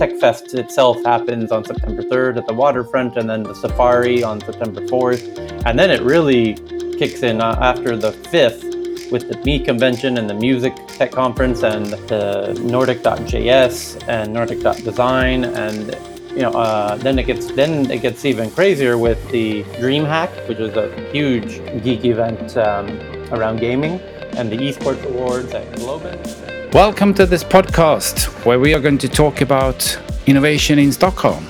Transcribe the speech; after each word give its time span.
Tech 0.00 0.16
Fest 0.16 0.54
itself 0.54 0.96
happens 1.04 1.52
on 1.52 1.62
September 1.62 2.02
3rd 2.02 2.38
at 2.38 2.46
the 2.46 2.54
waterfront, 2.54 3.18
and 3.18 3.28
then 3.28 3.42
the 3.42 3.54
safari 3.54 4.22
on 4.22 4.40
September 4.40 4.80
4th. 4.86 5.62
And 5.66 5.78
then 5.78 5.90
it 5.90 6.00
really 6.00 6.54
kicks 6.96 7.22
in 7.22 7.42
uh, 7.42 7.58
after 7.60 7.98
the 7.98 8.12
5th 8.12 9.12
with 9.12 9.28
the 9.28 9.36
ME 9.44 9.62
convention 9.62 10.16
and 10.16 10.30
the 10.30 10.32
music 10.32 10.74
tech 10.86 11.10
conference 11.10 11.62
and 11.64 11.84
the 12.08 12.58
Nordic.js 12.62 14.02
and 14.08 14.32
Nordic.design 14.32 15.44
and 15.44 15.94
you 16.30 16.40
know, 16.44 16.52
uh, 16.52 16.96
then 16.96 17.18
it 17.18 17.26
gets 17.26 17.52
then 17.52 17.90
it 17.90 18.00
gets 18.00 18.24
even 18.24 18.50
crazier 18.50 18.96
with 18.96 19.20
the 19.30 19.64
DreamHack, 19.82 20.48
which 20.48 20.60
is 20.60 20.74
a 20.76 20.88
huge 21.12 21.60
geek 21.82 22.06
event 22.06 22.56
um, 22.56 22.88
around 23.34 23.58
gaming, 23.58 24.00
and 24.38 24.50
the 24.50 24.56
esports 24.56 25.04
awards 25.04 25.52
at 25.52 25.70
Globen. 25.72 26.49
Welcome 26.72 27.14
to 27.14 27.26
this 27.26 27.42
podcast 27.42 28.28
where 28.46 28.60
we 28.60 28.74
are 28.74 28.80
going 28.80 28.98
to 28.98 29.08
talk 29.08 29.40
about 29.40 29.98
innovation 30.26 30.78
in 30.78 30.92
Stockholm. 30.92 31.44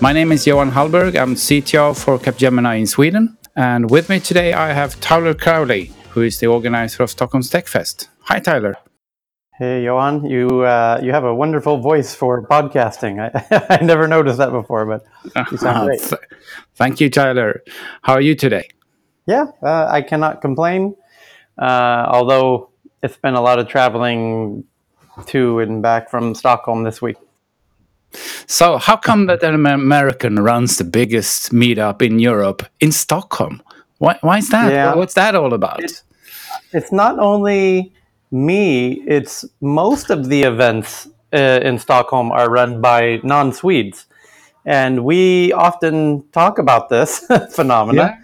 My 0.00 0.12
name 0.12 0.32
is 0.32 0.48
Johan 0.48 0.72
Hallberg. 0.72 1.16
I'm 1.16 1.36
CTO 1.36 1.96
for 1.96 2.18
Capgemini 2.18 2.80
in 2.80 2.86
Sweden, 2.88 3.38
and 3.54 3.88
with 3.88 4.08
me 4.08 4.18
today 4.18 4.52
I 4.52 4.72
have 4.72 4.98
Tyler 4.98 5.32
Crowley, 5.32 5.92
who 6.10 6.22
is 6.22 6.40
the 6.40 6.48
organizer 6.48 7.04
of 7.04 7.10
Stockholm's 7.10 7.50
Tech 7.50 7.68
Fest. 7.68 8.08
Hi, 8.22 8.40
Tyler. 8.40 8.74
Hey, 9.56 9.84
Johan, 9.84 10.26
you 10.26 10.62
uh, 10.62 10.98
you 11.00 11.12
have 11.12 11.22
a 11.22 11.32
wonderful 11.32 11.78
voice 11.78 12.12
for 12.12 12.44
podcasting. 12.44 13.20
I, 13.70 13.78
I 13.78 13.84
never 13.84 14.08
noticed 14.08 14.38
that 14.38 14.50
before, 14.50 14.86
but 14.86 15.04
you 15.52 15.56
sound 15.56 15.86
great. 15.86 16.12
Thank 16.74 17.00
you, 17.00 17.10
Tyler. 17.10 17.62
How 18.02 18.14
are 18.14 18.20
you 18.20 18.34
today? 18.34 18.66
Yeah, 19.24 19.44
uh, 19.62 19.86
I 19.88 20.02
cannot 20.02 20.40
complain. 20.40 20.96
Uh, 21.56 22.06
although 22.10 22.72
it's 23.04 23.18
been 23.18 23.34
a 23.34 23.40
lot 23.40 23.58
of 23.58 23.68
traveling 23.68 24.64
to 25.26 25.60
and 25.60 25.82
back 25.82 26.10
from 26.10 26.34
Stockholm 26.34 26.84
this 26.84 27.00
week. 27.00 27.16
So, 28.46 28.78
how 28.78 28.96
come 28.96 29.26
that 29.26 29.42
an 29.42 29.54
American 29.54 30.38
runs 30.38 30.76
the 30.76 30.84
biggest 30.84 31.52
meetup 31.52 32.02
in 32.02 32.18
Europe 32.18 32.66
in 32.80 32.92
Stockholm? 32.92 33.62
Why, 33.98 34.18
why 34.20 34.38
is 34.38 34.48
that? 34.50 34.72
Yeah. 34.72 34.94
What's 34.94 35.14
that 35.14 35.34
all 35.34 35.54
about? 35.54 35.82
It's, 35.82 36.04
it's 36.72 36.92
not 36.92 37.18
only 37.18 37.92
me, 38.30 39.02
it's 39.06 39.44
most 39.60 40.10
of 40.10 40.28
the 40.28 40.42
events 40.42 41.08
uh, 41.32 41.60
in 41.62 41.78
Stockholm 41.78 42.30
are 42.32 42.50
run 42.50 42.80
by 42.80 43.20
non 43.22 43.52
Swedes. 43.52 44.06
And 44.66 45.04
we 45.04 45.52
often 45.52 46.24
talk 46.32 46.58
about 46.58 46.88
this 46.88 47.26
phenomena. 47.50 48.18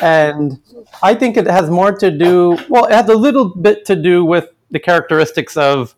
Yeah. 0.00 0.30
And 0.30 0.60
I 1.02 1.14
think 1.14 1.36
it 1.36 1.46
has 1.46 1.68
more 1.68 1.92
to 1.92 2.10
do, 2.10 2.58
well, 2.68 2.86
it 2.86 2.92
has 2.92 3.08
a 3.08 3.14
little 3.14 3.48
bit 3.48 3.84
to 3.86 3.96
do 3.96 4.24
with 4.24 4.48
the 4.70 4.78
characteristics 4.78 5.56
of 5.56 5.94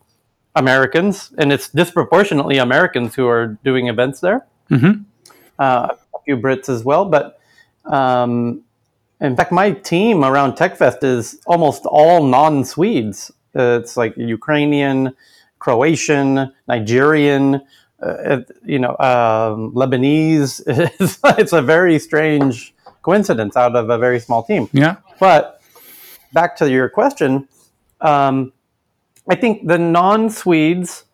Americans, 0.55 1.33
and 1.39 1.53
it's 1.53 1.69
disproportionately 1.69 2.59
Americans 2.59 3.15
who 3.15 3.27
are 3.27 3.59
doing 3.65 3.89
events 3.89 4.21
there. 4.21 4.47
Mm-hmm. 4.71 5.03
Uh, 5.59 5.89
a 6.15 6.19
few 6.25 6.37
Brits 6.37 6.69
as 6.69 6.85
well, 6.85 7.05
but 7.05 7.39
um, 7.85 8.63
in 9.21 9.37
fact, 9.37 9.53
my 9.53 9.71
team 9.71 10.25
around 10.25 10.55
TechFest 10.55 11.05
is 11.05 11.41
almost 11.47 11.87
all 11.87 12.25
non-Swedes. 12.25 13.31
Uh, 13.57 13.79
it's 13.81 13.97
like 13.97 14.17
Ukrainian, 14.17 15.15
Croatian, 15.59 16.53
Nigerian, 16.67 17.63
uh, 18.03 18.41
you 18.65 18.81
know, 18.81 18.97
um, 18.99 19.73
Lebanese. 19.73 20.61
It's, 21.01 21.21
it's, 21.39 21.53
a 21.53 21.63
very 21.63 21.99
strange 22.01 22.75
coincidence 23.03 23.57
out 23.57 23.77
of 23.77 23.91
a 23.91 23.99
very 23.99 24.19
small 24.19 24.43
team. 24.43 24.69
Yeah. 24.73 24.97
But 25.21 25.63
back 26.33 26.57
to 26.57 26.69
your 26.69 26.89
question, 26.89 27.47
um, 28.01 28.53
I 29.29 29.35
think 29.37 29.67
the 29.67 29.79
non-Swedes 29.79 31.05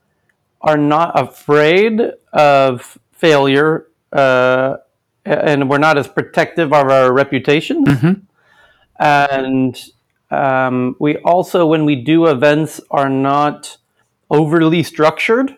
are 0.60 0.78
not 0.78 1.18
afraid 1.18 2.00
of 2.32 2.98
failure, 3.12 3.86
uh, 4.12 4.76
and 5.24 5.68
we're 5.68 5.78
not 5.78 5.98
as 5.98 6.08
protective 6.08 6.72
of 6.72 6.88
our 6.88 7.12
reputation. 7.12 7.84
Mm-hmm. 7.84 8.12
And 9.00 9.80
um, 10.30 10.96
we 10.98 11.16
also, 11.18 11.66
when 11.66 11.84
we 11.84 11.96
do 11.96 12.26
events, 12.26 12.80
are 12.90 13.08
not 13.08 13.76
overly 14.30 14.82
structured. 14.82 15.56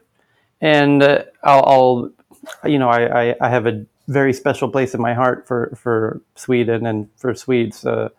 And 0.61 1.03
uh, 1.03 1.25
I'll, 1.43 1.65
I'll, 1.65 2.71
you 2.71 2.78
know, 2.78 2.88
I, 2.88 3.31
I, 3.31 3.37
I, 3.41 3.49
have 3.49 3.67
a 3.67 3.84
very 4.09 4.32
special 4.32 4.69
place 4.69 4.94
in 4.94 5.00
my 5.00 5.15
heart 5.15 5.47
for, 5.47 5.72
for 5.77 6.21
Sweden 6.34 6.87
and 6.87 7.09
for 7.17 7.34
Swedes. 7.34 7.84
Uh, 7.84 8.11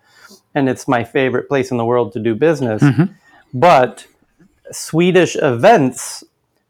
and 0.55 0.67
it's 0.67 0.87
my 0.87 1.03
favorite 1.03 1.47
place 1.47 1.71
in 1.71 1.77
the 1.77 1.85
world 1.85 2.13
to 2.13 2.19
do 2.19 2.35
business. 2.35 2.81
Mm-hmm. 2.81 3.13
But 3.53 4.07
Swedish 4.71 5.35
events 5.35 6.23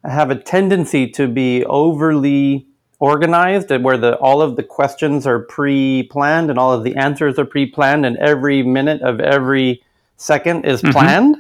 have 0.03 0.31
a 0.31 0.35
tendency 0.35 1.07
to 1.07 1.28
be 1.28 1.63
overly 1.66 2.66
organized 3.00 3.72
where 3.72 3.97
the 3.97 4.16
all 4.17 4.41
of 4.41 4.56
the 4.56 4.63
questions 4.63 5.25
are 5.25 5.39
pre-planned 5.39 6.50
and 6.50 6.59
all 6.59 6.72
of 6.72 6.84
the 6.84 6.95
answers 6.95 7.40
are 7.40 7.45
pre-planned 7.45 8.06
and 8.06 8.17
every 8.17 8.61
minute 8.63 9.01
of 9.01 9.19
every 9.19 9.84
second 10.17 10.66
is 10.66 10.81
mm-hmm. 10.81 10.91
planned. 10.91 11.38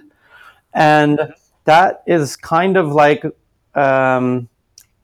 And 0.73 1.33
that 1.65 2.03
is 2.07 2.35
kind 2.35 2.77
of 2.77 2.91
like 2.91 3.23
um, 3.75 4.49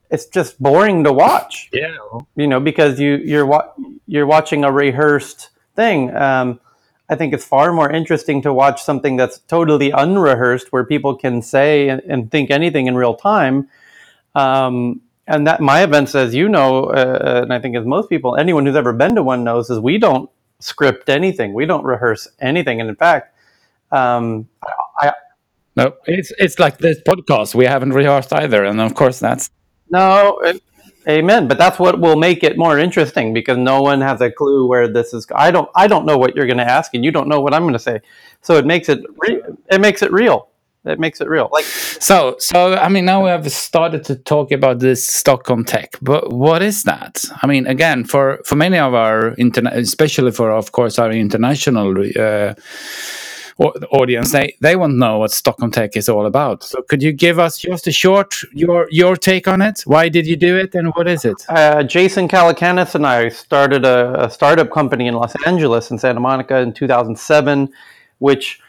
it's 0.10 0.26
just 0.26 0.62
boring 0.62 1.04
to 1.04 1.14
watch. 1.14 1.70
Yeah. 1.72 1.96
You 2.36 2.48
know 2.48 2.60
because 2.60 3.00
you 3.00 3.18
you're 3.18 3.46
wa- 3.46 3.72
you're 4.08 4.26
watching 4.26 4.64
a 4.64 4.72
rehearsed 4.72 5.50
thing. 5.76 6.16
Um, 6.16 6.60
I 7.10 7.16
think 7.16 7.34
it's 7.34 7.46
far 7.46 7.72
more 7.72 7.90
interesting 7.90 8.42
to 8.42 8.54
watch 8.54 8.84
something 8.84 9.16
that's 9.16 9.40
totally 9.48 9.92
unrehearsed, 9.92 10.72
where 10.72 10.84
people 10.84 11.16
can 11.16 11.42
say 11.42 11.90
and, 11.90 12.02
and 12.08 12.32
think 12.32 12.52
anything 12.52 12.88
in 12.88 12.96
real 12.96 13.16
time. 13.16 13.70
Um, 14.36 15.02
and 15.26 15.48
that 15.48 15.60
my 15.62 15.84
events, 15.84 16.16
as 16.16 16.34
you 16.34 16.48
know, 16.48 16.86
uh, 16.86 17.42
and 17.44 17.54
I 17.54 17.60
think 17.60 17.76
as 17.76 17.86
most 17.86 18.10
people, 18.10 18.36
anyone 18.38 18.66
who's 18.66 18.76
ever 18.76 18.94
been 18.94 19.16
to 19.16 19.24
one 19.24 19.44
knows, 19.44 19.70
is 19.70 19.80
we 19.80 19.98
don't 19.98 20.30
script 20.60 21.10
anything, 21.10 21.54
we 21.54 21.66
don't 21.66 21.84
rehearse 21.84 22.28
anything, 22.40 22.80
and 22.82 22.90
in 22.90 22.96
fact, 22.96 23.34
um, 23.92 24.48
I, 25.00 25.14
no, 25.76 25.94
it's 26.06 26.32
it's 26.40 26.60
like 26.60 26.78
this 26.78 27.00
podcast. 27.08 27.56
We 27.56 27.66
haven't 27.66 27.92
rehearsed 27.94 28.34
either, 28.34 28.64
and 28.64 28.82
of 28.82 28.96
course 28.96 29.20
that's 29.20 29.50
no. 29.90 30.40
It, 30.44 30.62
amen. 31.08 31.48
But 31.48 31.58
that's 31.58 31.80
what 31.80 32.00
will 32.00 32.18
make 32.18 32.44
it 32.44 32.58
more 32.58 32.78
interesting 32.80 33.34
because 33.34 33.58
no 33.58 33.82
one 33.82 34.02
has 34.02 34.22
a 34.22 34.32
clue 34.32 34.68
where 34.68 34.88
this 34.88 35.14
is. 35.14 35.28
I 35.36 35.52
don't. 35.52 35.70
I 35.76 35.88
don't 35.88 36.06
know 36.06 36.18
what 36.18 36.36
you're 36.36 36.48
going 36.48 36.58
to 36.58 36.70
ask, 36.70 36.94
and 36.94 37.04
you 37.04 37.12
don't 37.12 37.28
know 37.28 37.42
what 37.42 37.54
I'm 37.54 37.64
going 37.64 37.74
to 37.74 37.80
say. 37.80 38.02
So 38.42 38.56
it 38.56 38.66
makes 38.66 38.90
it. 38.90 39.04
Re- 39.18 39.42
it 39.72 39.82
makes 39.82 40.02
it 40.02 40.12
real 40.12 40.50
it 40.88 41.00
makes 41.00 41.22
it 41.22 41.28
real. 41.28 41.50
Like 41.52 41.66
so, 41.66 42.36
so 42.40 42.76
I 42.76 42.90
mean, 42.90 43.06
now 43.06 43.24
we 43.24 43.30
have 43.30 43.50
started 43.52 44.04
to 44.06 44.16
talk 44.16 44.52
about 44.52 44.80
this 44.80 45.08
Stockholm 45.08 45.64
Tech, 45.64 45.96
but 46.02 46.32
what 46.32 46.62
is 46.62 46.84
that? 46.84 47.24
I 47.42 47.48
mean, 47.48 47.68
again, 47.68 48.06
for 48.06 48.40
for 48.46 48.56
many 48.56 48.78
of 48.78 48.94
our 48.94 49.34
internet, 49.36 49.78
especially 49.78 50.32
for 50.32 50.52
of 50.52 50.72
course 50.72 51.00
our 51.00 51.12
international 51.12 51.96
uh, 52.20 52.54
audience, 53.60 54.32
they 54.32 54.56
they 54.62 54.76
won't 54.76 54.98
know 54.98 55.20
what 55.20 55.32
Stockholm 55.32 55.72
Tech 55.72 55.98
is 55.98 56.10
all 56.10 56.26
about. 56.26 56.64
So, 56.64 56.82
could 56.82 57.02
you 57.02 57.12
give 57.12 57.40
us 57.40 57.58
just 57.58 57.88
a 57.88 57.92
short 57.92 58.36
your 58.54 58.88
your 58.92 59.16
take 59.16 59.48
on 59.48 59.62
it? 59.62 59.82
Why 59.86 60.10
did 60.10 60.28
you 60.28 60.36
do 60.36 60.58
it, 60.58 60.76
and 60.76 60.94
what 60.96 61.08
is 61.08 61.26
it? 61.26 61.44
Uh, 61.50 61.84
Jason 61.84 62.28
Calacanis 62.28 62.96
and 62.96 63.06
I 63.06 63.30
started 63.30 63.86
a, 63.86 64.26
a 64.26 64.30
startup 64.30 64.72
company 64.72 65.08
in 65.08 65.16
Los 65.16 65.34
Angeles 65.46 65.92
in 65.92 65.98
Santa 65.98 66.20
Monica 66.20 66.58
in 66.58 66.74
2007, 66.74 67.70
which 68.20 68.62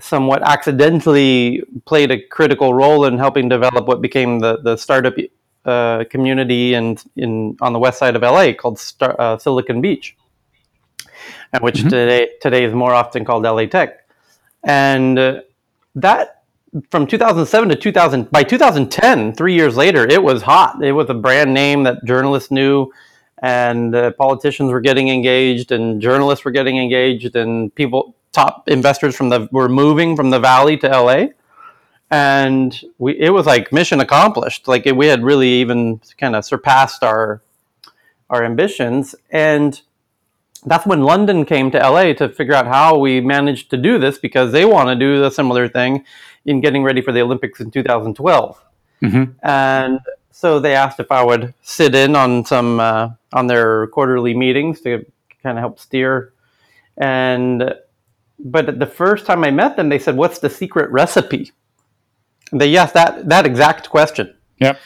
somewhat 0.00 0.42
accidentally 0.42 1.62
played 1.86 2.10
a 2.10 2.20
critical 2.20 2.74
role 2.74 3.04
in 3.04 3.18
helping 3.18 3.48
develop 3.48 3.86
what 3.86 4.00
became 4.00 4.40
the, 4.40 4.58
the 4.58 4.76
startup 4.76 5.14
uh, 5.64 6.04
community 6.10 6.74
in, 6.74 6.96
in, 7.16 7.56
on 7.60 7.72
the 7.72 7.78
west 7.78 7.98
side 7.98 8.14
of 8.14 8.22
LA 8.22 8.52
called 8.52 8.78
Star, 8.78 9.16
uh, 9.18 9.38
Silicon 9.38 9.80
Beach, 9.80 10.16
and 11.52 11.62
which 11.62 11.76
mm-hmm. 11.76 11.88
today, 11.88 12.28
today 12.40 12.64
is 12.64 12.74
more 12.74 12.94
often 12.94 13.24
called 13.24 13.44
LA 13.44 13.66
Tech. 13.66 14.05
And 14.66 15.18
uh, 15.18 15.40
that 15.94 16.42
from 16.90 17.06
2007 17.06 17.70
to 17.70 17.76
2000, 17.76 18.30
by 18.30 18.42
2010, 18.42 19.32
three 19.34 19.54
years 19.54 19.76
later, 19.76 20.06
it 20.06 20.22
was 20.22 20.42
hot. 20.42 20.84
It 20.84 20.92
was 20.92 21.08
a 21.08 21.14
brand 21.14 21.54
name 21.54 21.84
that 21.84 22.04
journalists 22.04 22.50
knew 22.50 22.92
and 23.42 23.94
uh, 23.94 24.10
politicians 24.12 24.72
were 24.72 24.80
getting 24.80 25.08
engaged 25.08 25.72
and 25.72 26.00
journalists 26.00 26.44
were 26.44 26.50
getting 26.50 26.78
engaged 26.78 27.36
and 27.36 27.74
people 27.74 28.14
top 28.36 28.68
investors 28.68 29.16
from 29.16 29.30
the 29.30 29.48
were 29.50 29.68
moving 29.68 30.14
from 30.14 30.28
the 30.30 30.38
valley 30.38 30.76
to 30.76 30.88
LA, 30.88 31.28
and 32.10 32.82
we 32.98 33.18
it 33.18 33.30
was 33.30 33.46
like 33.46 33.72
mission 33.72 34.00
accomplished. 34.00 34.68
Like 34.68 34.86
it, 34.86 34.94
we 34.94 35.06
had 35.06 35.22
really 35.24 35.48
even 35.48 36.00
kind 36.18 36.36
of 36.36 36.44
surpassed 36.44 37.02
our 37.02 37.40
our 38.28 38.44
ambitions, 38.44 39.14
and 39.30 39.80
that's 40.66 40.86
when 40.86 41.02
London 41.02 41.44
came 41.44 41.70
to 41.70 41.78
LA 41.78 42.12
to 42.14 42.28
figure 42.28 42.54
out 42.54 42.66
how 42.66 42.98
we 42.98 43.20
managed 43.20 43.70
to 43.70 43.76
do 43.76 43.98
this 43.98 44.18
because 44.18 44.52
they 44.52 44.64
want 44.64 44.88
to 44.88 44.96
do 44.96 45.24
a 45.24 45.30
similar 45.30 45.68
thing 45.68 46.04
in 46.44 46.60
getting 46.60 46.82
ready 46.82 47.00
for 47.00 47.12
the 47.12 47.20
Olympics 47.20 47.60
in 47.60 47.70
2012. 47.70 48.64
Mm-hmm. 49.02 49.46
And 49.46 50.00
so 50.32 50.58
they 50.58 50.74
asked 50.74 50.98
if 51.00 51.12
I 51.12 51.22
would 51.22 51.54
sit 51.62 51.94
in 51.94 52.16
on 52.16 52.44
some 52.44 52.80
uh, 52.80 53.10
on 53.32 53.46
their 53.46 53.86
quarterly 53.88 54.34
meetings 54.34 54.80
to 54.82 55.06
kind 55.42 55.56
of 55.56 55.62
help 55.62 55.78
steer. 55.78 56.32
And 56.98 57.74
but 58.38 58.78
the 58.78 58.86
first 58.86 59.24
time 59.24 59.44
I 59.44 59.50
met 59.50 59.76
them, 59.76 59.88
they 59.88 59.98
said, 59.98 60.16
"What's 60.16 60.40
the 60.40 60.50
secret 60.50 60.90
recipe?" 60.90 61.52
And 62.52 62.60
they 62.60 62.68
yes, 62.68 62.92
that 62.92 63.28
that 63.28 63.46
exact 63.46 63.88
question. 63.88 64.34
Yeah. 64.58 64.76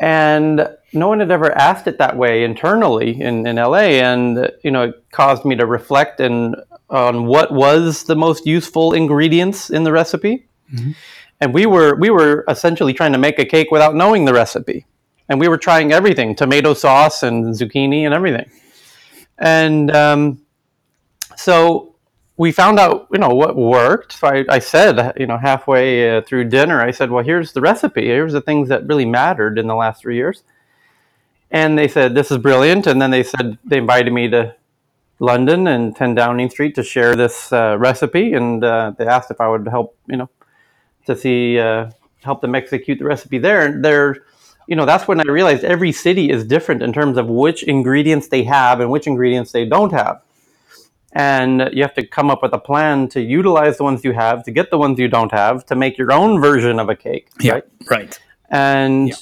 And 0.00 0.68
no 0.92 1.08
one 1.08 1.20
had 1.20 1.30
ever 1.30 1.56
asked 1.56 1.86
it 1.86 1.98
that 1.98 2.16
way 2.16 2.44
internally 2.44 3.20
in, 3.20 3.46
in 3.46 3.56
LA, 3.56 4.00
and 4.02 4.50
you 4.62 4.70
know 4.70 4.84
it 4.84 5.04
caused 5.10 5.44
me 5.44 5.56
to 5.56 5.66
reflect 5.66 6.20
and 6.20 6.56
on 6.90 7.26
what 7.26 7.52
was 7.52 8.04
the 8.04 8.16
most 8.16 8.46
useful 8.46 8.92
ingredients 8.92 9.70
in 9.70 9.84
the 9.84 9.92
recipe. 9.92 10.46
Mm-hmm. 10.72 10.92
And 11.40 11.52
we 11.52 11.66
were 11.66 11.96
we 11.96 12.10
were 12.10 12.44
essentially 12.48 12.92
trying 12.92 13.12
to 13.12 13.18
make 13.18 13.38
a 13.38 13.44
cake 13.44 13.70
without 13.70 13.94
knowing 13.94 14.24
the 14.24 14.32
recipe, 14.32 14.86
and 15.28 15.40
we 15.40 15.48
were 15.48 15.58
trying 15.58 15.92
everything: 15.92 16.34
tomato 16.34 16.74
sauce 16.74 17.22
and 17.22 17.54
zucchini 17.54 18.04
and 18.04 18.14
everything. 18.14 18.50
And 19.38 19.90
um, 19.94 20.42
so 21.36 21.93
we 22.36 22.50
found 22.50 22.78
out, 22.78 23.06
you 23.12 23.18
know, 23.18 23.28
what 23.28 23.56
worked. 23.56 24.12
So 24.12 24.26
I, 24.26 24.44
I 24.48 24.58
said, 24.58 25.12
you 25.16 25.26
know, 25.26 25.38
halfway 25.38 26.16
uh, 26.16 26.22
through 26.22 26.48
dinner, 26.48 26.80
I 26.80 26.90
said, 26.90 27.10
well, 27.10 27.22
here's 27.22 27.52
the 27.52 27.60
recipe. 27.60 28.06
Here's 28.06 28.32
the 28.32 28.40
things 28.40 28.68
that 28.68 28.86
really 28.86 29.04
mattered 29.04 29.58
in 29.58 29.68
the 29.68 29.74
last 29.74 30.02
three 30.02 30.16
years. 30.16 30.42
And 31.50 31.78
they 31.78 31.86
said, 31.86 32.14
this 32.14 32.32
is 32.32 32.38
brilliant. 32.38 32.88
And 32.88 33.00
then 33.00 33.12
they 33.12 33.22
said, 33.22 33.58
they 33.64 33.78
invited 33.78 34.12
me 34.12 34.28
to 34.30 34.56
London 35.20 35.68
and 35.68 35.94
10 35.94 36.16
Downing 36.16 36.50
Street 36.50 36.74
to 36.74 36.82
share 36.82 37.14
this 37.14 37.52
uh, 37.52 37.76
recipe. 37.78 38.32
And 38.32 38.64
uh, 38.64 38.92
they 38.98 39.06
asked 39.06 39.30
if 39.30 39.40
I 39.40 39.48
would 39.48 39.68
help, 39.68 39.96
you 40.08 40.16
know, 40.16 40.28
to 41.06 41.14
see, 41.14 41.60
uh, 41.60 41.90
help 42.24 42.40
them 42.40 42.56
execute 42.56 42.98
the 42.98 43.04
recipe 43.04 43.38
there. 43.38 43.64
And 43.64 43.84
they're, 43.84 44.24
you 44.66 44.74
know, 44.74 44.86
that's 44.86 45.06
when 45.06 45.20
I 45.20 45.30
realized 45.30 45.62
every 45.62 45.92
city 45.92 46.30
is 46.30 46.44
different 46.44 46.82
in 46.82 46.92
terms 46.92 47.16
of 47.16 47.28
which 47.28 47.62
ingredients 47.62 48.26
they 48.26 48.42
have 48.42 48.80
and 48.80 48.90
which 48.90 49.06
ingredients 49.06 49.52
they 49.52 49.66
don't 49.66 49.92
have 49.92 50.22
and 51.14 51.70
you 51.72 51.82
have 51.82 51.94
to 51.94 52.06
come 52.06 52.28
up 52.28 52.42
with 52.42 52.52
a 52.52 52.58
plan 52.58 53.08
to 53.08 53.20
utilize 53.20 53.78
the 53.78 53.84
ones 53.84 54.04
you 54.04 54.12
have 54.12 54.44
to 54.44 54.50
get 54.50 54.70
the 54.70 54.78
ones 54.78 54.98
you 54.98 55.08
don't 55.08 55.32
have 55.32 55.64
to 55.66 55.74
make 55.76 55.96
your 55.96 56.12
own 56.12 56.40
version 56.40 56.78
of 56.78 56.88
a 56.88 56.96
cake 56.96 57.28
yeah 57.40 57.52
right, 57.52 57.64
right. 57.88 58.20
and 58.50 59.08
yeah. 59.08 59.16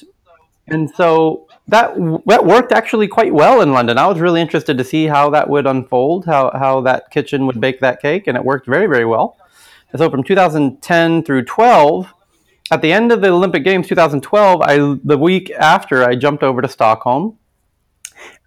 and 0.68 0.90
so 0.90 1.46
that 1.68 1.94
that 2.26 2.44
worked 2.44 2.72
actually 2.72 3.08
quite 3.08 3.32
well 3.32 3.60
in 3.60 3.72
London. 3.72 3.96
I 3.98 4.06
was 4.06 4.18
really 4.18 4.40
interested 4.40 4.76
to 4.78 4.84
see 4.84 5.06
how 5.06 5.30
that 5.30 5.48
would 5.48 5.66
unfold, 5.66 6.26
how 6.26 6.50
how 6.52 6.80
that 6.82 7.10
kitchen 7.10 7.46
would 7.46 7.60
bake 7.60 7.80
that 7.80 8.00
cake, 8.02 8.26
and 8.26 8.36
it 8.36 8.44
worked 8.44 8.66
very 8.66 8.86
very 8.86 9.04
well. 9.04 9.36
And 9.92 9.98
so 9.98 10.10
from 10.10 10.24
2010 10.24 11.22
through 11.22 11.44
12, 11.44 12.14
at 12.70 12.80
the 12.80 12.92
end 12.92 13.12
of 13.12 13.20
the 13.20 13.28
Olympic 13.28 13.62
Games 13.62 13.86
2012, 13.88 14.62
I 14.62 14.98
the 15.04 15.18
week 15.18 15.50
after 15.52 16.04
I 16.04 16.16
jumped 16.16 16.42
over 16.42 16.60
to 16.62 16.68
Stockholm, 16.68 17.38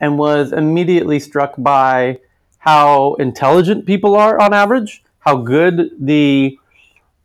and 0.02 0.18
was 0.18 0.52
immediately 0.52 1.20
struck 1.20 1.56
by 1.58 2.20
how 2.66 3.14
intelligent 3.16 3.86
people 3.86 4.16
are 4.16 4.42
on 4.42 4.52
average, 4.52 5.04
how 5.20 5.38
good 5.38 5.92
the 6.00 6.58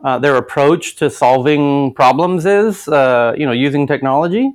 uh, 0.02 0.18
their 0.18 0.36
approach 0.36 0.96
to 0.96 1.10
solving 1.10 1.92
problems 1.94 2.46
is, 2.46 2.88
uh, 2.88 3.34
you 3.36 3.44
know, 3.44 3.52
using 3.52 3.86
technology. 3.86 4.52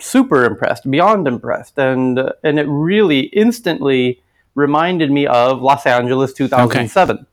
Super 0.00 0.44
impressed, 0.44 0.90
beyond 0.90 1.28
impressed, 1.28 1.78
and 1.78 2.18
uh, 2.18 2.32
and 2.42 2.58
it 2.58 2.66
really 2.68 3.20
instantly 3.44 4.22
reminded 4.54 5.10
me 5.10 5.26
of 5.26 5.60
Los 5.60 5.84
Angeles 5.84 6.32
2007. 6.32 7.16
Okay. 7.16 7.26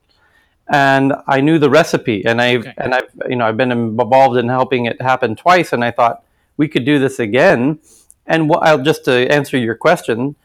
And 0.70 1.14
I 1.26 1.40
knew 1.40 1.58
the 1.58 1.70
recipe, 1.70 2.26
and 2.26 2.42
I've 2.42 2.66
okay. 2.66 2.74
and 2.76 2.94
I've 2.94 3.10
you 3.28 3.36
know 3.36 3.46
I've 3.46 3.56
been 3.56 3.72
involved 3.72 4.36
in 4.36 4.48
helping 4.48 4.84
it 4.84 5.00
happen 5.00 5.34
twice, 5.34 5.72
and 5.72 5.82
I 5.82 5.92
thought 5.92 6.24
we 6.56 6.68
could 6.68 6.84
do 6.84 6.98
this 6.98 7.18
again. 7.18 7.78
And 8.26 8.52
I'll 8.60 8.82
just 8.82 9.06
to 9.06 9.32
answer 9.32 9.56
your 9.56 9.74
question, 9.74 10.36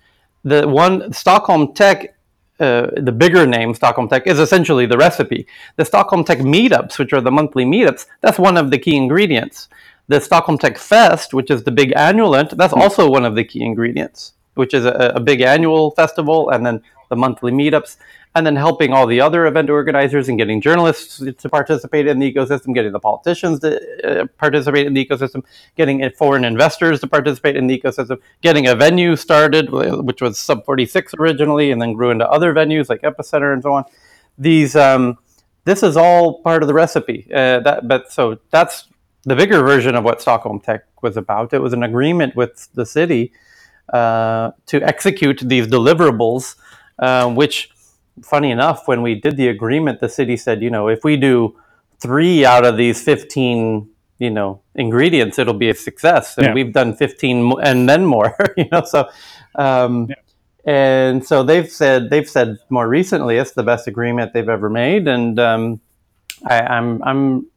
the 0.46 0.66
one 0.66 1.12
Stockholm 1.12 1.74
Tech 1.74 2.16
uh, 2.60 2.88
the 2.98 3.12
bigger 3.12 3.48
name 3.48 3.74
Stockholm 3.74 4.08
Tech 4.08 4.28
is 4.28 4.40
essentially 4.40 4.86
the 4.86 4.98
recipe. 4.98 5.48
The 5.76 5.86
Stockholm 5.86 6.24
Tech 6.24 6.40
meetups, 6.40 7.00
which 7.00 7.14
are 7.14 7.22
the 7.22 7.32
monthly 7.32 7.66
meetups, 7.66 8.06
that's 8.22 8.40
one 8.40 8.58
of 8.58 8.72
the 8.72 8.78
key 8.78 8.96
ingredients. 8.96 9.70
The 10.08 10.20
Stockholm 10.20 10.58
Tech 10.58 10.78
Fest, 10.78 11.34
which 11.34 11.50
is 11.50 11.64
the 11.64 11.72
big 11.72 11.94
annual 11.96 12.36
event, 12.36 12.58
that's 12.58 12.74
hmm. 12.74 12.82
also 12.82 13.10
one 13.10 13.26
of 13.26 13.36
the 13.36 13.44
key 13.44 13.64
ingredients, 13.64 14.34
which 14.54 14.74
is 14.74 14.86
a, 14.86 15.14
a 15.16 15.20
big 15.20 15.42
annual 15.42 15.92
festival, 15.92 16.50
and 16.50 16.66
then 16.66 16.82
the 17.10 17.16
monthly 17.16 17.52
meetups 17.52 17.98
and 18.36 18.46
then 18.46 18.56
helping 18.56 18.94
all 18.94 19.06
the 19.06 19.22
other 19.22 19.46
event 19.46 19.70
organizers 19.70 20.28
and 20.28 20.38
getting 20.38 20.60
journalists 20.60 21.22
to 21.38 21.50
participate 21.50 22.08
in 22.08 22.18
the 22.20 22.34
ecosystem, 22.34 22.74
getting 22.74 22.92
the 22.92 23.00
politicians 23.00 23.60
to 23.60 24.22
uh, 24.22 24.26
participate 24.38 24.88
in 24.88 24.94
the 24.94 25.06
ecosystem, 25.06 25.44
getting 25.76 26.10
foreign 26.12 26.44
investors 26.44 27.00
to 27.00 27.08
participate 27.08 27.56
in 27.56 27.68
the 27.68 27.80
ecosystem, 27.80 28.18
getting 28.42 28.68
a 28.68 28.76
venue 28.76 29.16
started, 29.16 29.70
which 29.70 30.22
was 30.22 30.38
Sup46 30.38 31.20
originally, 31.20 31.72
and 31.72 31.82
then 31.82 31.94
grew 31.94 32.10
into 32.10 32.28
other 32.28 32.54
venues 32.54 32.90
like 32.90 33.02
Epicenter 33.02 33.54
and 33.54 33.62
so 33.62 33.74
on. 33.74 33.84
These, 34.38 34.76
um, 34.76 35.20
this 35.66 35.84
is 35.84 35.96
all 35.96 36.42
part 36.42 36.64
of 36.64 36.68
the 36.68 36.74
recipe. 36.74 37.28
Uh, 37.32 37.60
that, 37.60 37.88
but 37.88 38.12
so 38.12 38.40
that's 38.50 38.88
the 39.26 39.36
bigger 39.36 39.62
version 39.62 39.96
of 39.96 40.04
what 40.04 40.22
Stockholm 40.22 40.60
Tech 40.60 40.86
was 41.04 41.18
about. 41.18 41.54
It 41.54 41.60
was 41.60 41.74
an 41.74 41.84
agreement 41.84 42.36
with 42.36 42.68
the 42.74 42.86
city 42.86 43.32
uh, 43.94 44.52
to 44.66 44.82
execute 44.82 45.40
these 45.44 45.68
deliverables, 45.68 46.56
uh, 46.98 47.32
which 47.32 47.70
funny 48.22 48.52
enough, 48.52 48.88
when 48.88 49.02
we 49.02 49.16
did 49.16 49.38
the 49.38 49.48
agreement, 49.48 50.00
the 50.00 50.10
city 50.10 50.38
said, 50.38 50.62
you 50.62 50.70
know, 50.70 50.88
if 50.88 51.04
we 51.04 51.18
do 51.18 51.58
three 52.00 52.46
out 52.46 52.66
of 52.66 52.78
these 52.78 53.02
15, 53.02 53.90
you 54.20 54.30
know, 54.30 54.62
ingredients, 54.76 55.40
it'll 55.40 55.54
be 55.54 55.70
a 55.70 55.76
success. 55.76 56.38
And 56.38 56.48
yeah. 56.48 56.54
we've 56.54 56.74
done 56.74 56.96
15 56.96 57.54
and 57.64 57.90
then 57.90 58.06
more, 58.06 58.36
you 58.58 58.68
know, 58.72 58.84
so, 58.84 59.10
um, 59.56 60.08
yeah. 60.10 60.72
and 60.72 61.26
so 61.26 61.44
they've 61.44 61.70
said, 61.70 62.10
they've 62.10 62.30
said 62.30 62.58
more 62.70 62.88
recently, 62.88 63.38
it's 63.38 63.52
the 63.52 63.64
best 63.64 63.88
agreement 63.88 64.34
they've 64.34 64.50
ever 64.50 64.70
made. 64.70 65.08
And, 65.08 65.40
um, 65.40 65.82
I, 66.46 66.60
I'm, 66.60 67.02
I'm, 67.04 67.48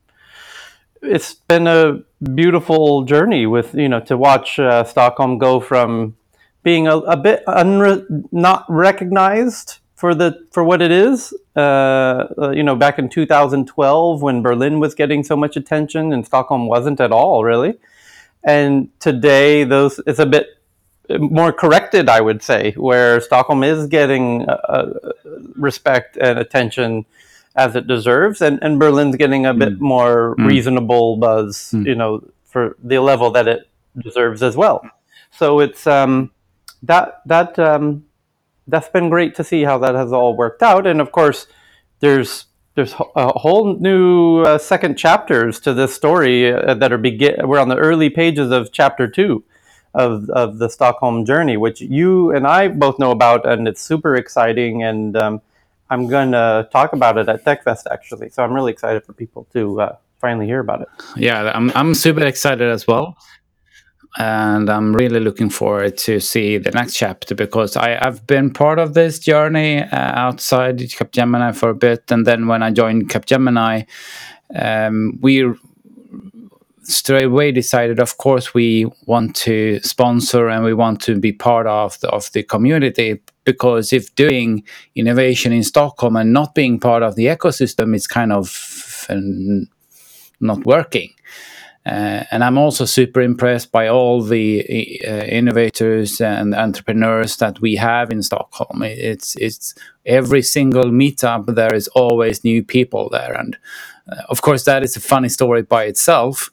it's 1.03 1.35
been 1.35 1.67
a 1.67 2.01
beautiful 2.35 3.03
journey 3.03 3.47
with, 3.47 3.75
you 3.75 3.89
know, 3.89 4.01
to 4.01 4.17
watch 4.17 4.59
uh, 4.59 4.85
Stockholm 4.85 5.39
go 5.39 5.61
from 5.61 6.17
being 6.63 6.89
a, 6.89 6.97
a 6.99 7.17
bit 7.17 7.45
unre- 7.47 8.05
not 8.33 8.65
recognized 8.69 9.79
for 9.97 10.15
the 10.15 10.47
for 10.53 10.63
what 10.63 10.81
it 10.81 10.93
is. 10.93 11.35
Uh, 11.57 12.29
uh, 12.39 12.51
you 12.51 12.63
know, 12.63 12.77
back 12.77 12.99
in 12.99 13.09
2012 13.09 14.23
when 14.23 14.43
Berlin 14.43 14.79
was 14.79 14.95
getting 14.95 15.25
so 15.25 15.37
much 15.37 15.57
attention 15.57 16.13
and 16.13 16.25
Stockholm 16.25 16.69
wasn't 16.69 17.01
at 17.01 17.11
all, 17.11 17.43
really. 17.43 17.75
And 18.45 18.91
today, 19.01 19.65
those 19.65 20.01
it's 20.07 20.21
a 20.21 20.27
bit 20.27 20.49
more 21.19 21.53
corrected, 21.53 22.09
I 22.09 22.21
would 22.21 22.43
say, 22.43 22.73
where 22.73 23.21
Stockholm 23.21 23.65
is 23.65 23.87
getting 23.87 24.49
uh, 24.49 24.53
uh 24.53 25.13
respect 25.57 26.17
and 26.17 26.39
attention 26.39 27.07
as 27.57 27.75
it 27.75 27.87
deserves, 27.87 28.43
and, 28.43 28.59
and 28.63 28.79
Berlin's 28.79 29.17
getting 29.17 29.47
a 29.47 29.55
mm. 29.55 29.59
bit 29.59 29.81
more 29.81 30.37
mm. 30.37 30.47
reasonable 30.47 31.17
buzz, 31.17 31.73
mm. 31.75 31.87
you 31.87 31.95
know, 31.95 32.23
for 32.45 32.77
the 32.85 32.99
level 32.99 33.31
that 33.31 33.49
it 33.49 33.67
deserves 33.99 34.43
as 34.43 34.57
well. 34.57 34.83
So 35.31 35.61
it's 35.61 35.87
um, 35.87 36.31
that 36.83 37.23
that 37.27 37.59
um, 37.59 38.05
that's 38.67 38.89
been 38.89 39.09
great 39.09 39.35
to 39.37 39.45
see 39.45 39.63
how 39.63 39.79
that 39.79 39.95
has 39.95 40.13
all 40.13 40.37
worked 40.37 40.63
out. 40.63 40.87
And 40.87 41.01
of 41.01 41.13
course, 41.13 41.47
there's 42.01 42.47
there's 42.75 42.95
a 43.15 43.39
whole 43.39 43.75
new 43.75 44.43
uh, 44.43 44.59
second 44.59 44.97
chapters 44.97 45.59
to 45.61 45.73
this 45.73 45.95
story 45.95 46.53
uh, 46.53 46.75
that 46.75 46.93
are 46.93 46.99
begin. 46.99 47.49
We're 47.49 47.59
on 47.59 47.69
the 47.69 47.77
early 47.77 48.11
pages 48.11 48.51
of 48.51 48.73
chapter 48.73 49.09
two 49.09 49.45
of 49.95 50.29
of 50.31 50.59
the 50.59 50.69
Stockholm 50.69 51.25
journey, 51.25 51.57
which 51.57 51.81
you 51.81 52.33
and 52.33 52.47
I 52.47 52.69
both 52.69 52.99
know 52.99 53.11
about, 53.11 53.49
and 53.49 53.67
it's 53.67 53.81
super 53.81 54.15
exciting. 54.15 54.83
And 54.83 55.17
um, 55.17 55.41
I'm 55.89 56.07
going 56.07 56.33
to 56.33 56.69
talk 56.71 56.93
about 56.93 57.17
it 57.17 57.29
at 57.29 57.45
TechFest 57.45 57.85
actually. 57.91 58.29
So 58.31 58.45
I'm 58.45 58.53
really 58.53 58.73
excited 58.73 59.05
for 59.05 59.13
people 59.13 59.47
to 59.53 59.81
uh, 59.81 59.97
finally 60.21 60.47
hear 60.47 60.61
about 60.61 60.83
it. 60.83 60.89
Yeah, 61.17 61.51
I'm 61.55 61.71
I'm 61.75 61.95
super 61.95 62.25
excited 62.25 62.69
as 62.69 62.87
well 62.87 63.17
and 64.19 64.71
I'm 64.71 64.95
really 64.95 65.21
looking 65.21 65.51
forward 65.51 65.99
to 65.99 66.21
see 66.21 66.59
the 66.59 66.71
next 66.71 66.95
chapter 66.97 67.35
because 67.35 67.77
I, 67.77 67.91
have 68.03 68.27
been 68.27 68.53
part 68.53 68.79
of 68.79 68.95
this 68.95 69.19
journey 69.19 69.83
uh, 69.83 69.89
outside 69.93 70.79
Capgemini 70.79 71.55
for 71.55 71.71
a 71.71 71.75
bit, 71.75 72.11
and 72.11 72.27
then 72.27 72.47
when 72.47 72.63
I 72.63 72.71
joined 72.71 73.11
Capgemini, 73.11 73.87
um, 74.55 75.19
we 75.21 75.45
straight 76.83 77.25
away 77.25 77.53
decided, 77.53 77.99
of 77.99 78.17
course, 78.17 78.55
we 78.55 78.87
want 79.07 79.35
to 79.35 79.81
sponsor 79.81 80.49
and 80.49 80.65
we 80.65 80.73
want 80.73 81.01
to 81.03 81.19
be 81.19 81.33
part 81.33 81.67
of 81.67 81.99
the, 82.01 82.09
of 82.11 82.31
the 82.33 82.43
community 82.43 83.21
because 83.45 83.93
if 83.93 84.15
doing 84.15 84.63
innovation 84.95 85.53
in 85.53 85.63
Stockholm 85.63 86.17
and 86.17 86.33
not 86.33 86.55
being 86.55 86.79
part 86.79 87.03
of 87.03 87.17
the 87.17 87.27
ecosystem 87.27 87.95
is 87.95 88.07
kind 88.07 88.33
of 88.33 89.07
um, 89.09 89.67
not 90.41 90.65
working. 90.65 91.16
Uh, 91.87 92.25
and 92.33 92.43
I'm 92.43 92.59
also 92.59 92.85
super 92.85 93.21
impressed 93.21 93.71
by 93.71 93.87
all 93.87 94.21
the 94.21 95.01
uh, 95.07 95.25
innovators 95.27 96.21
and 96.21 96.53
entrepreneurs 96.53 97.37
that 97.37 97.61
we 97.61 97.77
have 97.77 98.11
in 98.11 98.25
Stockholm. 98.25 98.83
It's 98.83 99.37
it's 99.37 99.73
every 100.05 100.43
single 100.43 100.91
meetup 100.91 101.55
there 101.55 101.73
is 101.73 101.87
always 101.89 102.43
new 102.43 102.65
people 102.65 103.09
there, 103.09 103.35
and 103.35 103.57
uh, 104.11 104.23
of 104.29 104.43
course 104.43 104.65
that 104.65 104.83
is 104.83 104.97
a 104.97 105.01
funny 105.01 105.29
story 105.29 105.63
by 105.63 105.85
itself. 105.85 106.51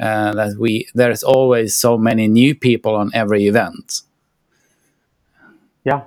Uh, 0.00 0.32
that 0.34 0.56
we 0.58 0.88
there 0.94 1.12
is 1.12 1.22
always 1.22 1.76
so 1.76 1.96
many 1.96 2.26
new 2.26 2.52
people 2.52 2.96
on 2.96 3.12
every 3.14 3.46
event. 3.46 4.02
Yeah, 5.84 6.02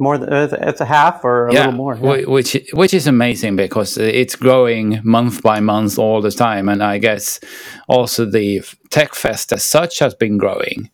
more 0.00 0.18
than 0.18 0.32
uh, 0.32 0.48
it's 0.62 0.80
a 0.80 0.84
half 0.84 1.24
or 1.24 1.48
a 1.48 1.52
yeah, 1.52 1.60
little 1.60 1.74
more. 1.74 1.94
Yeah. 1.96 2.24
Which 2.26 2.56
which 2.72 2.94
is 2.94 3.06
amazing 3.06 3.56
because 3.56 3.96
it's 3.96 4.36
growing 4.36 5.00
month 5.04 5.42
by 5.42 5.60
month 5.60 5.98
all 5.98 6.20
the 6.20 6.30
time, 6.30 6.68
and 6.68 6.82
I 6.82 6.98
guess 6.98 7.40
also 7.88 8.24
the 8.24 8.62
Tech 8.90 9.14
Fest 9.14 9.52
as 9.52 9.64
such 9.64 9.98
has 10.00 10.14
been 10.14 10.38
growing. 10.38 10.90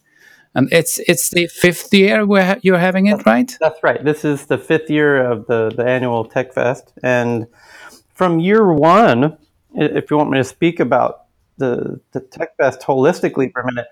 And 0.55 0.69
it's 0.73 0.99
it's 1.07 1.31
the 1.31 1.47
fifth 1.47 1.95
year 1.95 2.27
where 2.27 2.59
you're 2.63 2.79
having 2.79 3.07
it, 3.07 3.25
right? 3.25 3.57
That's 3.61 3.83
right. 3.83 4.05
This 4.05 4.25
is 4.25 4.47
the 4.47 4.59
fifth 4.59 4.91
year 4.91 5.31
of 5.31 5.47
the 5.47 5.73
the 5.75 5.85
annual 5.85 6.25
Tech 6.25 6.53
Fest, 6.53 6.93
and 7.03 7.47
from 8.15 8.41
year 8.41 8.73
one, 8.73 9.39
if 9.75 10.11
you 10.11 10.17
want 10.17 10.31
me 10.31 10.39
to 10.39 10.45
speak 10.45 10.81
about 10.81 11.27
the 11.57 12.01
the 12.13 12.21
Tech 12.21 12.57
Fest 12.57 12.81
holistically 12.81 13.53
for 13.53 13.63
a 13.63 13.67
minute, 13.67 13.87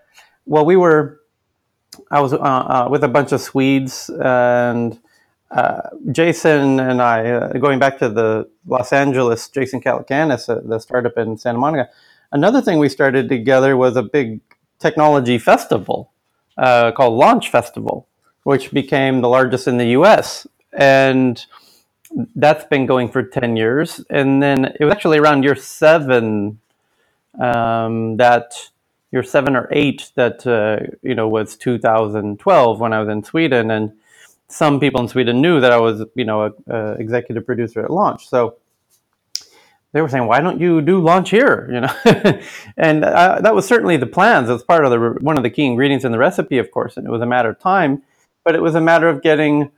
well, 0.47 0.65
we 0.65 0.77
were 0.77 1.18
I 2.11 2.21
was 2.21 2.33
uh, 2.33 2.37
uh, 2.37 2.89
with 2.91 3.05
a 3.05 3.09
bunch 3.09 3.33
of 3.33 3.41
Swedes 3.41 4.11
and 4.11 4.99
uh, 5.51 5.81
Jason 6.13 6.79
and 6.81 7.01
I, 7.01 7.31
uh, 7.31 7.53
going 7.55 7.79
back 7.79 7.99
to 7.99 8.09
the 8.09 8.49
Los 8.67 8.93
Angeles, 8.93 9.49
Jason 9.49 9.81
Calacanis, 9.81 10.49
uh, 10.49 10.61
the 10.65 10.79
startup 10.79 11.17
in 11.17 11.39
Santa 11.39 11.59
Monica. 11.59 11.89
Another 12.33 12.61
thing 12.61 12.79
we 12.79 12.89
started 12.89 13.29
together 13.29 13.77
was 13.77 13.97
a 13.97 14.03
big 14.03 14.41
technology 14.79 15.39
festival 15.39 16.13
uh, 16.59 16.93
called 16.93 17.15
Launch 17.15 17.51
Festival, 17.51 18.07
which 18.43 18.71
became 18.73 19.21
the 19.23 19.29
largest 19.29 19.67
in 19.67 19.79
the 19.79 19.89
U.S. 19.89 20.47
and 20.73 21.47
that's 22.35 22.65
been 22.65 22.87
going 22.87 23.09
for 23.09 23.23
10 23.23 23.57
years. 23.57 24.05
And 24.11 24.43
then 24.43 24.67
it 24.79 24.85
was 24.85 24.93
actually 24.93 25.19
around 25.19 25.45
year 25.45 25.55
seven 25.55 26.61
um, 27.39 28.17
that 28.17 28.53
year 29.11 29.23
seven 29.23 29.57
or 29.57 29.69
eight 29.71 30.11
that 30.15 30.47
uh, 30.47 30.97
you 31.03 31.15
know 31.15 31.29
was 31.29 31.57
2012 31.57 32.81
when 32.81 32.93
I 32.93 33.01
was 33.01 33.09
in 33.09 33.23
Sweden, 33.23 33.71
and 33.71 33.93
some 34.49 34.81
people 34.81 35.01
in 35.01 35.09
Sweden 35.09 35.41
knew 35.41 35.61
that 35.61 35.73
I 35.73 35.79
was 35.79 36.05
you 36.15 36.25
know 36.25 36.47
a, 36.47 36.73
a 36.73 36.93
executive 36.93 37.47
producer 37.47 37.83
at 37.85 37.91
Launch, 37.91 38.29
so 38.29 38.57
they 39.93 40.03
were 40.03 40.09
saying, 40.09 40.27
"Why 40.27 40.41
don't 40.41 40.61
you 40.61 40.81
do 40.83 41.01
Launch 41.01 41.31
here?" 41.31 41.69
You 41.73 41.81
know, 41.81 42.41
and 42.77 43.05
uh, 43.05 43.41
that 43.41 43.55
was 43.55 43.67
certainly 43.67 43.97
the 43.97 44.07
plans. 44.07 44.51
It's 44.51 44.65
part 44.65 44.85
of 44.85 44.91
the 44.91 44.99
one 45.21 45.37
of 45.37 45.43
the 45.43 45.51
key 45.51 45.65
ingredients 45.65 46.05
in 46.05 46.13
the 46.13 46.19
recipe, 46.19 46.59
of 46.59 46.71
course, 46.71 46.97
and 46.97 47.07
it 47.07 47.11
was 47.11 47.23
a 47.23 47.27
matter 47.27 47.51
of 47.51 47.59
time, 47.59 48.03
but 48.45 48.55
it 48.55 48.63
was 48.63 48.75
a 48.75 48.81
matter 48.81 49.09
of 49.09 49.23
getting 49.23 49.71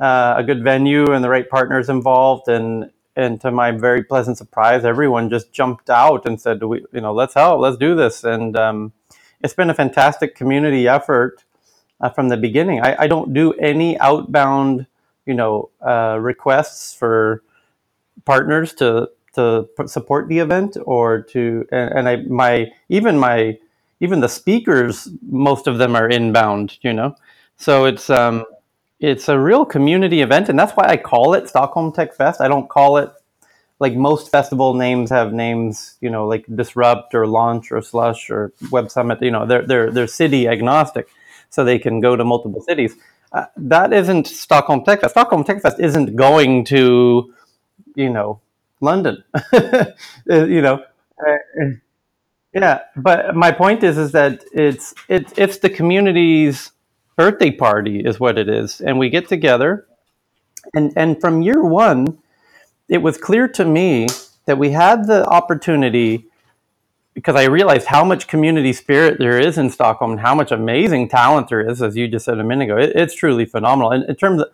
uh, 0.00 0.34
a 0.36 0.44
good 0.44 0.62
venue 0.62 1.12
and 1.12 1.24
the 1.24 1.28
right 1.28 1.48
partners 1.48 1.88
involved 1.88 2.48
and 2.48 2.90
and 3.20 3.40
to 3.42 3.50
my 3.50 3.70
very 3.70 4.02
pleasant 4.02 4.38
surprise, 4.38 4.84
everyone 4.84 5.28
just 5.30 5.52
jumped 5.52 5.90
out 5.90 6.26
and 6.26 6.40
said, 6.40 6.62
"We, 6.62 6.84
you 6.92 7.00
know, 7.00 7.12
let's 7.12 7.34
help, 7.34 7.60
let's 7.60 7.76
do 7.76 7.94
this." 7.94 8.24
And 8.24 8.56
um, 8.56 8.92
it's 9.40 9.54
been 9.54 9.70
a 9.70 9.74
fantastic 9.74 10.34
community 10.34 10.88
effort 10.88 11.44
uh, 12.00 12.08
from 12.10 12.28
the 12.28 12.36
beginning. 12.36 12.80
I, 12.80 13.04
I, 13.04 13.06
don't 13.06 13.34
do 13.34 13.52
any 13.54 13.98
outbound, 13.98 14.86
you 15.26 15.34
know, 15.34 15.70
uh, 15.80 16.18
requests 16.20 16.94
for 16.94 17.42
partners 18.24 18.74
to 18.74 19.10
to 19.34 19.68
support 19.86 20.28
the 20.28 20.38
event 20.38 20.76
or 20.84 21.22
to, 21.22 21.66
and, 21.70 21.92
and 21.98 22.08
I 22.08 22.16
my 22.16 22.72
even 22.88 23.18
my 23.18 23.58
even 24.00 24.20
the 24.20 24.28
speakers, 24.28 25.08
most 25.22 25.66
of 25.66 25.76
them 25.78 25.94
are 25.94 26.08
inbound, 26.08 26.78
you 26.80 26.92
know, 26.92 27.14
so 27.58 27.84
it's 27.84 28.08
um, 28.08 28.46
it's 29.00 29.28
a 29.28 29.38
real 29.38 29.64
community 29.64 30.20
event, 30.20 30.48
and 30.48 30.58
that's 30.58 30.72
why 30.72 30.84
I 30.86 30.96
call 30.96 31.34
it 31.34 31.48
Stockholm 31.48 31.90
Tech 31.92 32.14
Fest. 32.14 32.40
I 32.40 32.48
don't 32.48 32.68
call 32.68 32.98
it 32.98 33.10
like 33.78 33.94
most 33.94 34.30
festival 34.30 34.74
names 34.74 35.08
have 35.08 35.32
names, 35.32 35.96
you 36.02 36.10
know, 36.10 36.26
like 36.26 36.44
Disrupt 36.54 37.14
or 37.14 37.26
Launch 37.26 37.72
or 37.72 37.80
Slush 37.80 38.28
or 38.28 38.52
Web 38.70 38.90
Summit. 38.90 39.22
You 39.22 39.30
know, 39.30 39.46
they're 39.46 39.66
they're 39.66 39.90
they're 39.90 40.06
city 40.06 40.46
agnostic, 40.46 41.08
so 41.48 41.64
they 41.64 41.78
can 41.78 42.00
go 42.00 42.14
to 42.14 42.24
multiple 42.24 42.60
cities. 42.60 42.94
Uh, 43.32 43.46
that 43.56 43.92
isn't 43.92 44.26
Stockholm 44.26 44.84
Tech 44.84 45.00
Fest. 45.00 45.14
Stockholm 45.14 45.44
Tech 45.44 45.62
Fest 45.62 45.80
isn't 45.80 46.14
going 46.14 46.64
to, 46.66 47.32
you 47.94 48.10
know, 48.10 48.40
London. 48.80 49.24
Uh, 50.30 50.44
you 50.44 50.60
know, 50.60 50.80
uh, 51.26 51.66
yeah. 52.54 52.80
But 52.96 53.34
my 53.34 53.50
point 53.50 53.82
is, 53.82 53.98
is 53.98 54.12
that 54.12 54.44
it's 54.52 54.94
it's 55.08 55.32
it's 55.36 55.58
the 55.58 55.70
community's 55.70 56.70
birthday 57.16 57.50
party 57.50 58.00
is 58.00 58.20
what 58.20 58.38
it 58.38 58.48
is, 58.48 58.80
and 58.80 58.98
we 58.98 59.10
get 59.10 59.28
together, 59.28 59.86
and 60.74 60.92
and 60.96 61.20
from 61.20 61.42
year 61.42 61.62
one, 61.62 62.18
it 62.88 62.98
was 62.98 63.16
clear 63.16 63.48
to 63.48 63.64
me 63.64 64.08
that 64.46 64.58
we 64.58 64.70
had 64.70 65.06
the 65.06 65.24
opportunity 65.26 66.26
because 67.14 67.36
I 67.36 67.44
realized 67.44 67.86
how 67.86 68.04
much 68.04 68.28
community 68.28 68.72
spirit 68.72 69.18
there 69.18 69.38
is 69.38 69.58
in 69.58 69.70
Stockholm 69.70 70.12
and 70.12 70.20
how 70.20 70.34
much 70.34 70.52
amazing 70.52 71.08
talent 71.08 71.48
there 71.48 71.60
is, 71.60 71.82
as 71.82 71.96
you 71.96 72.08
just 72.08 72.24
said 72.24 72.38
a 72.38 72.44
minute 72.44 72.64
ago. 72.64 72.78
It, 72.78 72.92
it's 72.94 73.14
truly 73.14 73.44
phenomenal. 73.44 73.90
And 73.90 74.04
in 74.08 74.14
terms 74.16 74.42
of 74.42 74.48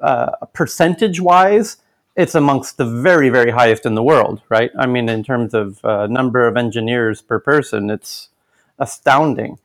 uh, 0.00 0.46
percentage 0.52 1.20
wise, 1.20 1.78
it's 2.14 2.34
amongst 2.34 2.76
the 2.76 2.84
very, 2.84 3.30
very 3.30 3.50
highest 3.50 3.86
in 3.86 3.94
the 3.94 4.02
world, 4.02 4.42
right? 4.50 4.70
I 4.78 4.86
mean, 4.86 5.08
in 5.08 5.24
terms 5.24 5.54
of 5.54 5.82
uh, 5.84 6.06
number 6.06 6.46
of 6.46 6.56
engineers 6.56 7.22
per 7.22 7.38
person, 7.40 7.88
it's 7.88 8.28
astounding. 8.78 9.58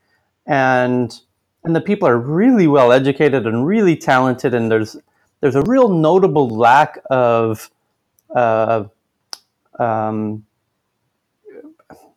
And 0.46 1.20
and 1.64 1.74
the 1.74 1.80
people 1.80 2.08
are 2.08 2.18
really 2.18 2.66
well 2.66 2.92
educated 2.92 3.46
and 3.46 3.66
really 3.66 3.96
talented 3.96 4.54
and 4.54 4.70
there's 4.70 4.96
there's 5.40 5.54
a 5.54 5.62
real 5.62 5.88
notable 5.88 6.48
lack 6.48 6.98
of 7.10 7.70
uh, 8.34 8.84
um, 9.78 10.44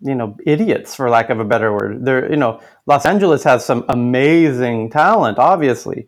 you 0.01 0.15
know 0.15 0.37
idiots 0.45 0.95
for 0.95 1.09
lack 1.09 1.29
of 1.29 1.39
a 1.39 1.45
better 1.45 1.71
word. 1.73 2.05
There 2.05 2.29
you 2.29 2.37
know 2.37 2.61
los 2.87 3.05
angeles 3.05 3.43
has 3.43 3.63
some 3.65 3.85
amazing 3.89 4.89
talent 4.89 5.37
obviously 5.37 6.07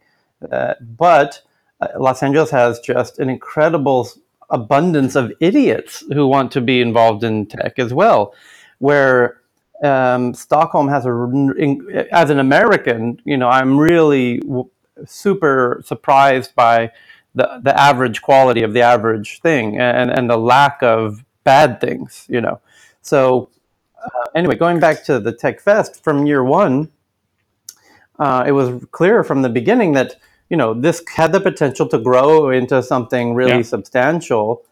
uh, 0.51 0.73
but 0.81 1.41
uh, 1.81 1.87
los 1.99 2.23
angeles 2.23 2.49
has 2.49 2.79
just 2.79 3.19
an 3.19 3.29
incredible 3.29 4.09
abundance 4.49 5.15
of 5.15 5.31
idiots 5.39 6.03
who 6.13 6.27
want 6.27 6.51
to 6.51 6.61
be 6.61 6.81
involved 6.81 7.23
in 7.23 7.45
tech 7.45 7.79
as 7.79 7.93
well 7.93 8.33
where 8.79 9.37
um, 9.83 10.33
Stockholm 10.33 10.87
has 10.87 11.05
a 11.05 12.07
as 12.11 12.29
an 12.29 12.39
American, 12.39 13.21
you 13.25 13.37
know, 13.37 13.49
I'm 13.49 13.77
really 13.77 14.39
w- 14.39 14.69
super 15.05 15.81
surprised 15.85 16.55
by 16.55 16.91
the 17.35 17.59
the 17.61 17.77
average 17.79 18.21
quality 18.21 18.63
of 18.63 18.73
the 18.73 18.81
average 18.81 19.41
thing 19.41 19.79
and 19.79 20.09
and 20.09 20.29
the 20.29 20.37
lack 20.37 20.81
of 20.81 21.23
bad 21.43 21.81
things, 21.81 22.25
you 22.29 22.41
know. 22.41 22.61
So 23.01 23.49
uh, 24.03 24.29
anyway, 24.35 24.55
going 24.55 24.79
back 24.79 25.03
to 25.05 25.19
the 25.19 25.33
Tech 25.33 25.59
Fest 25.59 26.03
from 26.03 26.25
year 26.25 26.43
one, 26.43 26.91
uh, 28.19 28.43
it 28.47 28.53
was 28.53 28.85
clear 28.91 29.23
from 29.23 29.41
the 29.41 29.49
beginning 29.49 29.93
that 29.93 30.15
you 30.49 30.57
know 30.57 30.73
this 30.73 31.03
had 31.13 31.33
the 31.33 31.41
potential 31.41 31.87
to 31.89 31.97
grow 31.97 32.49
into 32.51 32.81
something 32.81 33.33
really 33.33 33.57
yeah. 33.57 33.61
substantial 33.63 34.63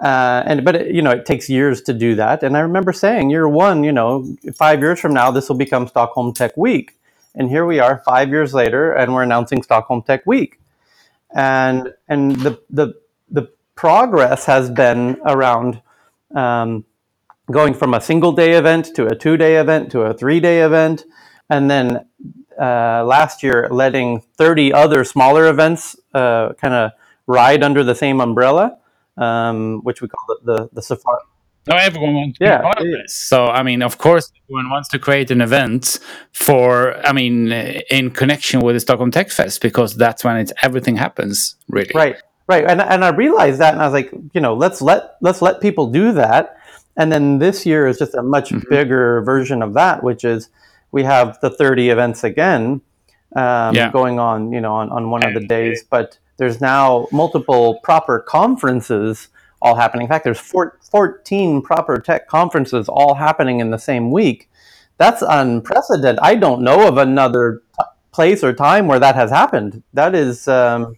uh, 0.00 0.42
and 0.46 0.64
but 0.64 0.76
it, 0.76 0.94
you 0.94 1.02
know 1.02 1.10
it 1.10 1.26
takes 1.26 1.48
years 1.48 1.82
to 1.82 1.92
do 1.92 2.14
that. 2.16 2.42
And 2.42 2.56
I 2.56 2.60
remember 2.60 2.92
saying, 2.92 3.30
year 3.30 3.48
one, 3.48 3.84
you 3.84 3.92
know, 3.92 4.36
five 4.54 4.80
years 4.80 5.00
from 5.00 5.12
now, 5.14 5.30
this 5.30 5.48
will 5.48 5.56
become 5.56 5.86
Stockholm 5.86 6.32
Tech 6.32 6.56
Week. 6.56 6.96
And 7.34 7.48
here 7.48 7.64
we 7.66 7.78
are, 7.78 8.02
five 8.04 8.30
years 8.30 8.54
later, 8.54 8.92
and 8.92 9.14
we're 9.14 9.22
announcing 9.22 9.62
Stockholm 9.62 10.02
Tech 10.02 10.26
Week. 10.26 10.58
And 11.34 11.92
and 12.08 12.36
the 12.36 12.60
the 12.70 12.94
the 13.30 13.52
progress 13.74 14.46
has 14.46 14.70
been 14.70 15.20
around 15.26 15.82
um, 16.34 16.84
going 17.50 17.74
from 17.74 17.94
a 17.94 18.00
single 18.00 18.32
day 18.32 18.52
event 18.54 18.94
to 18.96 19.06
a 19.06 19.14
two 19.14 19.36
day 19.36 19.56
event 19.56 19.92
to 19.92 20.02
a 20.02 20.14
three 20.14 20.40
day 20.40 20.62
event, 20.62 21.04
and 21.50 21.70
then 21.70 22.06
uh, 22.60 23.04
last 23.04 23.42
year 23.42 23.68
letting 23.70 24.20
30 24.36 24.72
other 24.72 25.04
smaller 25.04 25.46
events 25.48 25.96
uh, 26.14 26.52
kind 26.54 26.74
of 26.74 26.92
ride 27.26 27.62
under 27.62 27.84
the 27.84 27.94
same 27.94 28.20
umbrella 28.20 28.79
um, 29.20 29.80
which 29.84 30.02
we 30.02 30.08
call 30.08 30.24
the 30.28 30.38
the, 30.52 30.68
the 30.72 30.82
Safari. 30.82 31.22
No, 31.68 31.76
everyone 31.76 32.14
wants 32.14 32.38
to 32.38 32.46
yeah, 32.46 32.58
be 32.58 32.62
part 32.62 32.78
of 32.78 32.86
this. 32.86 33.14
So, 33.14 33.46
I 33.46 33.62
mean, 33.62 33.82
of 33.82 33.98
course, 33.98 34.32
everyone 34.46 34.70
wants 34.70 34.88
to 34.88 34.98
create 34.98 35.30
an 35.30 35.42
event 35.42 36.00
for, 36.32 36.96
I 37.06 37.12
mean, 37.12 37.52
in 37.52 38.10
connection 38.10 38.60
with 38.60 38.76
the 38.76 38.80
Stockholm 38.80 39.10
Tech 39.10 39.30
Fest 39.30 39.60
because 39.60 39.94
that's 39.94 40.24
when 40.24 40.36
it's 40.38 40.52
everything 40.62 40.96
happens, 40.96 41.56
really. 41.68 41.92
Right, 41.94 42.16
right. 42.48 42.64
And 42.66 42.80
and 42.80 43.04
I 43.04 43.10
realized 43.10 43.60
that, 43.60 43.74
and 43.74 43.82
I 43.82 43.84
was 43.84 43.92
like, 43.92 44.10
you 44.32 44.40
know, 44.40 44.54
let's 44.54 44.80
let 44.80 45.16
let's 45.20 45.42
let 45.42 45.60
people 45.60 45.86
do 45.90 46.12
that. 46.12 46.56
And 46.96 47.12
then 47.12 47.38
this 47.38 47.64
year 47.66 47.86
is 47.86 47.98
just 47.98 48.14
a 48.14 48.22
much 48.22 48.50
mm-hmm. 48.50 48.68
bigger 48.68 49.20
version 49.22 49.62
of 49.62 49.74
that, 49.74 50.02
which 50.02 50.24
is 50.24 50.48
we 50.92 51.04
have 51.04 51.38
the 51.40 51.50
30 51.50 51.90
events 51.90 52.24
again 52.24 52.80
um, 53.36 53.74
yeah. 53.74 53.90
going 53.92 54.18
on, 54.18 54.52
you 54.52 54.60
know, 54.60 54.74
on, 54.74 54.90
on 54.90 55.10
one 55.10 55.24
of 55.24 55.34
the 55.34 55.46
days, 55.46 55.84
but 55.88 56.18
there's 56.40 56.58
now 56.58 57.06
multiple 57.12 57.80
proper 57.82 58.18
conferences 58.18 59.28
all 59.60 59.76
happening. 59.76 60.06
In 60.06 60.08
fact, 60.08 60.24
there's 60.24 60.40
four, 60.40 60.78
14 60.90 61.60
proper 61.60 61.98
tech 61.98 62.28
conferences 62.28 62.88
all 62.88 63.14
happening 63.14 63.60
in 63.60 63.70
the 63.70 63.76
same 63.76 64.10
week. 64.10 64.48
That's 64.96 65.22
unprecedented. 65.22 66.18
I 66.22 66.36
don't 66.36 66.62
know 66.62 66.88
of 66.88 66.96
another 66.96 67.60
t- 67.78 67.84
place 68.10 68.42
or 68.42 68.54
time 68.54 68.86
where 68.88 68.98
that 68.98 69.16
has 69.16 69.30
happened. 69.30 69.82
That 69.92 70.14
is. 70.14 70.48
Um, 70.48 70.96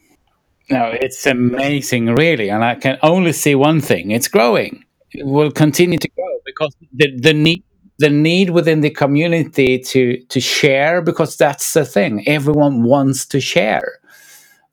no, 0.71 0.91
it's 0.93 1.27
amazing, 1.27 2.07
really. 2.07 2.49
And 2.49 2.65
I 2.65 2.77
can 2.77 2.99
only 3.03 3.33
see 3.33 3.57
one 3.57 3.81
thing 3.81 4.13
it's 4.13 4.29
growing. 4.29 4.85
It 5.11 5.27
will 5.27 5.51
continue 5.51 5.99
to 5.99 6.09
grow 6.09 6.39
because 6.47 6.77
the, 6.93 7.17
the 7.19 7.35
need 7.35 7.65
the 7.99 8.11
need 8.11 8.51
within 8.51 8.81
the 8.81 8.91
community 8.91 9.81
to 9.81 10.23
to 10.27 10.41
share 10.41 11.03
because 11.03 11.37
that's 11.37 11.73
the 11.73 11.85
thing 11.85 12.23
everyone 12.29 12.85
wants 12.85 13.27
to 13.27 13.41
share 13.41 13.99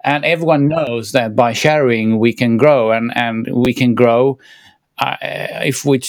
and 0.03 0.25
everyone 0.25 0.67
knows 0.67 1.11
that 1.11 1.35
by 1.35 1.53
sharing 1.53 2.19
we 2.19 2.33
can 2.33 2.57
grow 2.57 2.91
and 2.91 3.11
and 3.15 3.47
we 3.51 3.73
can 3.73 3.95
grow. 3.95 4.37
Uh, 4.97 5.15
if 5.63 5.85
we 5.85 6.01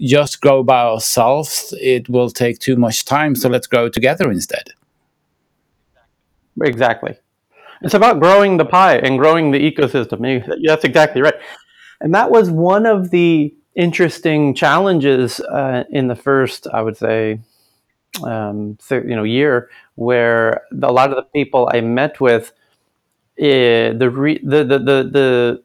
just 0.00 0.40
grow 0.40 0.62
by 0.62 0.80
ourselves 0.80 1.74
it 1.82 2.08
will 2.08 2.30
take 2.30 2.58
too 2.58 2.76
much 2.76 3.04
time 3.04 3.34
so 3.34 3.46
let's 3.46 3.66
grow 3.66 3.90
together 3.90 4.30
instead. 4.30 4.70
Exactly. 6.62 7.16
It's 7.82 7.94
about 7.94 8.20
growing 8.20 8.56
the 8.56 8.64
pie 8.64 8.96
and 8.96 9.18
growing 9.18 9.50
the 9.50 9.70
ecosystem. 9.70 10.20
That's 10.66 10.84
exactly 10.84 11.20
right. 11.20 11.34
And 12.00 12.14
that 12.14 12.30
was 12.30 12.50
one 12.50 12.86
of 12.86 13.10
the 13.10 13.54
interesting 13.78 14.54
challenges 14.54 15.38
uh, 15.38 15.84
in 15.90 16.08
the 16.08 16.16
first 16.16 16.66
i 16.74 16.82
would 16.82 16.96
say 16.96 17.38
um, 18.24 18.76
you 18.90 19.14
know 19.14 19.22
year 19.22 19.70
where 19.94 20.62
a 20.82 20.92
lot 20.92 21.10
of 21.10 21.16
the 21.16 21.22
people 21.32 21.70
i 21.72 21.80
met 21.80 22.20
with 22.20 22.52
the, 23.38 24.64
the, 24.64 24.64
the, 24.64 25.10
the, 25.10 25.62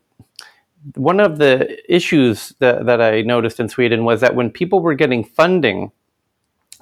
one 0.95 1.19
of 1.19 1.37
the 1.37 1.79
issues 1.93 2.53
that, 2.59 2.85
that 2.85 3.01
I 3.01 3.21
noticed 3.21 3.59
in 3.59 3.69
Sweden 3.69 4.05
was 4.05 4.21
that 4.21 4.35
when 4.35 4.49
people 4.49 4.81
were 4.81 4.95
getting 4.95 5.23
funding, 5.23 5.91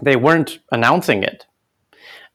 they 0.02 0.16
weren't 0.16 0.60
announcing 0.72 1.24
it. 1.24 1.46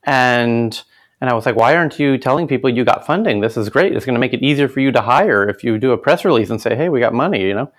And 0.05 0.81
and 1.21 1.31
I 1.31 1.35
was 1.35 1.47
like, 1.47 1.57
why 1.57 1.75
aren't 1.75 1.99
you 1.99 2.19
telling 2.19 2.47
people 2.47 2.69
you 2.69 2.85
got 2.85 3.07
funding? 3.07 3.41
This 3.41 3.57
is 3.57 3.71
great. 3.71 3.97
It's 3.97 4.05
going 4.05 4.15
to 4.15 4.21
make 4.21 4.35
it 4.35 4.43
easier 4.43 4.69
for 4.69 4.81
you 4.81 4.93
to 4.93 5.01
hire 5.01 5.49
if 5.49 5.65
you 5.65 5.79
do 5.79 5.93
a 5.93 5.99
press 5.99 6.27
release 6.27 6.51
and 6.51 6.61
say, 6.61 6.77
hey, 6.77 6.91
we 6.91 7.01
got 7.01 7.15
money, 7.15 7.43
you 7.43 7.55
know? 7.55 7.73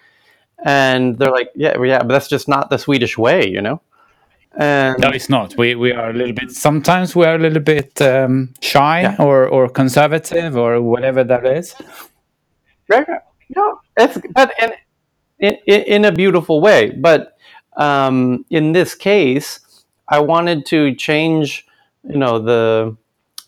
And 0.65 1.19
they're 1.19 1.31
like, 1.31 1.51
yeah, 1.53 1.79
yeah, 1.83 1.99
but 1.99 2.09
that's 2.09 2.27
just 2.27 2.47
not 2.47 2.71
the 2.71 2.79
Swedish 2.79 3.15
way, 3.15 3.47
you 3.47 3.61
know? 3.61 3.79
And 4.59 4.97
no, 4.99 5.09
it's 5.09 5.29
not. 5.29 5.55
We 5.55 5.75
we 5.75 5.91
are 5.91 6.09
a 6.09 6.13
little 6.13 6.33
bit. 6.33 6.51
Sometimes 6.51 7.15
we 7.15 7.25
are 7.25 7.35
a 7.35 7.39
little 7.39 7.61
bit 7.61 8.01
um, 8.01 8.53
shy 8.59 9.01
yeah. 9.01 9.15
or 9.19 9.47
or 9.47 9.69
conservative 9.69 10.57
or 10.57 10.81
whatever 10.81 11.23
that 11.23 11.45
is. 11.45 11.75
Right. 12.89 13.07
No, 13.55 13.79
it's 13.97 14.17
but 14.33 14.51
in 14.59 14.73
in, 15.39 15.55
in 15.67 16.05
a 16.05 16.11
beautiful 16.11 16.59
way. 16.59 16.89
But 16.89 17.37
um, 17.77 18.45
in 18.49 18.71
this 18.71 18.95
case, 18.95 19.59
I 20.09 20.19
wanted 20.19 20.65
to 20.67 20.95
change, 20.95 21.65
you 22.03 22.17
know, 22.17 22.39
the 22.39 22.97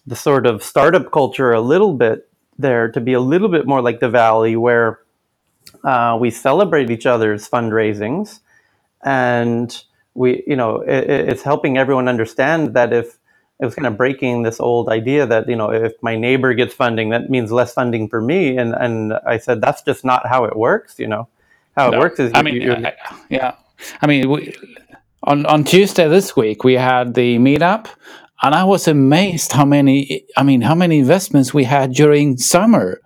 the 0.06 0.16
sort 0.16 0.46
of 0.46 0.64
startup 0.64 1.12
culture 1.12 1.52
a 1.52 1.62
little 1.62 1.94
bit 1.94 2.30
there 2.60 2.92
to 2.92 3.02
be 3.02 3.14
a 3.14 3.20
little 3.20 3.50
bit 3.50 3.66
more 3.66 3.82
like 3.82 4.00
the 4.00 4.10
Valley, 4.10 4.56
where 4.56 5.00
uh, 5.84 6.18
we 6.20 6.30
celebrate 6.30 6.92
each 6.92 7.08
other's 7.08 7.50
fundraisings 7.50 8.42
and 9.04 9.84
we, 10.20 10.44
you 10.46 10.56
know, 10.58 10.82
it, 10.82 11.10
it's 11.32 11.44
helping 11.44 11.78
everyone 11.78 12.10
understand 12.10 12.74
that 12.74 12.92
if 12.92 13.18
it 13.62 13.66
was 13.66 13.74
kind 13.74 13.88
of 13.88 13.96
breaking 13.96 14.44
this 14.44 14.60
old 14.60 14.90
idea 14.90 15.26
that 15.26 15.48
you 15.48 15.56
know 15.56 15.72
if 15.72 15.94
my 16.02 16.18
neighbor 16.18 16.54
gets 16.54 16.74
funding, 16.74 17.10
that 17.10 17.30
means 17.30 17.54
less 17.54 17.74
funding 17.74 18.10
for 18.10 18.22
me, 18.22 18.58
and 18.58 18.76
and 18.76 19.14
I 19.26 19.38
said 19.38 19.62
that's 19.62 19.82
just 19.82 20.04
not 20.04 20.28
how 20.28 20.44
it 20.44 20.58
works. 20.58 21.00
You 21.00 21.08
know, 21.08 21.30
how 21.78 21.92
it 21.92 21.98
works 21.98 22.20
is 22.20 22.32
I 22.36 22.42
mean, 22.42 22.86
I, 22.86 22.94
yeah, 23.30 23.56
I 24.02 24.08
mean, 24.08 24.30
we, 24.30 24.54
on 25.24 25.46
on 25.46 25.64
Tuesday 25.64 26.08
this 26.10 26.36
week 26.36 26.66
we 26.66 26.74
had 26.74 27.14
the 27.14 27.38
meetup, 27.38 27.88
and 28.44 28.54
I 28.54 28.66
was 28.66 28.90
amazed 28.90 29.54
how 29.54 29.64
many, 29.66 30.26
I 30.36 30.44
mean, 30.44 30.62
how 30.62 30.76
many 30.76 31.00
investments 31.00 31.54
we 31.54 31.64
had 31.64 31.94
during 31.94 32.38
summer. 32.38 33.00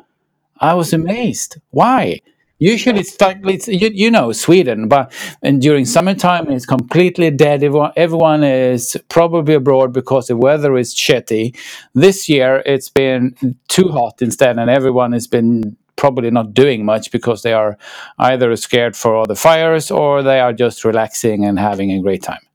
I 0.60 0.74
was 0.76 0.94
amazed. 0.94 1.58
Why? 1.72 2.22
Usually 2.64 3.02
it's 3.02 3.20
like 3.20 3.40
it's, 3.44 3.68
you, 3.68 3.90
you 3.94 4.10
know 4.10 4.32
Sweden, 4.32 4.88
but 4.88 5.12
and 5.42 5.62
during 5.62 5.84
summertime 5.84 6.50
it's 6.50 6.66
completely 6.66 7.30
dead. 7.30 7.62
Everyone, 7.62 7.92
everyone 7.98 8.44
is 8.46 8.96
probably 9.10 9.56
abroad 9.56 9.92
because 9.92 10.28
the 10.28 10.38
weather 10.38 10.78
is 10.78 10.96
shitty. 10.96 11.58
This 11.94 12.30
year 12.30 12.64
it's 12.66 12.88
been 12.88 13.36
too 13.68 13.90
hot 13.90 14.22
instead, 14.22 14.58
and 14.58 14.70
everyone 14.70 15.12
has 15.12 15.28
been 15.28 15.76
probably 15.98 16.32
not 16.32 16.54
doing 16.54 16.86
much 16.86 17.12
because 17.12 17.42
they 17.42 17.52
are 17.52 17.78
either 18.18 18.56
scared 18.56 18.96
for 18.96 19.14
all 19.14 19.26
the 19.26 19.36
fires 19.36 19.92
or 19.92 20.24
they 20.24 20.40
are 20.40 20.54
just 20.54 20.86
relaxing 20.86 21.44
and 21.44 21.60
having 21.60 21.92
a 21.92 22.02
great 22.02 22.24
time. 22.24 22.46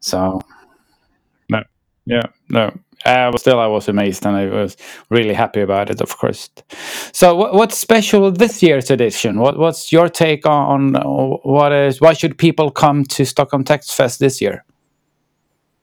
So, 0.00 0.40
no, 1.50 1.64
yeah, 2.06 2.28
no. 2.48 2.72
Uh, 3.04 3.36
still, 3.36 3.60
I 3.60 3.66
was 3.66 3.88
amazed 3.88 4.26
and 4.26 4.36
I 4.36 4.46
was 4.46 4.76
really 5.08 5.34
happy 5.34 5.60
about 5.60 5.88
it, 5.88 6.00
of 6.00 6.16
course. 6.18 6.50
So, 7.12 7.34
what, 7.34 7.54
what's 7.54 7.78
special 7.78 8.30
this 8.30 8.62
year's 8.62 8.90
edition? 8.90 9.38
What, 9.38 9.58
what's 9.58 9.92
your 9.92 10.08
take 10.08 10.46
on, 10.46 10.96
on 10.96 11.38
what 11.42 11.72
is? 11.72 12.00
Why 12.00 12.12
should 12.12 12.36
people 12.38 12.70
come 12.70 13.04
to 13.04 13.24
Stockholm 13.24 13.64
Tech 13.64 13.84
Fest 13.84 14.18
this 14.18 14.40
year? 14.40 14.64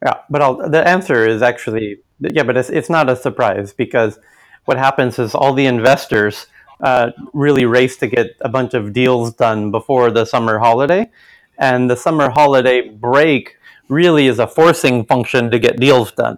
Yeah, 0.03 0.15
but 0.29 0.41
I'll, 0.41 0.69
the 0.69 0.85
answer 0.87 1.25
is 1.25 1.41
actually 1.41 1.97
yeah, 2.19 2.43
but 2.43 2.57
it's 2.57 2.69
it's 2.69 2.89
not 2.89 3.09
a 3.09 3.15
surprise 3.15 3.73
because 3.73 4.19
what 4.65 4.77
happens 4.77 5.19
is 5.19 5.35
all 5.35 5.53
the 5.53 5.65
investors 5.65 6.47
uh, 6.81 7.11
really 7.33 7.65
race 7.65 7.97
to 7.97 8.07
get 8.07 8.35
a 8.41 8.49
bunch 8.49 8.73
of 8.73 8.93
deals 8.93 9.33
done 9.33 9.71
before 9.71 10.11
the 10.11 10.25
summer 10.25 10.59
holiday, 10.59 11.09
and 11.57 11.89
the 11.89 11.95
summer 11.95 12.29
holiday 12.29 12.87
break 12.89 13.57
really 13.89 14.27
is 14.27 14.39
a 14.39 14.47
forcing 14.47 15.05
function 15.05 15.51
to 15.51 15.59
get 15.59 15.79
deals 15.79 16.11
done. 16.11 16.37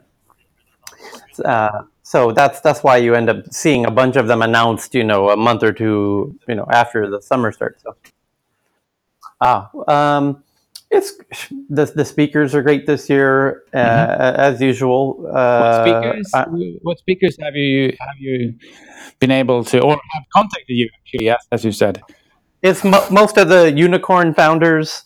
Uh, 1.39 1.83
so 2.03 2.31
that's 2.31 2.61
that's 2.61 2.83
why 2.83 2.97
you 2.97 3.15
end 3.15 3.29
up 3.29 3.51
seeing 3.51 3.85
a 3.85 3.91
bunch 3.91 4.15
of 4.15 4.27
them 4.27 4.41
announced, 4.41 4.95
you 4.95 5.03
know, 5.03 5.29
a 5.29 5.37
month 5.37 5.63
or 5.63 5.73
two, 5.73 6.39
you 6.47 6.55
know, 6.55 6.65
after 6.71 7.09
the 7.09 7.21
summer 7.21 7.51
starts. 7.51 7.83
So, 7.83 7.95
ah, 9.41 9.69
um, 9.87 10.43
it's 10.89 11.13
the 11.69 11.85
the 11.85 12.05
speakers 12.05 12.55
are 12.55 12.61
great 12.61 12.85
this 12.87 13.09
year, 13.09 13.63
uh, 13.73 13.77
mm-hmm. 13.77 14.39
as 14.39 14.61
usual. 14.61 15.29
Uh, 15.33 15.59
what 15.59 15.83
speakers? 15.83 16.31
Uh, 16.33 16.45
what 16.81 16.99
speakers 16.99 17.37
have 17.41 17.55
you 17.55 17.93
have 17.99 18.17
you 18.19 18.55
been 19.19 19.31
able 19.31 19.63
to 19.65 19.81
or 19.81 19.99
have 20.13 20.23
contacted 20.33 20.77
you? 20.77 20.89
Actually, 21.01 21.25
yes, 21.25 21.45
as 21.51 21.65
you 21.65 21.71
said. 21.71 22.01
It's 22.61 22.83
mo- 22.83 23.05
most 23.11 23.37
of 23.37 23.49
the 23.49 23.71
unicorn 23.71 24.33
founders 24.33 25.03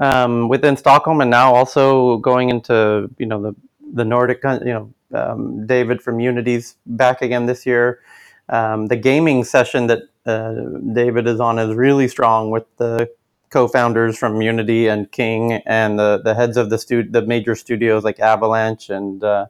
um, 0.00 0.48
within 0.48 0.76
Stockholm, 0.76 1.20
and 1.20 1.30
now 1.30 1.52
also 1.54 2.18
going 2.18 2.50
into 2.50 3.10
you 3.18 3.26
know 3.26 3.42
the 3.42 3.56
the 3.92 4.04
Nordic, 4.04 4.40
you 4.44 4.72
know, 4.72 4.93
um, 5.12 5.66
David 5.66 6.02
from 6.02 6.20
Unity's 6.20 6.76
back 6.86 7.22
again 7.22 7.46
this 7.46 7.66
year. 7.66 8.00
Um, 8.48 8.86
the 8.88 8.96
gaming 8.96 9.44
session 9.44 9.86
that 9.88 10.02
uh, 10.26 10.54
David 10.94 11.26
is 11.26 11.40
on 11.40 11.58
is 11.58 11.74
really 11.74 12.08
strong 12.08 12.50
with 12.50 12.64
the 12.78 13.10
co-founders 13.50 14.18
from 14.18 14.42
Unity 14.42 14.88
and 14.88 15.10
King 15.12 15.54
and 15.66 15.98
the, 15.98 16.20
the 16.24 16.34
heads 16.34 16.56
of 16.56 16.70
the 16.70 16.78
stu- 16.78 17.08
the 17.10 17.22
major 17.22 17.54
studios 17.54 18.04
like 18.04 18.20
Avalanche 18.20 18.90
and 18.90 19.22
uh, 19.24 19.46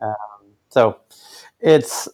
um, 0.00 0.14
so 0.70 0.98
it's 1.60 2.08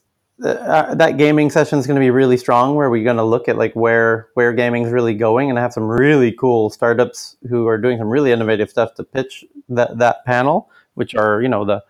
uh, 0.44 0.94
that 0.96 1.18
gaming 1.18 1.50
session 1.50 1.78
is 1.78 1.86
going 1.86 1.96
to 1.96 2.00
be 2.00 2.10
really 2.10 2.36
strong 2.36 2.74
where 2.76 2.90
we're 2.90 3.04
going 3.04 3.16
to 3.16 3.24
look 3.24 3.48
at 3.48 3.56
like 3.58 3.74
where 3.74 4.28
where 4.34 4.52
gaming 4.52 4.84
is 4.84 4.92
really 4.92 5.14
going 5.14 5.50
and 5.50 5.58
have 5.58 5.72
some 5.72 5.84
really 5.88 6.32
cool 6.32 6.70
startups 6.70 7.36
who 7.48 7.66
are 7.68 7.78
doing 7.78 7.98
some 7.98 8.10
really 8.10 8.32
innovative 8.32 8.70
stuff 8.70 8.94
to 8.94 9.04
pitch 9.04 9.44
that 9.68 9.98
that 9.98 10.24
panel 10.26 10.70
which 10.94 11.14
are 11.14 11.42
you 11.42 11.48
know 11.48 11.64
the 11.64 11.82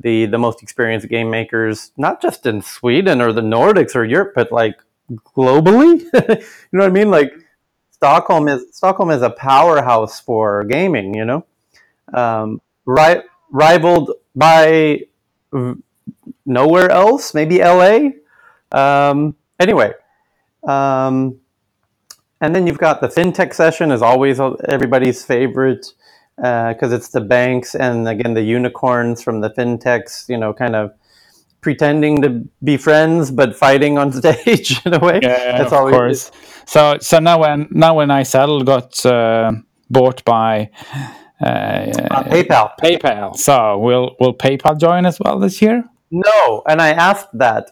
the 0.00 0.26
the 0.26 0.38
most 0.38 0.62
experienced 0.62 1.08
game 1.08 1.30
makers, 1.30 1.92
not 1.96 2.20
just 2.22 2.46
in 2.46 2.62
Sweden 2.62 3.20
or 3.20 3.32
the 3.32 3.40
Nordics 3.40 3.94
or 3.94 4.04
Europe, 4.04 4.32
but 4.34 4.52
like 4.52 4.76
globally. 5.36 6.00
you 6.12 6.72
know 6.72 6.84
what 6.84 6.86
I 6.86 6.90
mean? 6.90 7.10
Like 7.10 7.32
Stockholm 7.90 8.48
is 8.48 8.66
Stockholm 8.72 9.10
is 9.10 9.22
a 9.22 9.30
powerhouse 9.30 10.20
for 10.20 10.64
gaming. 10.64 11.14
You 11.14 11.24
know, 11.24 11.46
um, 12.14 12.60
ri- 12.86 13.22
rivaled 13.50 14.12
by 14.36 15.02
nowhere 16.46 16.90
else, 16.90 17.34
maybe 17.34 17.58
LA. 17.58 18.10
Um, 18.70 19.34
anyway, 19.58 19.94
um, 20.66 21.40
and 22.40 22.54
then 22.54 22.66
you've 22.66 22.78
got 22.78 23.00
the 23.00 23.08
fintech 23.08 23.54
session, 23.54 23.90
is 23.90 24.02
always 24.02 24.38
everybody's 24.68 25.24
favorite 25.24 25.92
because 26.38 26.92
uh, 26.92 26.96
it's 26.96 27.08
the 27.08 27.20
banks 27.20 27.74
and 27.74 28.08
again 28.08 28.34
the 28.34 28.42
unicorns 28.42 29.22
from 29.22 29.40
the 29.40 29.50
fintechs, 29.50 30.28
you 30.28 30.38
know, 30.38 30.54
kind 30.54 30.76
of 30.76 30.92
pretending 31.60 32.22
to 32.22 32.44
be 32.62 32.76
friends 32.76 33.30
but 33.30 33.56
fighting 33.56 33.98
on 33.98 34.12
stage 34.22 34.80
in 34.86 34.94
a 34.94 34.98
way. 35.00 35.20
Yeah, 35.22 35.58
That's 35.58 35.72
of 35.72 35.90
course. 35.90 36.30
So 36.66 36.98
so 37.00 37.18
now 37.18 37.40
when 37.40 37.68
now 37.70 37.96
when 37.96 38.08
iZettle 38.08 38.64
got 38.64 39.04
uh, 39.04 39.52
bought 39.90 40.24
by 40.24 40.70
uh, 41.40 41.44
uh, 41.44 42.24
PayPal. 42.24 42.72
PayPal. 42.80 43.36
So 43.36 43.78
will 43.78 44.16
will 44.20 44.34
PayPal 44.34 44.78
join 44.78 45.06
as 45.06 45.18
well 45.20 45.38
this 45.38 45.62
year? 45.62 45.84
No, 46.10 46.62
and 46.66 46.80
I 46.80 46.90
asked 46.90 47.28
that, 47.34 47.70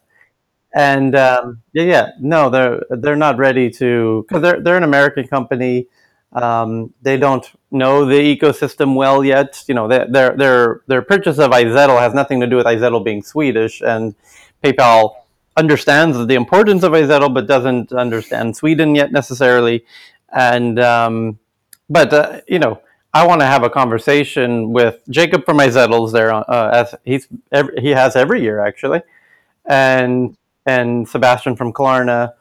and 0.75 1.15
um, 1.17 1.63
yeah, 1.73 1.83
yeah, 1.85 2.11
no, 2.21 2.51
they're 2.51 2.83
they're 2.91 3.17
not 3.17 3.39
ready 3.39 3.71
to 3.71 4.25
because 4.29 4.43
they're 4.43 4.61
they're 4.61 4.77
an 4.77 4.83
American 4.83 5.27
company. 5.27 5.89
Um, 6.33 6.93
they 7.03 7.17
don't 7.17 7.47
know 7.77 8.05
the 8.05 8.37
ecosystem 8.37 8.95
well 8.95 9.25
yet. 9.25 9.63
You 9.69 9.75
know, 9.75 9.89
their 9.89 10.37
their 10.37 10.81
their 10.87 11.03
purchase 11.03 11.39
of 11.39 11.51
iZettle 11.51 11.99
has 11.99 12.15
nothing 12.15 12.41
to 12.41 12.47
do 12.47 12.57
with 12.57 12.67
iZettle 12.67 13.05
being 13.05 13.23
Swedish, 13.23 13.81
and 13.81 14.15
PayPal 14.63 15.15
understands 15.57 16.27
the 16.27 16.35
importance 16.35 16.83
of 16.83 16.93
iZettle, 16.93 17.33
but 17.33 17.47
doesn't 17.47 17.93
understand 17.93 18.57
Sweden 18.57 18.95
yet 18.95 19.13
necessarily. 19.13 19.85
And 20.33 20.79
um, 20.81 21.39
but 21.89 22.13
uh, 22.13 22.41
you 22.49 22.59
know, 22.59 22.81
I 23.15 23.27
want 23.27 23.41
to 23.41 23.47
have 23.47 23.63
a 23.63 23.71
conversation 23.71 24.73
with 24.73 25.01
Jacob 25.09 25.45
from 25.45 25.59
iZettle's 25.59 26.13
there, 26.13 26.33
uh, 26.33 26.71
as 26.73 26.95
he's 27.05 27.29
every, 27.53 27.81
he 27.81 27.91
has 27.91 28.17
every 28.17 28.43
year 28.43 28.61
actually, 28.61 29.03
and 29.65 30.37
and 30.67 31.09
Sebastian 31.09 31.57
from 31.57 31.73
Klarna, 31.73 32.35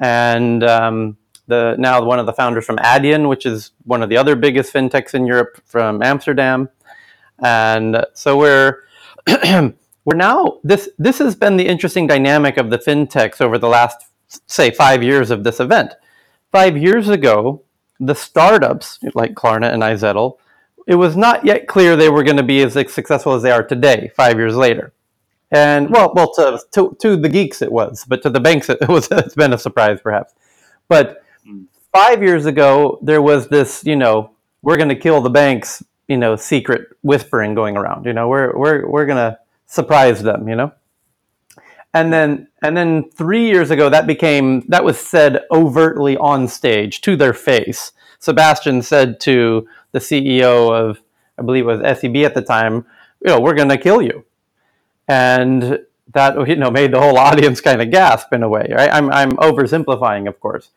and 0.00 0.62
um, 0.62 1.16
the 1.50 1.76
now 1.78 2.02
one 2.02 2.18
of 2.18 2.26
the 2.26 2.32
founders 2.32 2.64
from 2.64 2.76
Adyen, 2.78 3.28
which 3.28 3.44
is 3.44 3.72
one 3.84 4.02
of 4.02 4.08
the 4.08 4.16
other 4.16 4.34
biggest 4.34 4.72
fintechs 4.72 5.12
in 5.12 5.26
Europe 5.26 5.60
from 5.66 6.02
Amsterdam, 6.02 6.70
and 7.42 8.04
so 8.14 8.38
we're 8.38 8.84
we're 10.04 10.16
now 10.16 10.58
this 10.64 10.88
this 10.98 11.18
has 11.18 11.36
been 11.36 11.58
the 11.58 11.66
interesting 11.66 12.06
dynamic 12.06 12.56
of 12.56 12.70
the 12.70 12.78
fintechs 12.78 13.40
over 13.40 13.58
the 13.58 13.68
last 13.68 14.06
say 14.46 14.70
five 14.70 15.02
years 15.02 15.30
of 15.30 15.44
this 15.44 15.60
event. 15.60 15.92
Five 16.52 16.76
years 16.76 17.08
ago, 17.08 17.62
the 17.98 18.14
startups 18.14 18.98
like 19.14 19.34
Klarna 19.34 19.72
and 19.72 19.82
iZettle, 19.82 20.38
it 20.86 20.94
was 20.94 21.16
not 21.16 21.44
yet 21.44 21.68
clear 21.68 21.96
they 21.96 22.08
were 22.08 22.24
going 22.24 22.36
to 22.38 22.42
be 22.42 22.62
as 22.62 22.72
successful 22.72 23.34
as 23.34 23.42
they 23.42 23.50
are 23.50 23.62
today. 23.62 24.10
Five 24.16 24.38
years 24.38 24.56
later, 24.56 24.92
and 25.50 25.90
well, 25.90 26.12
well 26.14 26.32
to, 26.34 26.60
to, 26.72 26.96
to 27.00 27.16
the 27.16 27.28
geeks 27.28 27.60
it 27.62 27.72
was, 27.72 28.04
but 28.06 28.22
to 28.22 28.30
the 28.30 28.40
banks 28.40 28.68
it 28.68 28.78
was. 28.88 29.08
It's 29.10 29.34
been 29.34 29.52
a 29.52 29.58
surprise, 29.58 30.00
perhaps. 30.00 30.34
But 30.88 31.22
five 31.92 32.22
years 32.22 32.46
ago, 32.46 32.98
there 33.02 33.22
was 33.22 33.48
this, 33.48 33.84
you 33.84 33.96
know, 33.96 34.32
we're 34.62 34.76
going 34.76 34.88
to 34.88 34.96
kill 34.96 35.20
the 35.20 35.30
banks, 35.30 35.82
you 36.08 36.16
know, 36.16 36.36
secret 36.36 36.88
whispering 37.02 37.54
going 37.54 37.76
around. 37.76 38.06
You 38.06 38.12
know, 38.12 38.28
we're 38.28 38.56
we're 38.56 38.88
we're 38.88 39.06
going 39.06 39.32
to 39.32 39.38
surprise 39.66 40.22
them. 40.22 40.48
You 40.48 40.56
know, 40.56 40.72
and 41.94 42.12
then 42.12 42.48
and 42.62 42.76
then 42.76 43.10
three 43.10 43.46
years 43.46 43.70
ago, 43.70 43.88
that 43.88 44.06
became 44.06 44.60
that 44.68 44.84
was 44.84 44.98
said 44.98 45.44
overtly 45.50 46.16
on 46.16 46.48
stage 46.48 47.00
to 47.02 47.16
their 47.16 47.34
face. 47.34 47.92
Sebastian 48.18 48.82
said 48.82 49.18
to 49.20 49.66
the 49.92 49.98
CEO 49.98 50.70
of, 50.70 51.00
I 51.38 51.42
believe 51.42 51.66
it 51.66 51.78
was 51.78 51.98
SEB 51.98 52.16
at 52.16 52.34
the 52.34 52.42
time, 52.42 52.84
you 53.24 53.28
know, 53.28 53.40
we're 53.40 53.54
going 53.54 53.70
to 53.70 53.78
kill 53.78 54.02
you 54.02 54.26
and 55.10 55.80
that 56.14 56.48
you 56.48 56.56
know 56.56 56.70
made 56.70 56.92
the 56.92 57.00
whole 57.00 57.18
audience 57.28 57.60
kind 57.60 57.82
of 57.82 57.90
gasp 57.90 58.32
in 58.32 58.42
a 58.42 58.48
way. 58.48 58.66
Right? 58.70 58.90
I'm 58.90 59.10
I'm 59.12 59.32
oversimplifying, 59.32 60.28
of 60.28 60.40
course, 60.40 60.70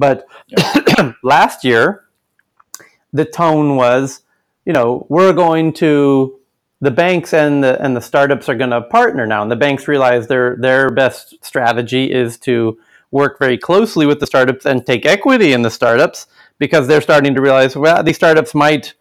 but 0.00 0.26
yeah. 0.48 1.12
last 1.22 1.64
year 1.64 2.04
the 3.12 3.24
tone 3.24 3.76
was, 3.76 4.22
you 4.64 4.72
know, 4.72 5.06
we're 5.08 5.32
going 5.32 5.72
to 5.74 6.38
the 6.80 6.90
banks 6.90 7.34
and 7.34 7.62
the 7.62 7.80
and 7.82 7.94
the 7.96 8.00
startups 8.00 8.48
are 8.48 8.54
going 8.54 8.70
to 8.70 8.80
partner 8.80 9.26
now, 9.26 9.42
and 9.42 9.50
the 9.50 9.56
banks 9.56 9.86
realize 9.86 10.26
their 10.26 10.56
their 10.56 10.90
best 10.90 11.34
strategy 11.44 12.10
is 12.10 12.38
to 12.38 12.78
work 13.10 13.38
very 13.38 13.58
closely 13.58 14.06
with 14.06 14.20
the 14.20 14.26
startups 14.26 14.64
and 14.64 14.86
take 14.86 15.04
equity 15.04 15.52
in 15.52 15.62
the 15.62 15.70
startups 15.70 16.26
because 16.58 16.86
they're 16.86 17.00
starting 17.00 17.34
to 17.34 17.42
realize 17.42 17.76
well 17.76 18.02
these 18.04 18.14
startups 18.14 18.54
might 18.54 18.94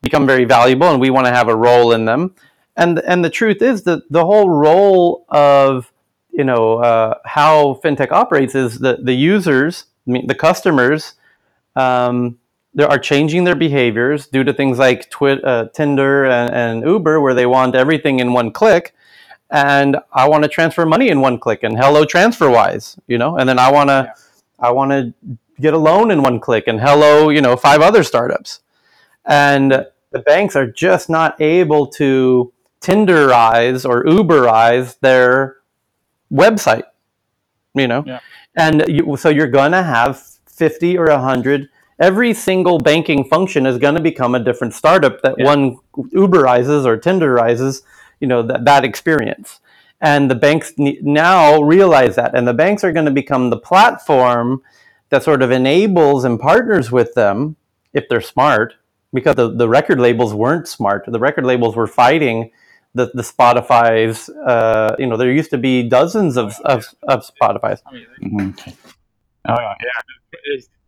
become 0.00 0.26
very 0.26 0.46
valuable 0.46 0.88
and 0.88 0.98
we 0.98 1.10
want 1.10 1.26
to 1.26 1.32
have 1.32 1.46
a 1.46 1.54
role 1.54 1.92
in 1.92 2.06
them 2.06 2.34
and 2.74 2.98
and 3.00 3.22
the 3.22 3.28
truth 3.28 3.60
is 3.60 3.82
that 3.82 4.02
the 4.10 4.24
whole 4.24 4.48
role 4.48 5.26
of 5.28 5.92
you 6.32 6.44
know 6.44 6.78
uh, 6.78 7.14
how 7.24 7.80
fintech 7.84 8.10
operates 8.10 8.54
is 8.54 8.78
that 8.78 9.04
the 9.04 9.14
users, 9.14 9.84
mean, 10.10 10.26
the 10.26 10.34
customers, 10.34 11.14
um, 11.76 12.38
they 12.74 12.84
are 12.84 12.98
changing 12.98 13.44
their 13.44 13.56
behaviors 13.56 14.26
due 14.26 14.44
to 14.44 14.52
things 14.52 14.78
like 14.78 15.10
Twi- 15.10 15.42
uh, 15.42 15.68
Tinder 15.68 16.24
and, 16.26 16.54
and, 16.54 16.86
Uber, 16.86 17.20
where 17.20 17.34
they 17.34 17.46
want 17.46 17.74
everything 17.74 18.20
in 18.20 18.32
one 18.32 18.52
click. 18.52 18.94
And 19.50 19.96
I 20.12 20.28
want 20.28 20.44
to 20.44 20.48
transfer 20.48 20.86
money 20.86 21.08
in 21.08 21.20
one 21.20 21.38
click, 21.38 21.64
and 21.64 21.76
hello 21.76 22.04
TransferWise, 22.04 22.98
you 23.08 23.18
know, 23.18 23.36
and 23.36 23.48
then 23.48 23.58
I 23.58 23.72
want 23.72 23.90
to, 23.90 24.04
yeah. 24.06 24.66
I 24.68 24.70
want 24.70 24.92
to 24.92 25.12
get 25.60 25.74
a 25.74 25.78
loan 25.78 26.12
in 26.12 26.22
one 26.22 26.38
click, 26.38 26.64
and 26.68 26.80
hello, 26.80 27.30
you 27.30 27.40
know, 27.40 27.56
five 27.56 27.80
other 27.80 28.04
startups, 28.04 28.60
and 29.24 29.86
the 30.12 30.18
banks 30.20 30.54
are 30.54 30.66
just 30.70 31.10
not 31.10 31.40
able 31.40 31.88
to 31.88 32.52
Tinderize 32.80 33.88
or 33.88 34.04
Uberize 34.04 34.98
their 35.00 35.56
website, 36.32 36.84
you 37.74 37.88
know? 37.88 38.04
Yeah. 38.06 38.20
And 38.56 38.84
you, 38.88 39.16
so 39.16 39.28
you're 39.28 39.46
going 39.46 39.72
to 39.72 39.82
have 39.82 40.20
50 40.46 40.98
or 40.98 41.06
100. 41.06 41.68
Every 41.98 42.34
single 42.34 42.78
banking 42.78 43.24
function 43.24 43.66
is 43.66 43.78
going 43.78 43.94
to 43.94 44.02
become 44.02 44.34
a 44.34 44.42
different 44.42 44.74
startup 44.74 45.20
that 45.22 45.36
yeah. 45.38 45.44
one 45.44 45.78
Uberizes 45.94 46.84
or 46.84 46.98
Tinderizes, 46.98 47.82
you 48.20 48.26
know, 48.26 48.42
that, 48.42 48.64
that 48.64 48.84
experience. 48.84 49.60
And 50.00 50.30
the 50.30 50.34
banks 50.34 50.72
now 50.78 51.60
realize 51.62 52.16
that. 52.16 52.34
And 52.34 52.48
the 52.48 52.54
banks 52.54 52.84
are 52.84 52.92
going 52.92 53.04
to 53.04 53.10
become 53.10 53.50
the 53.50 53.58
platform 53.58 54.62
that 55.10 55.22
sort 55.22 55.42
of 55.42 55.50
enables 55.50 56.24
and 56.24 56.40
partners 56.40 56.90
with 56.90 57.14
them 57.14 57.56
if 57.92 58.08
they're 58.08 58.20
smart 58.20 58.74
because 59.12 59.34
the, 59.34 59.50
the 59.50 59.68
record 59.68 60.00
labels 60.00 60.32
weren't 60.32 60.68
smart. 60.68 61.04
The 61.06 61.18
record 61.18 61.44
labels 61.44 61.76
were 61.76 61.86
fighting 61.86 62.50
the, 62.94 63.10
the 63.14 63.22
Spotify's. 63.22 64.28
Uh, 64.28 64.94
you 64.98 65.06
know, 65.06 65.16
there 65.16 65.30
used 65.30 65.50
to 65.50 65.58
be 65.58 65.88
dozens 65.88 66.36
of 66.36 66.58
of, 66.64 66.86
of 67.08 67.28
Spotify's. 67.28 67.82
I 67.86 67.92
mean, 67.92 68.06
mm-hmm. 68.22 68.70
Oh 69.48 69.56
yeah, 69.58 69.74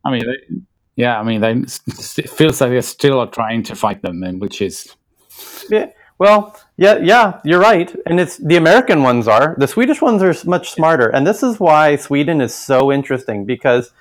I 0.05 0.11
mean, 0.11 0.23
they, 0.27 0.57
yeah, 0.97 1.19
I 1.19 1.23
mean, 1.23 1.41
they, 1.41 1.53
it 1.53 2.31
feels 2.31 2.61
like 2.61 2.71
they're 2.71 2.83
still 2.83 3.27
trying 3.29 3.63
to 3.65 3.75
fight 3.75 4.03
them, 4.03 4.23
and 4.23 4.41
which 4.41 4.61
is. 4.61 4.95
Yeah. 5.71 5.87
Well, 6.19 6.57
yeah, 6.77 6.99
yeah, 6.99 7.41
you're 7.45 7.59
right, 7.59 7.93
and 8.07 8.21
it's 8.21 8.37
the 8.37 8.57
American 8.57 9.03
ones 9.03 9.27
are. 9.27 9.57
The 9.59 9.67
Swedish 9.67 10.01
ones 10.01 10.23
are 10.23 10.35
much 10.49 10.71
smarter, 10.71 11.09
and 11.09 11.27
this 11.27 11.43
is 11.43 11.59
why 11.59 11.97
Sweden 11.97 12.41
is 12.41 12.55
so 12.55 12.93
interesting 12.93 13.45
because 13.45 13.93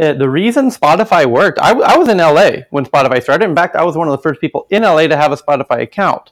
uh, 0.00 0.14
the 0.14 0.30
reason 0.30 0.70
Spotify 0.70 1.26
worked. 1.26 1.58
I, 1.60 1.72
I 1.72 1.98
was 1.98 2.08
in 2.08 2.18
LA 2.18 2.62
when 2.70 2.86
Spotify 2.86 3.22
started. 3.22 3.44
In 3.46 3.56
fact, 3.56 3.76
I 3.76 3.84
was 3.84 3.96
one 3.96 4.08
of 4.08 4.12
the 4.12 4.22
first 4.22 4.40
people 4.40 4.66
in 4.70 4.82
LA 4.82 5.08
to 5.08 5.16
have 5.16 5.32
a 5.32 5.36
Spotify 5.36 5.82
account 5.82 6.30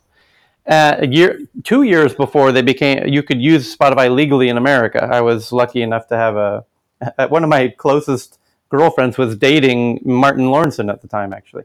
a 0.68 1.07
year, 1.07 1.40
two 1.64 1.83
years 1.83 2.14
before 2.14 2.52
they 2.52 2.62
became, 2.62 3.07
you 3.07 3.22
could 3.22 3.40
use 3.40 3.74
Spotify 3.74 4.14
legally 4.14 4.48
in 4.48 4.57
America. 4.57 5.09
I 5.11 5.20
was 5.20 5.52
lucky 5.52 5.83
enough 5.83 6.09
to 6.09 6.16
have 6.16 6.37
a, 6.37 6.64
one 7.28 7.42
of 7.42 7.48
my 7.48 7.68
closest 7.68 8.38
girlfriends 8.68 9.16
was 9.16 9.37
dating 9.37 10.00
Martin 10.04 10.46
Lorentzon 10.46 10.92
at 10.92 11.00
the 11.00 11.09
time, 11.09 11.33
actually, 11.33 11.64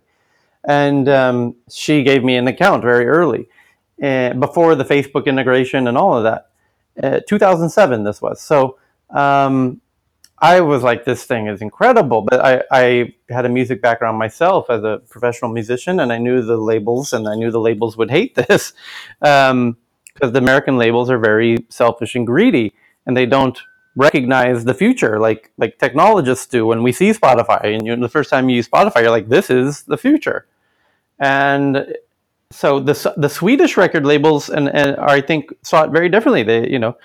and 0.64 1.10
um, 1.10 1.56
she 1.70 2.04
gave 2.04 2.24
me 2.24 2.36
an 2.38 2.48
account 2.48 2.82
very 2.82 3.06
early, 3.06 3.50
uh, 4.02 4.34
before 4.34 4.76
the 4.76 4.86
Facebook 4.86 5.26
integration 5.26 5.88
and 5.88 5.98
all 5.98 6.16
of 6.18 6.24
that. 6.24 6.50
Uh, 7.02 7.20
2007, 7.28 8.04
this 8.04 8.22
was 8.22 8.42
so. 8.42 8.78
Um, 9.10 9.82
I 10.40 10.62
was 10.62 10.84
like, 10.84 11.06
this 11.06 11.24
thing 11.24 11.48
is 11.48 11.62
incredible. 11.62 12.22
But 12.22 12.44
I, 12.44 12.64
I 12.72 13.14
had 13.30 13.46
a 13.46 13.50
music 13.50 13.82
background 13.82 14.18
myself 14.18 14.70
as 14.70 14.84
a 14.84 15.02
professional 15.10 15.52
musician, 15.52 16.00
and 16.00 16.12
I 16.12 16.18
knew 16.18 16.42
the 16.42 16.58
labels, 16.58 17.14
and 17.14 17.28
I 17.28 17.36
knew 17.36 17.52
the 17.52 17.60
labels 17.60 17.98
would 17.98 18.12
hate 18.12 18.36
this 18.48 18.74
because 19.20 19.52
um, 19.52 19.78
the 20.20 20.40
American 20.40 20.78
labels 20.78 21.10
are 21.10 21.20
very 21.20 21.66
selfish 21.70 22.16
and 22.16 22.28
greedy, 22.28 22.74
and 23.06 23.16
they 23.16 23.26
don't 23.26 23.58
recognize 23.96 24.66
the 24.66 24.74
future 24.74 25.20
like 25.20 25.52
like 25.60 25.78
technologists 25.78 26.48
do 26.48 26.66
when 26.66 26.84
we 26.84 26.92
see 26.92 27.12
Spotify. 27.12 27.76
And 27.76 27.86
you 27.86 27.96
the 27.96 28.10
first 28.10 28.30
time 28.30 28.50
you 28.50 28.58
use 28.58 28.68
Spotify, 28.68 29.02
you're 29.02 29.12
like, 29.12 29.30
this 29.30 29.50
is 29.50 29.84
the 29.84 29.98
future. 29.98 30.48
And 31.20 31.96
so 32.52 32.80
the 32.80 33.14
the 33.18 33.30
Swedish 33.30 33.78
record 33.78 34.06
labels 34.06 34.50
and, 34.50 34.70
and 34.70 34.96
I 34.98 35.22
think 35.22 35.54
saw 35.64 35.84
it 35.84 35.92
very 35.92 36.10
differently. 36.10 36.44
They 36.44 36.70
you 36.70 36.80
know 36.80 36.98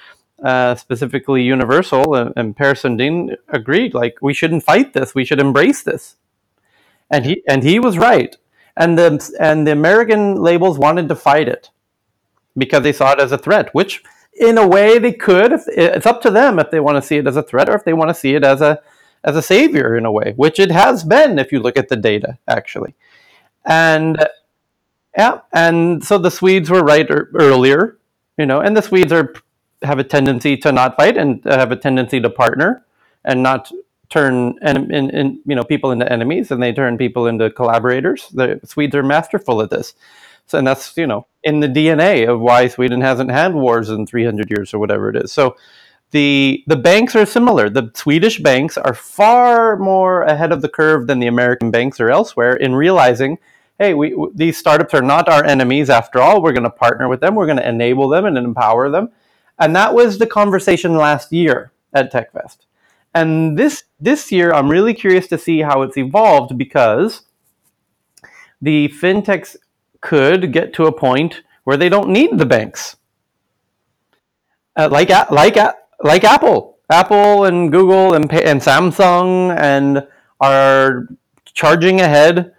uh, 0.42 0.74
specifically 0.76 1.42
Universal 1.42 2.14
and, 2.14 2.32
and 2.36 2.56
Sundin 2.56 3.36
agreed, 3.48 3.94
like 3.94 4.18
we 4.22 4.34
shouldn't 4.34 4.64
fight 4.64 4.92
this, 4.92 5.14
we 5.14 5.24
should 5.24 5.40
embrace 5.40 5.82
this, 5.82 6.16
and 7.10 7.24
he 7.24 7.42
and 7.48 7.62
he 7.62 7.78
was 7.78 7.98
right. 7.98 8.36
And 8.76 8.96
the 8.96 9.36
and 9.40 9.66
the 9.66 9.72
American 9.72 10.36
labels 10.36 10.78
wanted 10.78 11.08
to 11.08 11.16
fight 11.16 11.48
it 11.48 11.70
because 12.56 12.82
they 12.82 12.92
saw 12.92 13.12
it 13.12 13.20
as 13.20 13.32
a 13.32 13.38
threat, 13.38 13.74
which 13.74 14.02
in 14.32 14.58
a 14.58 14.66
way 14.66 14.98
they 14.98 15.12
could. 15.12 15.52
It's 15.66 16.06
up 16.06 16.22
to 16.22 16.30
them 16.30 16.58
if 16.58 16.70
they 16.70 16.80
want 16.80 16.96
to 16.96 17.02
see 17.02 17.16
it 17.16 17.26
as 17.26 17.36
a 17.36 17.42
threat 17.42 17.68
or 17.68 17.74
if 17.74 17.84
they 17.84 17.92
want 17.92 18.10
to 18.10 18.14
see 18.14 18.34
it 18.34 18.44
as 18.44 18.60
a 18.60 18.80
as 19.24 19.36
a 19.36 19.42
savior 19.42 19.96
in 19.96 20.06
a 20.06 20.12
way, 20.12 20.32
which 20.36 20.60
it 20.60 20.70
has 20.70 21.02
been 21.02 21.38
if 21.38 21.50
you 21.50 21.58
look 21.58 21.76
at 21.76 21.88
the 21.88 21.96
data 21.96 22.38
actually. 22.46 22.94
And 23.64 24.24
yeah, 25.16 25.40
and 25.52 26.04
so 26.04 26.18
the 26.18 26.30
Swedes 26.30 26.70
were 26.70 26.82
right 26.82 27.10
er, 27.10 27.30
earlier, 27.34 27.98
you 28.36 28.46
know, 28.46 28.60
and 28.60 28.76
the 28.76 28.82
Swedes 28.82 29.12
are 29.12 29.34
have 29.82 29.98
a 29.98 30.04
tendency 30.04 30.56
to 30.56 30.72
not 30.72 30.96
fight 30.96 31.16
and 31.16 31.44
have 31.44 31.72
a 31.72 31.76
tendency 31.76 32.20
to 32.20 32.30
partner 32.30 32.84
and 33.24 33.42
not 33.42 33.70
turn 34.08 34.54
in, 34.62 34.90
in, 34.92 35.40
you 35.44 35.54
know 35.54 35.64
people 35.64 35.92
into 35.92 36.10
enemies 36.10 36.50
and 36.50 36.62
they 36.62 36.72
turn 36.72 36.98
people 36.98 37.26
into 37.26 37.50
collaborators. 37.50 38.28
The 38.30 38.60
Swedes 38.64 38.94
are 38.94 39.02
masterful 39.02 39.60
at 39.62 39.70
this. 39.70 39.94
So, 40.46 40.58
and 40.58 40.66
that's 40.66 40.96
you 40.96 41.06
know 41.06 41.26
in 41.44 41.60
the 41.60 41.68
DNA 41.68 42.28
of 42.28 42.40
why 42.40 42.68
Sweden 42.68 43.00
hasn't 43.00 43.30
had 43.30 43.54
wars 43.54 43.90
in 43.90 44.06
300 44.06 44.50
years 44.50 44.72
or 44.72 44.78
whatever 44.78 45.10
it 45.10 45.16
is. 45.16 45.32
So 45.32 45.56
the 46.10 46.64
the 46.66 46.76
banks 46.76 47.14
are 47.14 47.26
similar. 47.26 47.68
The 47.68 47.90
Swedish 47.94 48.38
banks 48.38 48.78
are 48.78 48.94
far 48.94 49.76
more 49.76 50.22
ahead 50.22 50.52
of 50.52 50.62
the 50.62 50.68
curve 50.68 51.06
than 51.06 51.20
the 51.20 51.26
American 51.26 51.70
banks 51.70 52.00
or 52.00 52.10
elsewhere 52.10 52.56
in 52.56 52.74
realizing, 52.74 53.38
hey, 53.78 53.92
we, 53.92 54.16
these 54.34 54.56
startups 54.56 54.94
are 54.94 55.02
not 55.02 55.28
our 55.28 55.44
enemies 55.44 55.90
after 55.90 56.20
all. 56.20 56.42
We're 56.42 56.52
going 56.52 56.62
to 56.62 56.70
partner 56.70 57.08
with 57.08 57.20
them. 57.20 57.34
We're 57.34 57.46
going 57.46 57.58
to 57.58 57.68
enable 57.68 58.08
them 58.08 58.24
and 58.24 58.38
empower 58.38 58.88
them 58.88 59.10
and 59.60 59.74
that 59.76 59.94
was 59.94 60.18
the 60.18 60.26
conversation 60.26 60.96
last 60.96 61.32
year 61.32 61.72
at 61.94 62.12
TechFest. 62.12 62.58
And 63.14 63.58
this 63.58 63.84
this 64.00 64.32
year, 64.32 64.52
I'm 64.52 64.70
really 64.70 64.94
curious 64.94 65.28
to 65.28 65.38
see 65.38 65.60
how 65.60 65.82
it's 65.82 65.96
evolved 65.96 66.58
because 66.58 67.22
the 68.62 68.88
fintechs 68.88 69.56
could 70.00 70.52
get 70.52 70.72
to 70.74 70.86
a 70.86 70.92
point 70.92 71.42
where 71.64 71.76
they 71.76 71.88
don't 71.88 72.10
need 72.10 72.38
the 72.38 72.46
banks. 72.46 72.96
uh, 74.76 74.88
like 74.90 75.10
like 75.30 75.56
like 76.02 76.24
Apple, 76.24 76.78
Apple 76.90 77.44
and 77.46 77.72
Google 77.72 78.14
and 78.14 78.32
and 78.32 78.60
Samsung 78.62 79.56
and 79.58 80.06
are 80.40 81.08
charging 81.54 82.00
ahead. 82.00 82.54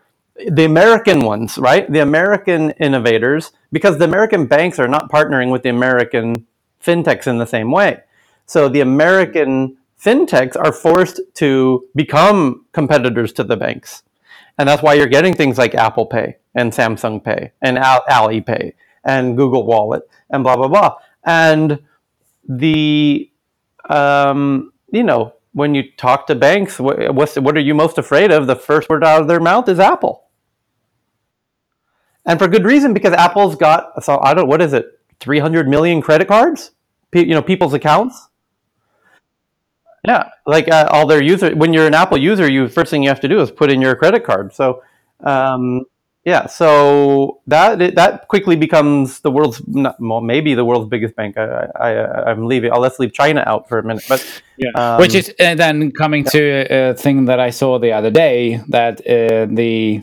The 0.52 0.66
American 0.66 1.22
ones, 1.26 1.58
right? 1.58 1.92
The 1.92 2.00
American 2.00 2.72
innovators, 2.72 3.52
because 3.72 4.00
the 4.00 4.06
American 4.06 4.48
banks 4.48 4.80
are 4.80 4.88
not 4.88 5.12
partnering 5.12 5.52
with 5.52 5.64
the 5.64 5.70
American 5.70 6.48
fintechs 6.84 7.28
in 7.28 7.38
the 7.38 7.46
same 7.46 7.72
way. 7.72 8.02
So 8.46 8.70
the 8.70 8.82
American 8.82 9.78
fintechs 10.02 10.56
are 10.56 10.72
forced 10.72 11.20
to 11.36 11.88
become 11.96 12.66
competitors 12.72 13.34
to 13.34 13.44
the 13.44 13.58
banks. 13.58 14.04
And 14.58 14.68
that's 14.68 14.82
why 14.84 14.94
you're 14.94 15.08
getting 15.08 15.36
things 15.36 15.58
like 15.58 15.76
Apple 15.76 16.06
Pay 16.06 16.38
and 16.56 16.72
Samsung 16.72 17.24
Pay 17.24 17.52
and 17.62 17.78
Alipay 17.78 18.74
and 19.04 19.38
Google 19.38 19.66
Wallet 19.66 20.04
and 20.30 20.44
blah, 20.44 20.58
blah, 20.58 20.68
blah. 20.68 20.96
And 21.24 21.80
the, 22.48 23.30
um, 23.90 24.74
you 24.92 25.04
know, 25.04 25.34
when 25.54 25.76
you 25.76 25.92
talk 25.98 26.28
to 26.28 26.36
banks, 26.36 26.80
what, 26.80 27.14
what's, 27.16 27.36
what 27.36 27.56
are 27.58 27.62
you 27.62 27.74
most 27.74 27.98
afraid 27.98 28.32
of? 28.32 28.48
The 28.48 28.56
first 28.56 28.90
word 28.90 29.04
out 29.04 29.22
of 29.22 29.28
their 29.28 29.40
mouth 29.40 29.68
is 29.70 29.80
Apple. 29.80 30.26
And 32.26 32.38
for 32.38 32.48
good 32.48 32.66
reason, 32.66 32.94
because 32.94 33.14
Apple's 33.14 33.56
got, 33.56 34.04
so 34.04 34.20
I 34.22 34.34
don't, 34.34 34.48
what 34.48 34.62
is 34.62 34.74
it, 34.74 34.99
300 35.20 35.68
million 35.68 36.02
credit 36.02 36.28
cards? 36.28 36.72
you 37.14 37.34
know, 37.34 37.42
people's 37.42 37.74
accounts? 37.74 38.28
Yeah, 40.06 40.30
like 40.46 40.70
uh, 40.70 40.88
all 40.92 41.06
their 41.06 41.22
user. 41.22 41.54
When 41.56 41.74
you're 41.74 41.88
an 41.88 41.94
Apple 41.94 42.18
user, 42.18 42.50
you 42.50 42.68
first 42.68 42.90
thing 42.90 43.04
you 43.04 43.10
have 43.10 43.20
to 43.22 43.28
do 43.28 43.42
is 43.42 43.52
put 43.52 43.70
in 43.70 43.82
your 43.82 43.96
credit 43.96 44.24
card. 44.24 44.54
So, 44.54 44.82
um, 45.22 45.86
yeah, 46.24 46.48
so 46.48 47.42
that 47.48 47.96
that 47.96 48.28
quickly 48.30 48.56
becomes 48.56 49.20
the 49.20 49.32
world's 49.32 49.62
well, 49.68 50.22
maybe 50.22 50.54
the 50.54 50.64
world's 50.64 50.88
biggest 50.90 51.16
bank. 51.16 51.38
I, 51.38 51.68
I 51.76 52.32
I'm 52.32 52.46
leaving. 52.46 52.72
I'll 52.72 52.80
let's 52.80 52.98
leave 52.98 53.12
China 53.12 53.44
out 53.46 53.68
for 53.68 53.78
a 53.78 53.84
minute, 53.84 54.06
but 54.08 54.42
yeah. 54.58 54.72
Um, 54.76 55.02
which 55.02 55.16
is 55.16 55.34
uh, 55.38 55.56
then 55.56 55.92
coming 55.92 56.24
yeah. 56.26 56.32
to 56.32 56.92
a 56.92 56.94
thing 56.94 57.26
that 57.26 57.42
I 57.42 57.50
saw 57.50 57.78
the 57.78 57.92
other 57.92 58.12
day 58.12 58.62
that 58.70 59.02
uh, 59.02 59.48
the 59.54 60.02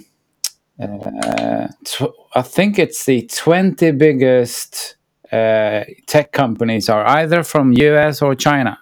uh, 0.78 1.68
tw- 1.84 2.14
I 2.34 2.42
think 2.42 2.78
it's 2.78 3.04
the 3.06 3.26
20 3.26 3.92
biggest 3.92 4.96
uh, 5.32 5.84
tech 6.06 6.32
companies 6.32 6.88
are 6.88 7.06
either 7.06 7.42
from 7.42 7.72
US 7.72 8.22
or 8.22 8.34
China. 8.34 8.78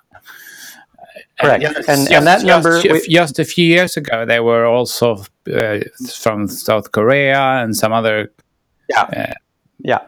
Correct. 1.41 1.65
And, 1.65 1.77
and, 1.77 2.13
and 2.13 2.27
that 2.27 2.37
just, 2.37 2.47
number. 2.47 2.81
Just, 2.81 3.11
just, 3.11 3.39
a 3.39 3.45
few 3.45 3.67
years 3.67 3.97
ago, 3.97 4.25
they 4.25 4.41
were 4.41 4.67
also 4.67 5.25
uh, 5.53 5.81
from 6.13 6.47
South 6.49 6.93
Korea 6.93 7.41
and 7.63 7.77
some 7.77 7.93
other. 7.93 8.33
Yeah. 8.89 9.03
Uh, 9.03 9.33
yeah. 9.79 10.01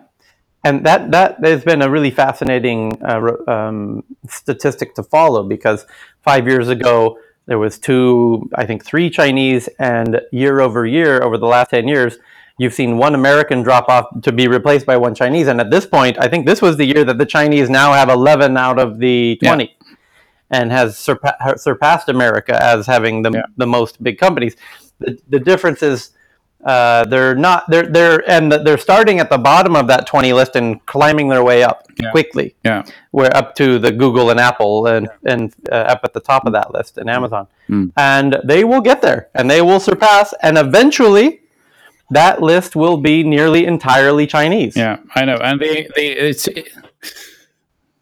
And 0.64 0.84
that, 0.84 1.10
that 1.12 1.44
has 1.44 1.64
been 1.64 1.82
a 1.82 1.90
really 1.90 2.10
fascinating 2.10 3.00
uh, 3.02 3.34
um, 3.46 4.04
statistic 4.28 4.94
to 4.96 5.02
follow 5.02 5.42
because 5.42 5.86
five 6.22 6.46
years 6.48 6.68
ago, 6.68 7.18
there 7.46 7.58
was 7.58 7.78
two, 7.78 8.50
I 8.56 8.66
think 8.66 8.84
three 8.84 9.08
Chinese, 9.08 9.68
and 9.78 10.20
year 10.32 10.60
over 10.60 10.84
year, 10.84 11.22
over 11.22 11.38
the 11.38 11.46
last 11.46 11.70
10 11.70 11.86
years, 11.86 12.18
you've 12.58 12.74
seen 12.74 12.96
one 12.96 13.14
American 13.14 13.62
drop 13.62 13.88
off 13.88 14.06
to 14.22 14.32
be 14.32 14.48
replaced 14.48 14.86
by 14.86 14.96
one 14.96 15.14
Chinese. 15.14 15.48
And 15.48 15.60
at 15.60 15.70
this 15.70 15.86
point, 15.86 16.16
I 16.18 16.28
think 16.28 16.46
this 16.46 16.62
was 16.62 16.76
the 16.76 16.86
year 16.86 17.04
that 17.04 17.18
the 17.18 17.26
Chinese 17.26 17.68
now 17.68 17.92
have 17.92 18.08
11 18.08 18.56
out 18.56 18.78
of 18.78 18.98
the 18.98 19.38
20. 19.42 19.64
Yeah 19.64 19.70
and 20.50 20.70
has 20.70 20.96
surpa- 20.96 21.58
surpassed 21.58 22.08
America 22.08 22.56
as 22.62 22.86
having 22.86 23.22
the, 23.22 23.30
yeah. 23.32 23.42
the 23.56 23.66
most 23.66 24.02
big 24.02 24.18
companies. 24.18 24.56
The, 24.98 25.18
the 25.28 25.40
difference 25.40 25.82
is 25.82 26.10
uh, 26.64 27.04
they're 27.04 27.34
not 27.34 27.68
they're 27.70 27.86
they're 27.86 28.28
and 28.28 28.50
they're 28.50 28.78
starting 28.78 29.20
at 29.20 29.30
the 29.30 29.38
bottom 29.38 29.76
of 29.76 29.86
that 29.86 30.06
20 30.06 30.32
list 30.32 30.56
and 30.56 30.84
climbing 30.86 31.28
their 31.28 31.44
way 31.44 31.62
up 31.62 31.86
yeah. 32.00 32.10
quickly. 32.10 32.56
Yeah, 32.64 32.84
we're 33.12 33.30
up 33.34 33.54
to 33.56 33.78
the 33.78 33.92
Google 33.92 34.30
and 34.30 34.40
Apple 34.40 34.86
and 34.86 35.08
and 35.24 35.54
uh, 35.70 35.74
up 35.74 36.00
at 36.02 36.12
the 36.12 36.20
top 36.20 36.46
of 36.46 36.52
that 36.54 36.72
list 36.72 36.98
and 36.98 37.08
Amazon, 37.08 37.46
mm. 37.68 37.92
and 37.96 38.38
they 38.42 38.64
will 38.64 38.80
get 38.80 39.00
there 39.00 39.28
and 39.34 39.50
they 39.50 39.62
will 39.62 39.78
surpass 39.78 40.34
and 40.42 40.58
eventually 40.58 41.42
that 42.10 42.42
list 42.42 42.76
will 42.76 42.96
be 42.96 43.22
nearly 43.22 43.66
entirely 43.66 44.26
Chinese. 44.26 44.76
Yeah, 44.76 44.98
I 45.14 45.24
know, 45.24 45.36
and 45.36 45.60
the 45.60 45.90
the 45.94 46.06
it's. 46.06 46.48
It, 46.48 46.68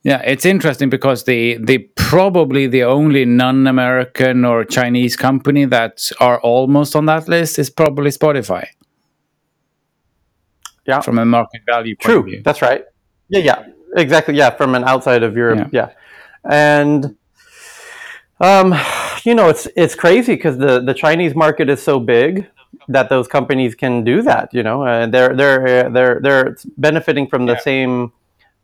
yeah, 0.02 0.20
it's 0.20 0.44
interesting 0.44 0.90
because 0.90 1.24
the 1.24 1.56
the 1.56 1.78
probably 1.96 2.66
the 2.66 2.84
only 2.84 3.24
non-American 3.24 4.44
or 4.44 4.62
Chinese 4.64 5.16
company 5.16 5.64
that 5.64 6.10
are 6.20 6.38
almost 6.40 6.94
on 6.94 7.06
that 7.06 7.26
list 7.26 7.58
is 7.58 7.70
probably 7.70 8.10
Spotify. 8.10 8.66
Yeah, 10.86 11.00
from 11.00 11.18
a 11.18 11.24
market 11.24 11.62
value 11.64 11.96
point 11.96 12.04
True. 12.04 12.18
of 12.18 12.24
view. 12.26 12.42
That's 12.44 12.60
right. 12.60 12.84
Yeah, 13.30 13.40
yeah, 13.40 13.66
exactly. 13.96 14.34
Yeah, 14.36 14.50
from 14.50 14.74
an 14.74 14.84
outside 14.84 15.22
of 15.22 15.34
Europe. 15.34 15.70
Yeah, 15.72 15.88
yeah. 16.44 16.50
and 16.50 17.16
um, 18.40 18.74
you 19.24 19.34
know, 19.34 19.48
it's 19.48 19.66
it's 19.74 19.94
crazy 19.94 20.34
because 20.34 20.58
the 20.58 20.80
the 20.80 20.92
Chinese 20.92 21.34
market 21.34 21.70
is 21.70 21.82
so 21.82 21.98
big 21.98 22.46
that 22.88 23.08
those 23.08 23.28
companies 23.28 23.74
can 23.74 24.04
do 24.04 24.22
that. 24.22 24.52
You 24.52 24.62
know, 24.62 24.82
uh, 24.82 25.06
they're 25.06 25.34
they're 25.34 25.90
they're 25.90 26.20
they're 26.20 26.56
benefiting 26.76 27.26
from 27.26 27.46
the 27.46 27.54
yeah. 27.54 27.60
same. 27.60 28.12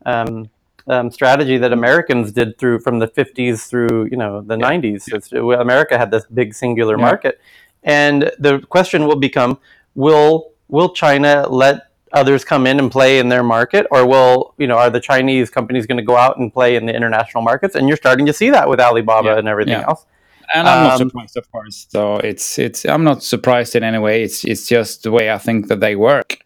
Um, 0.05 0.49
um, 0.87 1.11
strategy 1.11 1.57
that 1.57 1.71
Americans 1.71 2.31
did 2.31 2.57
through 2.57 2.79
from 2.79 2.97
the 2.97 3.07
50s 3.07 3.67
through 3.67 4.05
you 4.09 4.17
know 4.17 4.41
the 4.41 4.57
yeah. 4.57 4.71
90s. 4.71 5.13
It's, 5.13 5.31
America 5.31 5.97
had 5.97 6.09
this 6.09 6.25
big 6.25 6.53
singular 6.53 6.97
yeah. 6.97 7.05
market, 7.05 7.41
and 7.83 8.31
the 8.39 8.59
question 8.69 9.05
will 9.05 9.15
become: 9.15 9.59
Will 9.95 10.51
will 10.67 10.89
China 10.89 11.47
let 11.49 11.87
others 12.13 12.43
come 12.43 12.67
in 12.67 12.79
and 12.79 12.91
play 12.91 13.19
in 13.19 13.29
their 13.29 13.43
market, 13.43 13.85
or 13.91 14.05
will 14.05 14.53
you 14.57 14.67
know 14.67 14.77
are 14.77 14.89
the 14.89 14.99
Chinese 14.99 15.49
companies 15.49 15.85
going 15.85 15.97
to 15.97 16.03
go 16.03 16.17
out 16.17 16.37
and 16.37 16.51
play 16.51 16.75
in 16.75 16.85
the 16.85 16.95
international 16.95 17.43
markets? 17.43 17.75
And 17.75 17.87
you're 17.87 17.97
starting 17.97 18.25
to 18.25 18.33
see 18.33 18.49
that 18.49 18.67
with 18.67 18.79
Alibaba 18.79 19.37
and 19.37 19.47
everything 19.47 19.75
else. 19.75 20.05
And 20.53 20.67
I'm 20.67 20.83
not 20.83 21.01
um, 21.01 21.09
surprised, 21.09 21.37
of 21.37 21.51
course. 21.51 21.87
So 21.89 22.17
it's 22.17 22.59
it's 22.59 22.85
I'm 22.85 23.03
not 23.03 23.23
surprised 23.23 23.75
in 23.75 23.83
any 23.83 23.99
way. 23.99 24.23
It's 24.23 24.43
it's 24.43 24.67
just 24.67 25.03
the 25.03 25.11
way 25.11 25.31
I 25.31 25.37
think 25.37 25.67
that 25.67 25.79
they 25.79 25.95
work. 25.95 26.39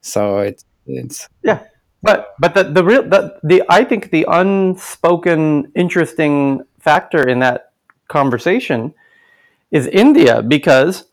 So 0.00 0.38
it's 0.38 0.64
it's 0.86 1.28
yeah 1.42 1.64
but 2.06 2.34
but 2.38 2.54
the 2.54 2.62
the 2.64 2.84
real 2.84 3.02
the, 3.02 3.38
the 3.42 3.62
I 3.68 3.84
think 3.84 4.10
the 4.10 4.26
unspoken 4.28 5.72
interesting 5.74 6.62
factor 6.78 7.26
in 7.26 7.40
that 7.40 7.72
conversation 8.08 8.94
is 9.70 9.88
India 9.88 10.42
because 10.42 11.04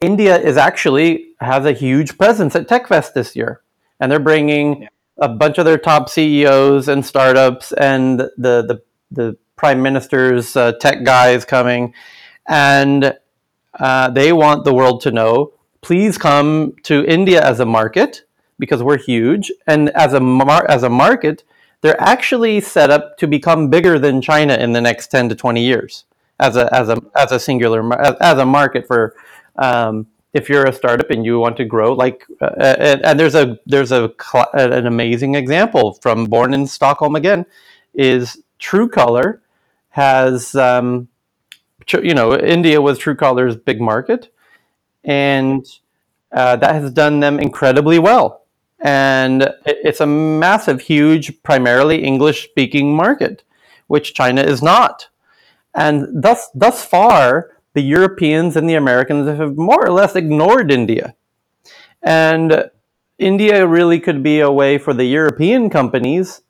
India 0.00 0.36
is 0.36 0.56
actually 0.56 1.34
has 1.40 1.64
a 1.64 1.72
huge 1.72 2.18
presence 2.18 2.56
at 2.56 2.68
TechFest 2.68 3.12
this 3.14 3.36
year, 3.36 3.62
and 4.00 4.10
they're 4.10 4.18
bringing 4.18 4.82
yeah. 4.82 4.88
a 5.18 5.28
bunch 5.28 5.58
of 5.58 5.64
their 5.64 5.78
top 5.78 6.08
CEOs 6.08 6.88
and 6.88 7.06
startups 7.06 7.72
and 7.72 8.18
the 8.18 8.30
the 8.36 8.82
the 9.10 9.36
prime 9.58 9.82
minister's 9.82 10.56
uh, 10.56 10.72
tech 10.80 11.04
guys 11.04 11.44
coming, 11.44 11.92
and 12.46 13.14
uh, 13.78 14.10
they 14.10 14.32
want 14.32 14.64
the 14.64 14.72
world 14.72 15.02
to 15.02 15.10
know. 15.10 15.52
Please 15.82 16.16
come 16.16 16.74
to 16.84 17.04
India 17.04 17.44
as 17.44 17.60
a 17.60 17.66
market 17.66 18.22
because 18.58 18.82
we're 18.82 18.98
huge, 18.98 19.52
and 19.66 19.90
as 19.90 20.14
a 20.14 20.20
mar- 20.20 20.66
as 20.70 20.82
a 20.82 20.88
market, 20.88 21.44
they're 21.82 22.00
actually 22.00 22.60
set 22.60 22.90
up 22.90 23.18
to 23.18 23.26
become 23.26 23.68
bigger 23.68 23.98
than 23.98 24.22
China 24.22 24.54
in 24.54 24.72
the 24.72 24.80
next 24.80 25.08
ten 25.08 25.28
to 25.28 25.34
twenty 25.34 25.64
years 25.64 26.04
as 26.40 26.56
a 26.56 26.72
as 26.74 26.88
a 26.88 27.02
as 27.14 27.32
a 27.32 27.38
singular 27.38 27.80
as, 28.00 28.14
as 28.20 28.38
a 28.38 28.46
market 28.46 28.86
for. 28.86 29.14
Um, 29.56 30.06
if 30.34 30.48
you're 30.48 30.66
a 30.66 30.72
startup 30.72 31.10
and 31.10 31.24
you 31.24 31.38
want 31.40 31.56
to 31.56 31.64
grow, 31.64 31.94
like, 31.94 32.24
uh, 32.42 32.50
and, 32.58 33.04
and, 33.04 33.18
there's 33.18 33.34
a 33.34 33.58
there's 33.64 33.90
a 33.92 34.12
an 34.52 34.86
amazing 34.86 35.34
example 35.34 35.94
from 36.02 36.26
Born 36.26 36.52
in 36.52 36.66
Stockholm 36.66 37.16
again, 37.16 37.46
is 37.94 38.40
Truecaller 38.60 39.40
has 39.98 40.54
um, 40.54 41.08
you 42.02 42.14
know 42.14 42.36
India 42.56 42.80
was 42.80 42.98
Truecaller's 42.98 43.56
big 43.56 43.80
market, 43.80 44.32
and 45.04 45.66
uh, 46.32 46.56
that 46.56 46.74
has 46.74 46.90
done 46.92 47.20
them 47.20 47.38
incredibly 47.38 47.98
well 47.98 48.38
and 48.80 49.52
it's 49.66 50.00
a 50.00 50.06
massive, 50.06 50.82
huge, 50.82 51.42
primarily 51.42 52.04
English-speaking 52.04 52.94
market, 52.94 53.42
which 53.88 54.14
China 54.14 54.42
is 54.42 54.62
not. 54.62 55.08
And 55.74 56.22
thus, 56.22 56.48
thus 56.54 56.84
far, 56.84 57.50
the 57.74 57.82
Europeans 57.82 58.56
and 58.56 58.68
the 58.68 58.74
Americans 58.74 59.26
have 59.28 59.56
more 59.56 59.84
or 59.84 59.92
less 59.92 60.14
ignored 60.14 60.70
India. 60.70 61.14
And 62.02 62.70
India 63.18 63.66
really 63.66 63.98
could 63.98 64.22
be 64.22 64.40
a 64.40 64.50
way 64.50 64.78
for 64.78 64.94
the 64.94 65.06
European 65.06 65.70
companies 65.70 66.42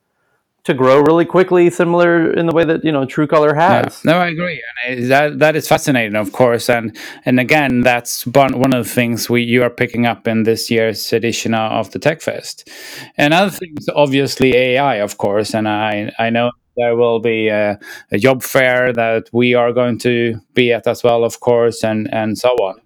to 0.63 0.73
grow 0.73 0.99
really 1.01 1.25
quickly, 1.25 1.69
similar 1.69 2.31
in 2.33 2.45
the 2.45 2.53
way 2.53 2.63
that 2.65 2.83
you 2.83 2.91
know 2.91 3.05
Truecaller 3.05 3.55
has. 3.55 4.01
Yeah. 4.03 4.11
No, 4.11 4.19
I 4.19 4.27
agree, 4.27 4.63
and 4.87 5.09
that 5.09 5.39
that 5.39 5.55
is 5.55 5.67
fascinating, 5.67 6.15
of 6.15 6.31
course, 6.31 6.69
and 6.69 6.95
and 7.25 7.39
again, 7.39 7.81
that's 7.81 8.25
one 8.27 8.59
one 8.59 8.73
of 8.73 8.85
the 8.85 8.89
things 8.89 9.29
we 9.29 9.43
you 9.43 9.63
are 9.63 9.69
picking 9.69 10.05
up 10.05 10.27
in 10.27 10.43
this 10.43 10.69
year's 10.69 11.13
edition 11.13 11.53
of 11.53 11.91
the 11.91 11.99
Tech 11.99 12.21
Fest. 12.21 12.69
And 13.17 13.33
other 13.33 13.51
things, 13.51 13.87
obviously, 13.95 14.55
AI, 14.55 14.95
of 14.95 15.17
course, 15.17 15.53
and 15.53 15.67
I 15.67 16.11
I 16.19 16.29
know 16.29 16.51
there 16.77 16.95
will 16.95 17.19
be 17.19 17.49
a, 17.49 17.77
a 18.11 18.17
job 18.17 18.41
fair 18.41 18.93
that 18.93 19.29
we 19.33 19.53
are 19.53 19.73
going 19.73 19.97
to 19.99 20.39
be 20.53 20.71
at 20.71 20.87
as 20.87 21.03
well, 21.03 21.23
of 21.23 21.39
course, 21.39 21.83
and 21.83 22.11
and 22.13 22.37
so 22.37 22.49
on. 22.49 22.81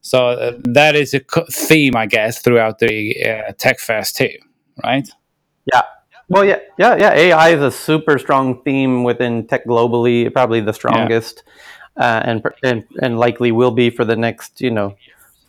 So 0.00 0.28
uh, 0.28 0.52
that 0.64 0.94
is 0.94 1.14
a 1.14 1.20
theme, 1.50 1.96
I 1.96 2.06
guess, 2.06 2.40
throughout 2.40 2.78
the 2.78 3.16
uh, 3.24 3.52
Tech 3.58 3.78
Fest 3.78 4.16
too, 4.16 4.30
right? 4.82 5.08
Yeah, 5.72 5.82
Well, 6.28 6.44
yeah, 6.44 6.58
yeah, 6.78 6.96
yeah. 6.96 7.12
AI 7.14 7.48
is 7.50 7.62
a 7.62 7.70
super 7.70 8.18
strong 8.18 8.62
theme 8.62 9.02
within 9.04 9.46
tech 9.46 9.64
globally, 9.66 10.32
probably 10.32 10.60
the 10.60 10.72
strongest, 10.74 11.42
uh, 11.96 12.20
and, 12.24 12.42
and 12.62 12.84
and 13.02 13.18
likely 13.18 13.50
will 13.52 13.70
be 13.70 13.90
for 13.90 14.04
the 14.04 14.16
next, 14.16 14.60
you 14.60 14.70
know, 14.70 14.94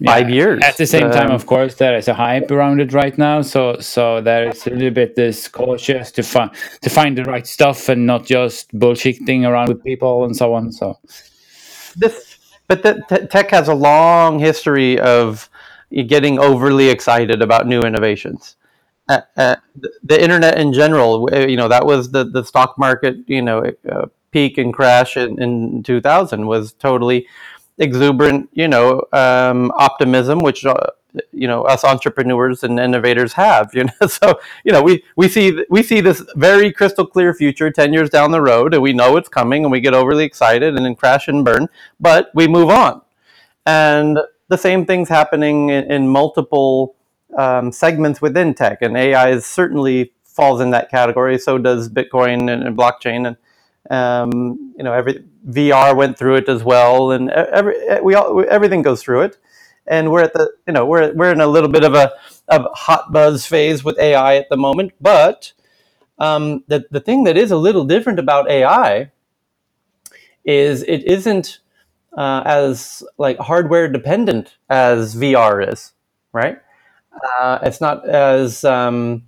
five 0.05 0.29
Yeah. 0.29 0.35
years. 0.35 0.63
At 0.63 0.77
the 0.77 0.85
same 0.85 1.11
time, 1.11 1.31
Um, 1.31 1.35
of 1.35 1.45
course, 1.45 1.75
there 1.75 1.97
is 1.97 2.07
a 2.07 2.13
hype 2.13 2.49
around 2.49 2.79
it 2.79 2.93
right 2.93 3.17
now. 3.17 3.41
So, 3.41 3.77
so 3.79 4.21
there 4.21 4.49
is 4.49 4.65
a 4.67 4.69
little 4.69 4.91
bit 4.91 5.15
this 5.15 5.49
cautious 5.49 6.11
to 6.13 6.23
find 6.23 6.51
to 6.81 6.89
find 6.89 7.17
the 7.17 7.25
right 7.25 7.45
stuff 7.45 7.89
and 7.89 8.05
not 8.05 8.25
just 8.25 8.71
bullshitting 8.73 9.45
around 9.45 9.67
with 9.67 9.83
people 9.83 10.23
and 10.23 10.35
so 10.35 10.53
on. 10.53 10.71
So, 10.71 10.97
this, 11.97 12.37
but 12.67 12.83
the, 12.83 13.03
te- 13.09 13.27
tech 13.27 13.51
has 13.51 13.67
a 13.67 13.75
long 13.75 14.39
history 14.39 14.97
of 14.99 15.49
getting 16.07 16.39
overly 16.39 16.87
excited 16.89 17.41
about 17.41 17.67
new 17.67 17.81
innovations. 17.81 18.55
Uh, 19.09 19.21
uh, 19.37 19.55
the, 20.03 20.21
internet 20.21 20.59
in 20.59 20.71
general, 20.71 21.27
you 21.33 21.57
know, 21.57 21.67
that 21.67 21.85
was 21.85 22.11
the, 22.11 22.23
the 22.23 22.43
stock 22.43 22.77
market, 22.77 23.17
you 23.25 23.41
know, 23.41 23.63
uh, 23.91 24.05
peak 24.31 24.59
and 24.59 24.71
crash 24.71 25.17
in, 25.17 25.41
in 25.41 25.81
2000 25.81 26.45
was 26.45 26.73
totally 26.73 27.27
exuberant, 27.79 28.49
you 28.53 28.67
know, 28.67 29.03
um, 29.11 29.71
optimism, 29.71 30.39
which 30.39 30.63
uh, 30.63 30.75
you 31.31 31.47
know 31.47 31.63
us 31.63 31.83
entrepreneurs 31.83 32.63
and 32.63 32.79
innovators 32.79 33.33
have. 33.33 33.71
You 33.79 33.85
know, 33.85 34.07
so 34.07 34.39
you 34.63 34.71
know 34.71 34.83
we 34.83 35.03
we 35.15 35.27
see 35.27 35.63
we 35.69 35.83
see 35.83 36.01
this 36.01 36.23
very 36.35 36.71
crystal 36.71 37.05
clear 37.05 37.33
future 37.33 37.71
ten 37.71 37.93
years 37.93 38.09
down 38.09 38.31
the 38.31 38.41
road, 38.41 38.73
and 38.73 38.83
we 38.83 38.93
know 38.93 39.17
it's 39.17 39.29
coming, 39.29 39.63
and 39.63 39.71
we 39.71 39.79
get 39.79 39.93
overly 39.93 40.25
excited 40.25 40.75
and 40.75 40.85
then 40.85 40.95
crash 40.95 41.27
and 41.27 41.43
burn, 41.43 41.67
but 41.99 42.29
we 42.35 42.47
move 42.47 42.69
on. 42.69 43.01
And 43.65 44.19
the 44.49 44.57
same 44.57 44.85
thing's 44.85 45.09
happening 45.09 45.69
in, 45.69 45.91
in 45.91 46.07
multiple 46.07 46.95
um, 47.37 47.71
segments 47.71 48.21
within 48.21 48.53
tech, 48.53 48.81
and 48.81 48.97
AI 48.97 49.29
is 49.31 49.45
certainly 49.45 50.13
falls 50.25 50.61
in 50.61 50.71
that 50.71 50.89
category. 50.89 51.37
So 51.39 51.57
does 51.57 51.89
Bitcoin 51.89 52.51
and, 52.51 52.63
and 52.63 52.77
blockchain, 52.77 53.27
and 53.27 53.37
um, 53.91 54.73
you 54.77 54.83
know, 54.83 54.93
every 54.93 55.23
VR 55.49 55.95
went 55.95 56.17
through 56.17 56.35
it 56.37 56.49
as 56.49 56.63
well, 56.63 57.11
and 57.11 57.29
every 57.31 57.75
we 58.03 58.15
all 58.15 58.45
everything 58.49 58.81
goes 58.81 59.03
through 59.03 59.21
it. 59.23 59.37
And 59.87 60.11
we're 60.11 60.23
at 60.23 60.33
the 60.33 60.51
you 60.67 60.73
know 60.73 60.85
we're 60.85 61.13
we're 61.13 61.31
in 61.31 61.41
a 61.41 61.47
little 61.47 61.69
bit 61.69 61.83
of 61.83 61.95
a 61.95 62.11
of 62.49 62.67
hot 62.73 63.11
buzz 63.13 63.45
phase 63.45 63.83
with 63.83 63.99
AI 63.99 64.37
at 64.37 64.49
the 64.49 64.57
moment. 64.57 64.93
But 65.01 65.53
um, 66.19 66.63
the 66.67 66.85
the 66.91 67.01
thing 67.01 67.25
that 67.25 67.37
is 67.37 67.51
a 67.51 67.57
little 67.57 67.85
different 67.85 68.19
about 68.19 68.49
AI 68.51 69.11
is 70.45 70.83
it 70.83 71.03
isn't 71.05 71.59
uh, 72.17 72.43
as 72.45 73.03
like 73.17 73.39
hardware 73.39 73.89
dependent 73.89 74.57
as 74.69 75.15
VR 75.15 75.71
is, 75.73 75.93
right? 76.33 76.59
Uh, 77.39 77.59
it's 77.63 77.81
not 77.81 78.07
as 78.07 78.63
um, 78.63 79.23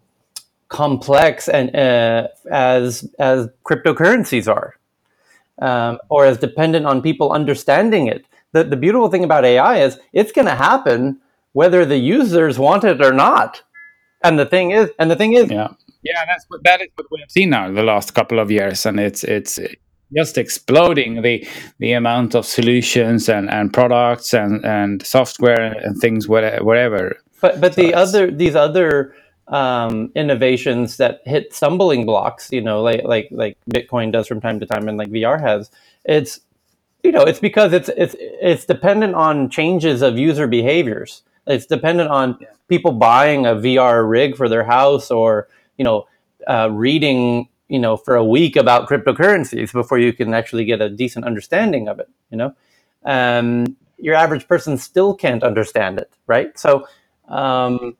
complex 0.70 1.48
and 1.50 1.76
uh, 1.76 2.28
as 2.52 3.10
as 3.20 3.48
cryptocurrencies 3.66 4.48
are, 4.48 4.76
um, 5.62 6.00
or 6.10 6.26
as 6.26 6.38
dependent 6.38 6.86
on 6.86 7.02
people 7.02 7.32
understanding 7.32 8.08
it. 8.08 8.26
The 8.54 8.64
the 8.64 8.78
beautiful 8.78 9.10
thing 9.10 9.24
about 9.24 9.46
AI 9.46 9.82
is 9.84 10.00
it's 10.14 10.32
going 10.32 10.48
to 10.48 10.56
happen 10.56 11.20
whether 11.54 11.86
the 11.86 11.98
users 11.98 12.58
want 12.58 12.84
it 12.84 13.02
or 13.02 13.12
not. 13.12 13.62
And 14.24 14.38
the 14.38 14.46
thing 14.46 14.72
is, 14.72 14.90
and 15.00 15.10
the 15.10 15.16
thing 15.16 15.34
is, 15.34 15.50
yeah, 15.50 15.70
yeah, 16.04 16.26
that's 16.26 16.46
what 16.48 16.64
that 16.64 16.82
is 16.82 16.90
what 16.96 17.08
we 17.12 17.20
have 17.20 17.32
seen 17.32 17.50
now 17.50 17.72
the 17.72 17.84
last 17.84 18.14
couple 18.14 18.40
of 18.40 18.52
years, 18.52 18.86
and 18.86 19.00
it's 19.00 19.24
it's 19.24 19.60
just 20.16 20.38
exploding 20.38 21.22
the 21.22 21.48
the 21.80 21.94
amount 21.94 22.36
of 22.36 22.46
solutions 22.46 23.30
and, 23.30 23.50
and 23.50 23.74
products 23.74 24.34
and, 24.34 24.64
and 24.66 25.06
software 25.06 25.74
and 25.84 25.98
things 25.98 26.28
whatever. 26.28 27.18
But 27.42 27.60
but 27.60 27.74
So 27.74 27.82
the 27.82 27.94
other 27.94 28.32
these 28.32 28.56
other 28.56 29.16
um, 29.48 30.12
innovations 30.16 30.98
that 30.98 31.22
hit 31.26 31.54
stumbling 31.54 32.06
blocks, 32.06 32.52
you 32.52 32.62
know, 32.62 32.82
like 32.82 33.04
like 33.04 33.28
like 33.32 33.58
Bitcoin 33.70 34.12
does 34.12 34.28
from 34.28 34.40
time 34.40 34.60
to 34.60 34.66
time, 34.66 34.88
and 34.88 34.98
like 34.98 35.10
VR 35.10 35.40
has, 35.42 35.70
it's 36.06 36.40
you 37.04 37.12
know, 37.12 37.24
it's 37.24 37.40
because 37.40 37.74
it's 37.74 37.90
it's 37.90 38.16
it's 38.20 38.66
dependent 38.66 39.16
on 39.16 39.50
changes 39.50 40.02
of 40.02 40.18
user 40.18 40.48
behaviors. 40.48 41.24
It's 41.48 41.66
dependent 41.66 42.10
on 42.10 42.40
people 42.70 42.92
buying 42.92 43.46
a 43.46 43.56
VR 43.56 44.08
rig 44.10 44.38
for 44.38 44.48
their 44.48 44.64
house, 44.64 45.12
or 45.12 45.50
you 45.78 45.84
know, 45.84 46.08
uh, 46.48 46.70
reading 46.72 47.50
you 47.68 47.80
know 47.80 47.98
for 47.98 48.16
a 48.16 48.24
week 48.24 48.56
about 48.56 48.88
cryptocurrencies 48.88 49.74
before 49.74 49.98
you 49.98 50.14
can 50.14 50.34
actually 50.34 50.66
get 50.66 50.80
a 50.82 50.90
decent 50.90 51.26
understanding 51.26 51.88
of 51.88 52.00
it. 52.00 52.10
You 52.30 52.38
know, 52.38 52.56
um, 53.04 53.76
your 53.98 54.16
average 54.16 54.48
person 54.48 54.78
still 54.78 55.14
can't 55.16 55.44
understand 55.44 56.00
it, 56.00 56.12
right? 56.28 56.58
So. 56.58 56.88
Um, 57.32 57.98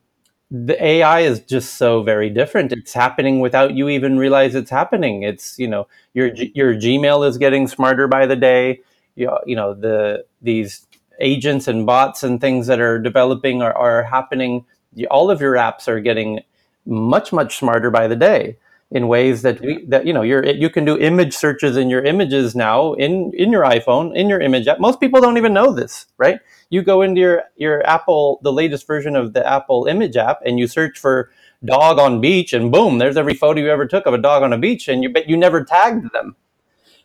the 0.50 0.82
AI 0.84 1.20
is 1.20 1.40
just 1.40 1.76
so 1.76 2.02
very 2.02 2.28
different. 2.30 2.72
It's 2.72 2.92
happening 2.92 3.40
without 3.40 3.74
you 3.74 3.88
even 3.88 4.18
realize 4.18 4.54
it's 4.54 4.70
happening. 4.70 5.22
It's 5.22 5.58
you 5.58 5.66
know 5.66 5.88
your 6.14 6.34
your 6.34 6.74
Gmail 6.74 7.26
is 7.28 7.38
getting 7.38 7.66
smarter 7.68 8.06
by 8.06 8.26
the 8.26 8.36
day. 8.36 8.80
You 9.16 9.36
you 9.46 9.56
know 9.56 9.74
the 9.74 10.26
these 10.42 10.86
agents 11.20 11.68
and 11.68 11.86
bots 11.86 12.22
and 12.22 12.40
things 12.40 12.66
that 12.66 12.80
are 12.80 12.98
developing 12.98 13.62
are, 13.62 13.74
are 13.74 14.04
happening. 14.04 14.66
All 15.10 15.30
of 15.30 15.40
your 15.40 15.54
apps 15.54 15.88
are 15.88 16.00
getting 16.00 16.40
much 16.86 17.32
much 17.32 17.56
smarter 17.58 17.90
by 17.90 18.08
the 18.08 18.16
day 18.16 18.58
in 18.92 19.08
ways 19.08 19.42
that 19.42 19.60
we, 19.62 19.84
that 19.88 20.06
you 20.06 20.12
know 20.14 20.22
you're 20.22 20.44
you 20.46 20.70
can 20.70 20.84
do 20.84 20.98
image 20.98 21.34
searches 21.34 21.76
in 21.76 21.90
your 21.90 22.04
images 22.04 22.54
now 22.56 22.94
in 22.94 23.32
in 23.34 23.52
your 23.52 23.64
iPhone 23.64 24.16
in 24.16 24.28
your 24.28 24.40
image 24.40 24.68
app. 24.68 24.80
Most 24.80 25.00
people 25.00 25.20
don't 25.20 25.38
even 25.38 25.54
know 25.54 25.72
this, 25.72 26.06
right? 26.18 26.40
You 26.70 26.82
go 26.82 27.02
into 27.02 27.20
your 27.20 27.44
your 27.56 27.86
Apple 27.86 28.40
the 28.42 28.52
latest 28.52 28.86
version 28.86 29.16
of 29.16 29.34
the 29.34 29.46
Apple 29.46 29.86
Image 29.86 30.16
app 30.16 30.40
and 30.46 30.58
you 30.58 30.68
search 30.68 30.98
for 30.98 31.30
dog 31.64 31.98
on 31.98 32.20
beach 32.20 32.52
and 32.52 32.72
boom, 32.72 32.98
there's 32.98 33.18
every 33.18 33.34
photo 33.34 33.60
you 33.60 33.70
ever 33.70 33.86
took 33.86 34.06
of 34.06 34.14
a 34.14 34.18
dog 34.18 34.42
on 34.42 34.52
a 34.52 34.58
beach 34.58 34.88
and 34.88 35.02
you 35.02 35.10
bet 35.10 35.28
you 35.28 35.36
never 35.36 35.64
tagged 35.64 36.12
them. 36.12 36.36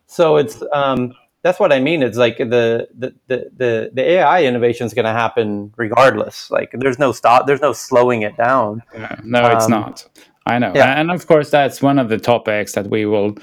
So 0.07 0.37
it's 0.37 0.61
um, 0.73 1.13
that's 1.43 1.59
what 1.59 1.73
I 1.73 1.79
mean. 1.79 2.03
It's 2.03 2.17
like 2.17 2.37
the 2.37 2.89
the 2.97 3.15
the 3.27 3.51
the, 3.57 3.91
the 3.93 4.03
AI 4.11 4.43
innovation 4.45 4.87
is 4.87 4.93
going 4.93 5.05
to 5.05 5.11
happen 5.13 5.73
regardless. 5.77 6.51
Like 6.51 6.71
there's 6.73 6.99
no 6.99 7.11
stop. 7.13 7.47
There's 7.47 7.61
no 7.61 7.73
slowing 7.73 8.23
it 8.23 8.37
down. 8.37 8.83
Uh, 8.95 9.17
no, 9.23 9.49
it's 9.51 9.67
Um, 9.67 9.69
not. 9.69 10.07
I 10.47 10.59
know, 10.59 10.71
yeah. 10.75 10.99
and 10.99 11.11
of 11.11 11.27
course 11.27 11.49
that's 11.49 11.81
one 11.81 11.99
of 11.99 12.09
the 12.09 12.17
topics 12.17 12.73
that 12.73 12.87
we 12.89 13.05
will 13.05 13.35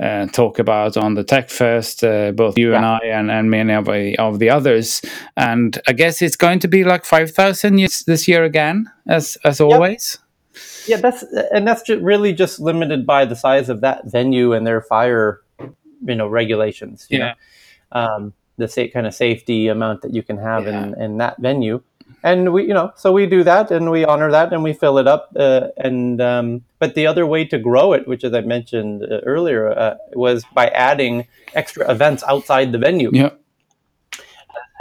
uh, 0.00 0.26
talk 0.26 0.58
about 0.58 0.96
on 0.96 1.14
the 1.14 1.24
Tech 1.24 1.48
Fest. 1.50 2.04
Uh, 2.04 2.32
both 2.32 2.58
you 2.58 2.74
and 2.74 2.84
I, 2.84 2.98
and, 3.04 3.30
and 3.30 3.50
many 3.50 3.72
of 3.72 3.86
the, 3.86 4.16
of 4.18 4.38
the 4.38 4.50
others. 4.50 5.00
And 5.36 5.80
I 5.88 5.92
guess 5.94 6.20
it's 6.22 6.36
going 6.36 6.58
to 6.60 6.68
be 6.68 6.84
like 6.84 7.04
five 7.04 7.30
thousand 7.30 7.76
this 8.06 8.28
year 8.28 8.44
again, 8.44 8.90
as 9.06 9.38
as 9.44 9.60
always. 9.60 10.18
Yeah, 10.86 11.00
that's 11.00 11.22
and 11.52 11.66
that's 11.66 11.82
ju- 11.82 12.00
really 12.00 12.32
just 12.32 12.60
limited 12.60 13.06
by 13.06 13.24
the 13.24 13.36
size 13.36 13.68
of 13.68 13.80
that 13.80 14.04
venue 14.06 14.52
and 14.52 14.66
their 14.66 14.80
fire, 14.80 15.40
you 15.58 16.14
know, 16.14 16.28
regulations. 16.28 17.06
You 17.10 17.18
Yeah. 17.18 17.24
know? 17.24 17.34
um, 17.92 18.32
the 18.58 18.68
sa- 18.68 18.88
kind 18.92 19.06
of 19.06 19.14
safety 19.14 19.68
amount 19.68 20.02
that 20.02 20.14
you 20.14 20.22
can 20.22 20.38
have 20.38 20.66
in, 20.66 21.00
in 21.00 21.18
that 21.18 21.36
venue, 21.38 21.82
and 22.22 22.52
we, 22.52 22.66
you 22.66 22.74
know, 22.74 22.92
so 22.96 23.12
we 23.12 23.26
do 23.26 23.44
that 23.44 23.70
and 23.70 23.90
we 23.90 24.04
honor 24.04 24.30
that 24.30 24.52
and 24.52 24.62
we 24.62 24.72
fill 24.72 24.98
it 24.98 25.06
up. 25.06 25.30
Uh, 25.36 25.68
and 25.76 26.20
um, 26.20 26.64
but 26.78 26.94
the 26.94 27.06
other 27.06 27.26
way 27.26 27.44
to 27.44 27.58
grow 27.58 27.92
it, 27.92 28.08
which 28.08 28.24
as 28.24 28.34
I 28.34 28.40
mentioned 28.40 29.04
uh, 29.04 29.20
earlier, 29.24 29.70
uh, 29.70 29.96
was 30.14 30.44
by 30.52 30.68
adding 30.68 31.26
extra 31.54 31.88
events 31.90 32.24
outside 32.28 32.72
the 32.72 32.78
venue 32.78 33.10
Yeah, 33.12 33.30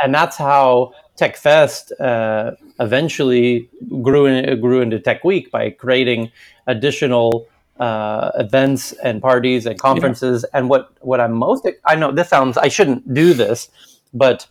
and 0.01 0.13
that's 0.13 0.37
how 0.37 0.93
TechFest 1.17 1.91
uh, 1.99 2.51
eventually 2.79 3.69
grew 4.01 4.25
in, 4.25 4.59
grew 4.59 4.81
into 4.81 4.99
Tech 4.99 5.23
Week 5.23 5.51
by 5.51 5.69
creating 5.69 6.31
additional 6.67 7.47
uh, 7.79 8.31
events 8.35 8.91
and 9.03 9.21
parties 9.21 9.65
and 9.65 9.79
conferences. 9.79 10.45
And 10.53 10.69
what 10.69 10.91
what 11.01 11.19
I'm 11.19 11.33
most 11.33 11.67
I 11.85 11.95
know 11.95 12.11
this 12.11 12.29
sounds 12.29 12.57
I 12.57 12.69
shouldn't 12.69 13.13
do 13.13 13.33
this, 13.33 13.69
but 14.13 14.47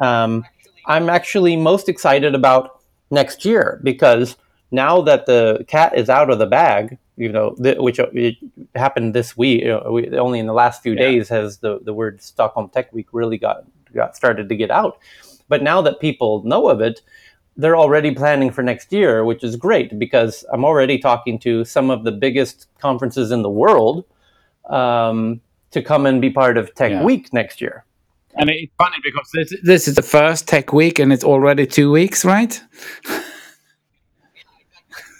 um, 0.00 0.44
I'm 0.86 1.08
actually 1.10 1.56
most 1.56 1.88
excited 1.88 2.34
about 2.34 2.80
next 3.10 3.44
year 3.44 3.80
because 3.82 4.36
now 4.70 5.00
that 5.02 5.26
the 5.26 5.64
cat 5.68 5.96
is 5.96 6.08
out 6.08 6.30
of 6.30 6.38
the 6.38 6.46
bag, 6.46 6.96
you 7.16 7.30
know, 7.30 7.54
th- 7.62 7.78
which 7.78 7.98
uh, 8.00 8.06
it 8.12 8.36
happened 8.74 9.14
this 9.14 9.36
week, 9.36 9.62
you 9.62 9.68
know, 9.68 9.90
we, 9.92 10.16
only 10.16 10.38
in 10.38 10.46
the 10.46 10.52
last 10.52 10.82
few 10.82 10.92
Yeah. 10.92 11.00
days 11.00 11.28
has 11.28 11.58
the, 11.58 11.80
the 11.82 11.92
word 11.92 12.22
Stockholm 12.22 12.68
Tech 12.70 12.92
Week 12.92 13.08
really 13.12 13.38
got 13.38 13.64
got 13.94 14.14
started 14.16 14.48
to 14.48 14.54
get 14.56 14.70
out. 14.70 14.98
But 15.48 15.62
now 15.64 15.82
that 15.82 15.98
people 15.98 16.44
know 16.44 16.68
of 16.68 16.80
it, 16.80 17.00
they're 17.56 17.76
already 17.76 18.14
planning 18.14 18.52
for 18.52 18.62
next 18.62 18.92
year, 18.92 19.24
which 19.24 19.42
is 19.42 19.56
great 19.56 19.98
because 19.98 20.44
I'm 20.52 20.64
already 20.64 20.96
talking 20.98 21.38
to 21.40 21.64
some 21.64 21.90
of 21.90 22.04
the 22.04 22.12
biggest 22.12 22.68
conferences 22.78 23.32
in 23.32 23.42
the 23.42 23.50
world 23.50 24.04
um, 24.70 25.40
to 25.72 25.82
come 25.82 26.06
and 26.06 26.20
be 26.20 26.30
part 26.30 26.56
of 26.56 26.72
Tech 26.76 26.92
Yeah. 26.92 27.02
Week 27.02 27.32
next 27.32 27.60
year. 27.60 27.84
And 28.34 28.50
it's 28.50 28.72
funny 28.78 28.96
because 29.02 29.30
this 29.34 29.54
this 29.62 29.88
is 29.88 29.94
the 29.94 30.02
first 30.02 30.48
Tech 30.48 30.72
Week, 30.72 30.98
and 30.98 31.12
it's 31.12 31.24
already 31.24 31.66
two 31.66 31.90
weeks, 31.90 32.24
right? 32.24 32.60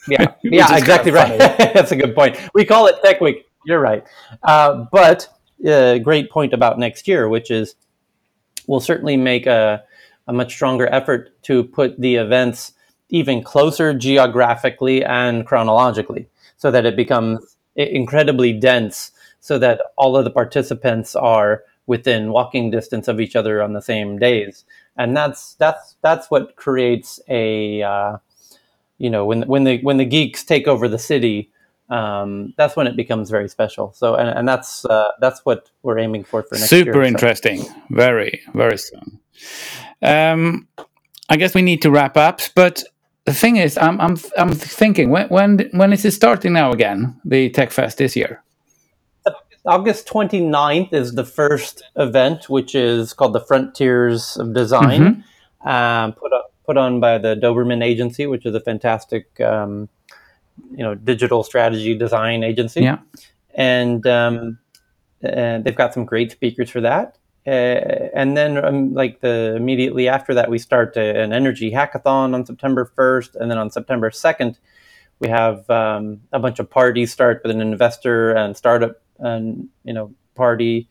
Yeah, 0.08 0.34
yeah, 0.42 0.76
exactly 0.76 1.12
right. 1.12 1.38
That's 1.74 1.92
a 1.92 1.96
good 1.96 2.14
point. 2.14 2.38
We 2.54 2.64
call 2.64 2.86
it 2.86 2.96
Tech 3.02 3.20
Week. 3.20 3.46
You're 3.64 3.80
right. 3.80 4.04
Uh, 4.42 4.86
but 4.90 5.28
uh, 5.66 5.98
great 5.98 6.30
point 6.30 6.52
about 6.52 6.78
next 6.78 7.06
year, 7.06 7.28
which 7.28 7.50
is 7.50 7.74
we'll 8.66 8.80
certainly 8.80 9.16
make 9.16 9.46
a, 9.46 9.82
a 10.26 10.32
much 10.32 10.52
stronger 10.52 10.86
effort 10.86 11.42
to 11.42 11.64
put 11.64 12.00
the 12.00 12.16
events 12.16 12.72
even 13.08 13.42
closer 13.42 13.92
geographically 13.92 15.04
and 15.04 15.44
chronologically. 15.46 16.28
so 16.56 16.70
that 16.70 16.86
it 16.86 16.94
becomes 16.94 17.56
incredibly 17.74 18.52
dense, 18.52 19.12
so 19.40 19.58
that 19.58 19.80
all 19.96 20.16
of 20.16 20.24
the 20.24 20.30
participants 20.30 21.16
are 21.16 21.64
within 21.95 22.32
walking 22.32 22.70
distance 22.70 23.09
of 23.09 23.20
each 23.20 23.34
other 23.34 23.62
on 23.62 23.72
the 23.72 23.82
same 23.82 24.18
days, 24.18 24.64
and 24.97 25.16
that's 25.16 25.55
that's 25.55 25.97
that's 26.03 26.30
what 26.30 26.57
creates 26.57 27.20
a 27.28 27.82
uh, 27.82 28.16
you 28.99 29.11
know 29.11 29.26
when 29.26 29.43
when 29.43 29.64
the 29.64 29.78
when 29.82 29.99
the 29.99 30.05
geeks 30.05 30.45
take 30.45 30.66
over 30.68 30.88
the 30.88 30.99
city 31.12 31.51
um, 31.91 32.55
that's 32.57 32.76
when 32.76 32.86
it 32.86 32.97
becomes 32.97 33.30
very 33.30 33.49
special. 33.49 33.93
So, 33.93 34.14
and, 34.14 34.28
and 34.28 34.49
that's 34.49 34.84
uh, 34.84 35.11
that's 35.20 35.41
what 35.45 35.70
we're 35.82 35.99
aiming 35.99 36.24
for 36.24 36.43
for 36.43 36.55
next 36.55 36.70
Super 36.70 36.84
year. 36.84 36.93
Super 36.95 37.03
interesting. 37.03 37.59
So. 37.62 37.74
Very 37.91 38.41
very 38.55 38.78
soon. 38.78 39.20
Um, 40.01 40.68
I 41.28 41.36
guess 41.36 41.55
we 41.55 41.62
need 41.62 41.82
to 41.82 41.91
wrap 41.91 42.16
up, 42.16 42.41
but 42.55 42.84
the 43.24 43.34
thing 43.34 43.57
is, 43.57 43.76
I'm 43.76 44.01
I'm 44.01 44.16
I'm 44.38 44.53
thinking 44.55 45.11
when 45.11 45.28
when 45.28 45.68
when 45.72 45.93
is 45.93 46.05
it 46.05 46.12
starting 46.12 46.53
now 46.53 46.70
again? 46.72 47.20
The 47.24 47.51
Tech 47.51 47.70
Fest 47.72 47.99
this 47.99 48.14
year. 48.16 48.43
August 49.66 50.08
29th 50.08 50.92
is 50.92 51.14
the 51.14 51.24
first 51.24 51.82
event, 51.96 52.48
which 52.48 52.74
is 52.74 53.12
called 53.12 53.34
the 53.34 53.40
Frontiers 53.40 54.36
of 54.38 54.54
Design, 54.54 55.24
mm-hmm. 55.62 55.68
um, 55.68 56.12
put 56.14 56.32
up, 56.32 56.52
put 56.64 56.76
on 56.76 57.00
by 57.00 57.18
the 57.18 57.36
Doberman 57.36 57.84
Agency, 57.84 58.26
which 58.26 58.46
is 58.46 58.54
a 58.54 58.61
fantastic 58.61 59.38
um, 59.40 59.88
you 60.70 60.82
know 60.82 60.94
digital 60.94 61.42
strategy 61.42 61.94
design 61.94 62.42
agency. 62.42 62.82
Yeah, 62.82 62.98
and 63.54 64.06
um, 64.06 64.58
uh, 65.22 65.58
they've 65.58 65.76
got 65.76 65.92
some 65.92 66.04
great 66.04 66.32
speakers 66.32 66.70
for 66.70 66.80
that. 66.80 67.18
Uh, 67.46 68.08
and 68.14 68.36
then 68.36 68.62
um, 68.62 68.92
like 68.92 69.20
the 69.20 69.54
immediately 69.56 70.08
after 70.08 70.34
that 70.34 70.50
we 70.50 70.58
start 70.58 70.94
a, 70.98 71.22
an 71.22 71.32
energy 71.32 71.70
hackathon 71.72 72.34
on 72.34 72.44
september 72.44 72.92
1st 72.94 73.34
and 73.36 73.50
then 73.50 73.56
on 73.56 73.70
september 73.70 74.11
2nd 74.11 74.58
we 75.20 75.28
have 75.28 75.68
um, 75.70 76.20
a 76.32 76.38
bunch 76.38 76.58
of 76.58 76.68
parties 76.68 77.11
start 77.11 77.40
with 77.42 77.50
an 77.50 77.62
investor 77.62 78.32
and 78.32 78.58
startup 78.58 79.00
and 79.20 79.68
you 79.84 79.92
know 79.92 80.12
party 80.34 80.88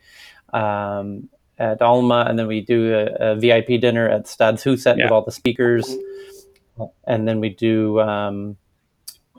um, 0.53 1.29
at 1.57 1.81
alma 1.81 2.25
and 2.27 2.39
then 2.39 2.47
we 2.47 2.61
do 2.61 2.93
a, 2.93 3.31
a 3.31 3.35
vip 3.35 3.67
dinner 3.81 4.07
at 4.07 4.25
stadshuset 4.25 4.97
yeah. 4.97 5.05
with 5.05 5.11
all 5.11 5.23
the 5.23 5.31
speakers 5.31 5.95
and 7.05 7.27
then 7.27 7.39
we 7.39 7.49
do 7.49 7.99
um, 7.99 8.57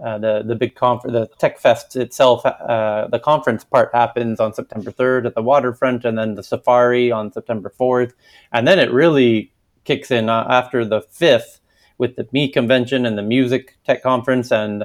uh, 0.04 0.18
the 0.18 0.42
the 0.42 0.54
big 0.54 0.74
conference, 0.74 1.12
the 1.12 1.28
Tech 1.38 1.58
Fest 1.58 1.96
itself, 1.96 2.44
uh, 2.46 3.06
the 3.08 3.18
conference 3.18 3.64
part 3.64 3.90
happens 3.92 4.40
on 4.40 4.54
September 4.54 4.90
3rd 4.90 5.26
at 5.26 5.34
the 5.34 5.42
waterfront, 5.42 6.04
and 6.04 6.16
then 6.16 6.34
the 6.34 6.42
safari 6.42 7.12
on 7.12 7.32
September 7.32 7.72
4th, 7.78 8.12
and 8.52 8.66
then 8.66 8.78
it 8.78 8.90
really 8.90 9.52
kicks 9.84 10.10
in 10.10 10.28
uh, 10.28 10.46
after 10.48 10.84
the 10.84 11.00
5th 11.00 11.60
with 11.98 12.16
the 12.16 12.26
Me 12.32 12.48
convention 12.48 13.04
and 13.04 13.18
the 13.18 13.22
Music 13.22 13.76
Tech 13.84 14.02
Conference 14.02 14.50
and 14.50 14.84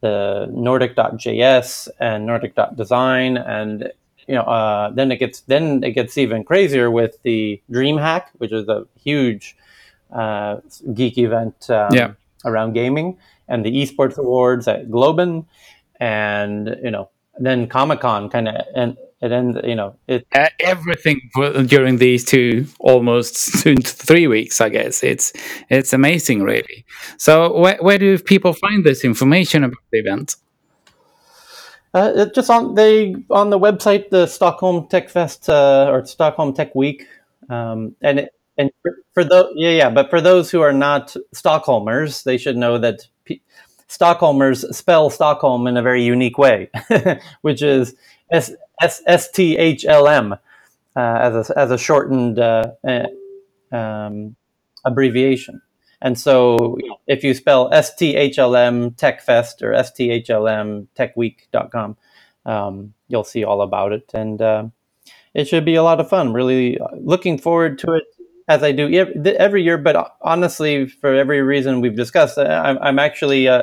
the 0.00 0.48
Nordic.js 0.50 1.88
and 1.98 2.26
Nordic.design, 2.26 3.36
and 3.36 3.92
you 4.26 4.34
know, 4.34 4.42
uh, 4.42 4.90
then 4.90 5.12
it 5.12 5.18
gets 5.18 5.40
then 5.42 5.82
it 5.84 5.92
gets 5.92 6.18
even 6.18 6.44
crazier 6.44 6.90
with 6.90 7.22
the 7.22 7.60
DreamHack, 7.70 8.24
which 8.38 8.52
is 8.52 8.68
a 8.68 8.86
huge 9.02 9.56
uh, 10.12 10.58
geek 10.94 11.18
event 11.18 11.70
um, 11.70 11.94
yeah. 11.94 12.12
around 12.44 12.72
gaming 12.72 13.16
and 13.48 13.64
the 13.64 13.70
esports 13.70 14.18
awards 14.18 14.68
at 14.68 14.88
Globen, 14.88 15.46
and 16.00 16.76
you 16.82 16.90
know 16.90 17.08
then 17.38 17.68
Comic 17.68 18.00
Con 18.00 18.28
kind 18.28 18.48
of 18.48 18.54
and 18.74 18.96
it 19.22 19.32
ends 19.32 19.58
you 19.64 19.74
know 19.74 19.96
it 20.06 20.26
uh, 20.34 20.48
everything 20.60 21.30
during 21.66 21.96
these 21.96 22.24
two 22.24 22.66
almost 22.78 23.60
two 23.62 23.76
three 23.76 24.26
weeks 24.26 24.60
I 24.60 24.68
guess 24.68 25.02
it's 25.02 25.32
it's 25.70 25.92
amazing 25.92 26.42
really. 26.42 26.84
So 27.16 27.58
where 27.58 27.78
where 27.80 27.98
do 27.98 28.18
people 28.18 28.52
find 28.52 28.84
this 28.84 29.04
information 29.04 29.64
about 29.64 29.82
the 29.90 29.98
event? 29.98 30.36
Uh, 31.94 32.26
just 32.34 32.50
on 32.50 32.74
they 32.74 33.16
on 33.30 33.48
the 33.48 33.58
website, 33.58 34.10
the 34.10 34.26
Stockholm 34.26 34.86
Tech 34.88 35.08
Fest 35.08 35.48
uh, 35.48 35.88
or 35.90 36.04
Stockholm 36.04 36.52
Tech 36.52 36.74
Week, 36.74 37.06
um, 37.48 37.96
and 38.02 38.20
it, 38.20 38.34
and 38.58 38.70
for, 38.82 38.96
for 39.14 39.24
those 39.24 39.50
yeah 39.56 39.70
yeah, 39.70 39.88
but 39.88 40.10
for 40.10 40.20
those 40.20 40.50
who 40.50 40.60
are 40.60 40.74
not 40.74 41.16
Stockholmers, 41.34 42.22
they 42.24 42.36
should 42.36 42.58
know 42.58 42.76
that 42.76 43.06
Stockholmers 43.88 44.74
spell 44.74 45.08
Stockholm 45.08 45.66
in 45.66 45.78
a 45.78 45.82
very 45.82 46.02
unique 46.02 46.36
way, 46.36 46.70
which 47.40 47.62
is 47.62 47.94
S 48.30 48.52
S 48.80 49.02
S 49.06 49.30
T 49.30 49.56
H 49.56 49.84
L 49.86 50.08
M 50.08 50.32
uh, 50.32 50.38
as 50.96 51.50
a 51.50 51.58
as 51.58 51.70
a 51.70 51.78
shortened 51.78 52.38
uh, 52.38 52.72
uh 52.86 53.06
um, 53.72 54.36
abbreviation. 54.84 55.60
And 56.02 56.18
so, 56.18 56.78
if 57.06 57.24
you 57.24 57.32
spell 57.34 57.70
STHLM 57.70 58.96
TechFest 58.96 59.62
or 59.62 59.72
STHLM 59.72 60.88
TechWeek.com, 60.94 61.96
um, 62.44 62.94
you'll 63.08 63.24
see 63.24 63.44
all 63.44 63.62
about 63.62 63.92
it. 63.92 64.10
And 64.12 64.40
uh, 64.42 64.64
it 65.34 65.48
should 65.48 65.64
be 65.64 65.74
a 65.74 65.82
lot 65.82 66.00
of 66.00 66.08
fun. 66.08 66.32
Really 66.32 66.78
uh, 66.78 66.88
looking 66.98 67.38
forward 67.38 67.78
to 67.80 67.94
it 67.94 68.04
as 68.48 68.62
I 68.62 68.72
do 68.72 68.88
every 69.38 69.62
year. 69.62 69.78
But 69.78 70.16
honestly, 70.20 70.86
for 70.86 71.14
every 71.14 71.40
reason 71.40 71.80
we've 71.80 71.96
discussed, 71.96 72.38
I'm, 72.38 72.78
I'm 72.78 72.98
actually 72.98 73.48
uh, 73.48 73.62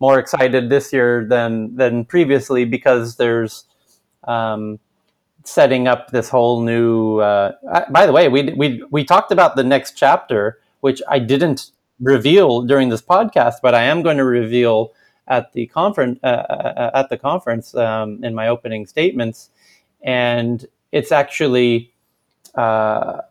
more 0.00 0.18
excited 0.18 0.70
this 0.70 0.92
year 0.92 1.26
than 1.28 1.76
than 1.76 2.04
previously 2.06 2.64
because 2.64 3.16
there's 3.16 3.66
um, 4.28 4.78
setting 5.44 5.86
up 5.88 6.10
this 6.10 6.28
whole 6.28 6.62
new. 6.62 7.18
Uh, 7.18 7.52
by 7.90 8.06
the 8.06 8.12
way, 8.12 8.28
we 8.28 8.52
we 8.52 8.82
we 8.90 9.04
talked 9.04 9.32
about 9.32 9.56
the 9.56 9.64
next 9.64 9.92
chapter, 9.96 10.60
which 10.80 11.02
I 11.08 11.18
didn't 11.18 11.70
reveal 12.00 12.62
during 12.62 12.88
this 12.88 13.02
podcast, 13.02 13.56
but 13.62 13.74
I 13.74 13.82
am 13.82 14.02
going 14.02 14.16
to 14.16 14.24
reveal 14.24 14.92
at 15.28 15.52
the 15.52 15.66
conference 15.66 16.18
uh, 16.22 16.26
uh 16.26 16.90
at 16.94 17.08
the 17.08 17.16
conference 17.16 17.74
um, 17.74 18.22
in 18.24 18.34
my 18.34 18.48
opening 18.48 18.86
statements, 18.86 19.50
and 20.02 20.66
it's 20.92 21.12
actually. 21.12 21.92
Uh, 22.54 23.22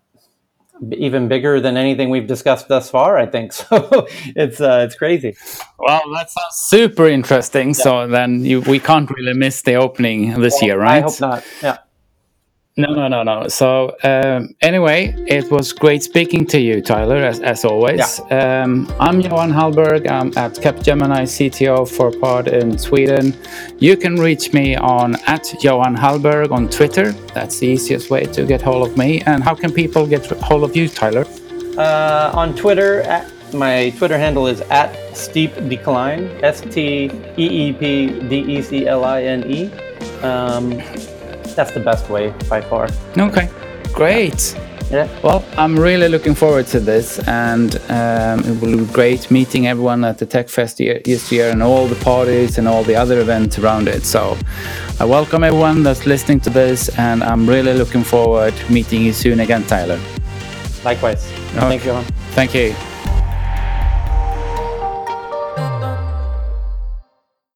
even 0.91 1.27
bigger 1.27 1.59
than 1.59 1.77
anything 1.77 2.09
we've 2.09 2.27
discussed 2.27 2.67
thus 2.67 2.89
far. 2.89 3.17
I 3.17 3.25
think 3.25 3.53
so. 3.59 4.07
it's 4.35 4.59
uh, 4.59 4.83
it's 4.85 4.95
crazy. 4.95 5.35
Well, 5.79 6.01
that 6.13 6.29
sounds 6.29 6.55
super 6.55 7.07
interesting. 7.07 7.69
Yeah. 7.69 7.73
So 7.73 8.07
then 8.07 8.43
you, 8.43 8.61
we 8.61 8.79
can't 8.79 9.09
really 9.09 9.33
miss 9.33 9.61
the 9.61 9.75
opening 9.75 10.39
this 10.39 10.55
well, 10.55 10.63
year, 10.63 10.79
right? 10.79 10.97
I 10.97 11.01
hope 11.01 11.19
not. 11.19 11.43
Yeah. 11.61 11.77
No, 12.75 12.91
no, 12.91 13.07
no, 13.07 13.21
no. 13.21 13.47
So 13.49 13.95
um, 14.03 14.55
anyway, 14.61 15.13
it 15.27 15.51
was 15.51 15.71
great 15.73 16.01
speaking 16.01 16.43
to 16.47 16.59
you, 16.59 16.81
Tyler, 16.81 17.17
as, 17.17 17.39
as 17.39 17.63
always. 17.65 18.19
Yeah. 18.31 18.63
Um, 18.63 18.91
I'm 18.99 19.21
Johan 19.21 19.51
Halberg. 19.51 20.09
I'm 20.09 20.35
at 20.35 20.53
Capgemini 20.53 21.21
CTO 21.35 21.87
for 21.87 22.09
Pod 22.09 22.47
in 22.47 22.79
Sweden. 22.79 23.37
You 23.77 23.95
can 23.95 24.15
reach 24.15 24.53
me 24.53 24.75
on 24.75 25.17
at 25.27 25.53
Johan 25.63 25.95
Halberg 25.95 26.51
on 26.51 26.67
Twitter. 26.67 27.11
That's 27.35 27.59
the 27.59 27.67
easiest 27.67 28.09
way 28.09 28.25
to 28.25 28.43
get 28.43 28.63
hold 28.63 28.87
of 28.87 28.97
me. 28.97 29.21
And 29.21 29.43
how 29.43 29.53
can 29.53 29.71
people 29.71 30.07
get 30.07 30.25
hold 30.41 30.63
of 30.63 30.75
you, 30.75 30.89
Tyler? 30.89 31.27
Uh, 31.77 32.31
on 32.33 32.55
Twitter, 32.55 33.01
at, 33.01 33.31
my 33.53 33.91
Twitter 33.99 34.17
handle 34.17 34.47
is 34.47 34.61
at 34.71 35.15
Steep 35.15 35.53
Decline, 35.69 36.23
S 36.43 36.61
T 36.61 37.11
E 37.37 37.67
E 37.67 37.73
P 37.73 38.19
D 38.29 38.57
E 38.57 38.61
C 38.63 38.87
L 38.87 39.05
I 39.05 39.21
N 39.21 39.43
E. 39.45 39.71
Um, 40.23 40.81
that's 41.55 41.71
the 41.71 41.79
best 41.79 42.09
way 42.09 42.33
by 42.49 42.61
far. 42.61 42.89
Okay, 43.17 43.49
great. 43.93 44.55
Yeah. 44.91 45.07
Well, 45.23 45.43
I'm 45.57 45.75
really 45.75 46.07
looking 46.07 46.35
forward 46.35 46.67
to 46.67 46.79
this, 46.79 47.17
and 47.27 47.77
um, 47.89 48.41
it 48.41 48.61
will 48.61 48.77
be 48.77 48.93
great 48.93 49.31
meeting 49.31 49.65
everyone 49.65 50.03
at 50.03 50.19
the 50.19 50.25
Tech 50.25 50.49
Fest 50.49 50.77
this 50.77 51.31
year 51.31 51.49
and 51.49 51.63
all 51.63 51.87
the 51.87 52.03
parties 52.03 52.59
and 52.59 52.67
all 52.67 52.83
the 52.83 52.95
other 52.95 53.19
events 53.19 53.57
around 53.57 53.87
it. 53.87 54.05
So, 54.05 54.37
I 54.99 55.05
welcome 55.05 55.43
everyone 55.43 55.81
that's 55.81 56.05
listening 56.05 56.41
to 56.41 56.51
this, 56.51 56.89
and 56.99 57.23
I'm 57.23 57.49
really 57.49 57.73
looking 57.73 58.03
forward 58.03 58.55
to 58.55 58.71
meeting 58.71 59.01
you 59.01 59.13
soon 59.13 59.39
again, 59.39 59.63
Tyler. 59.63 59.99
Likewise. 60.83 61.25
Okay. 61.55 61.77
Thank 61.77 61.85
you. 61.85 62.01
Thank 62.35 62.53
you. 62.53 62.92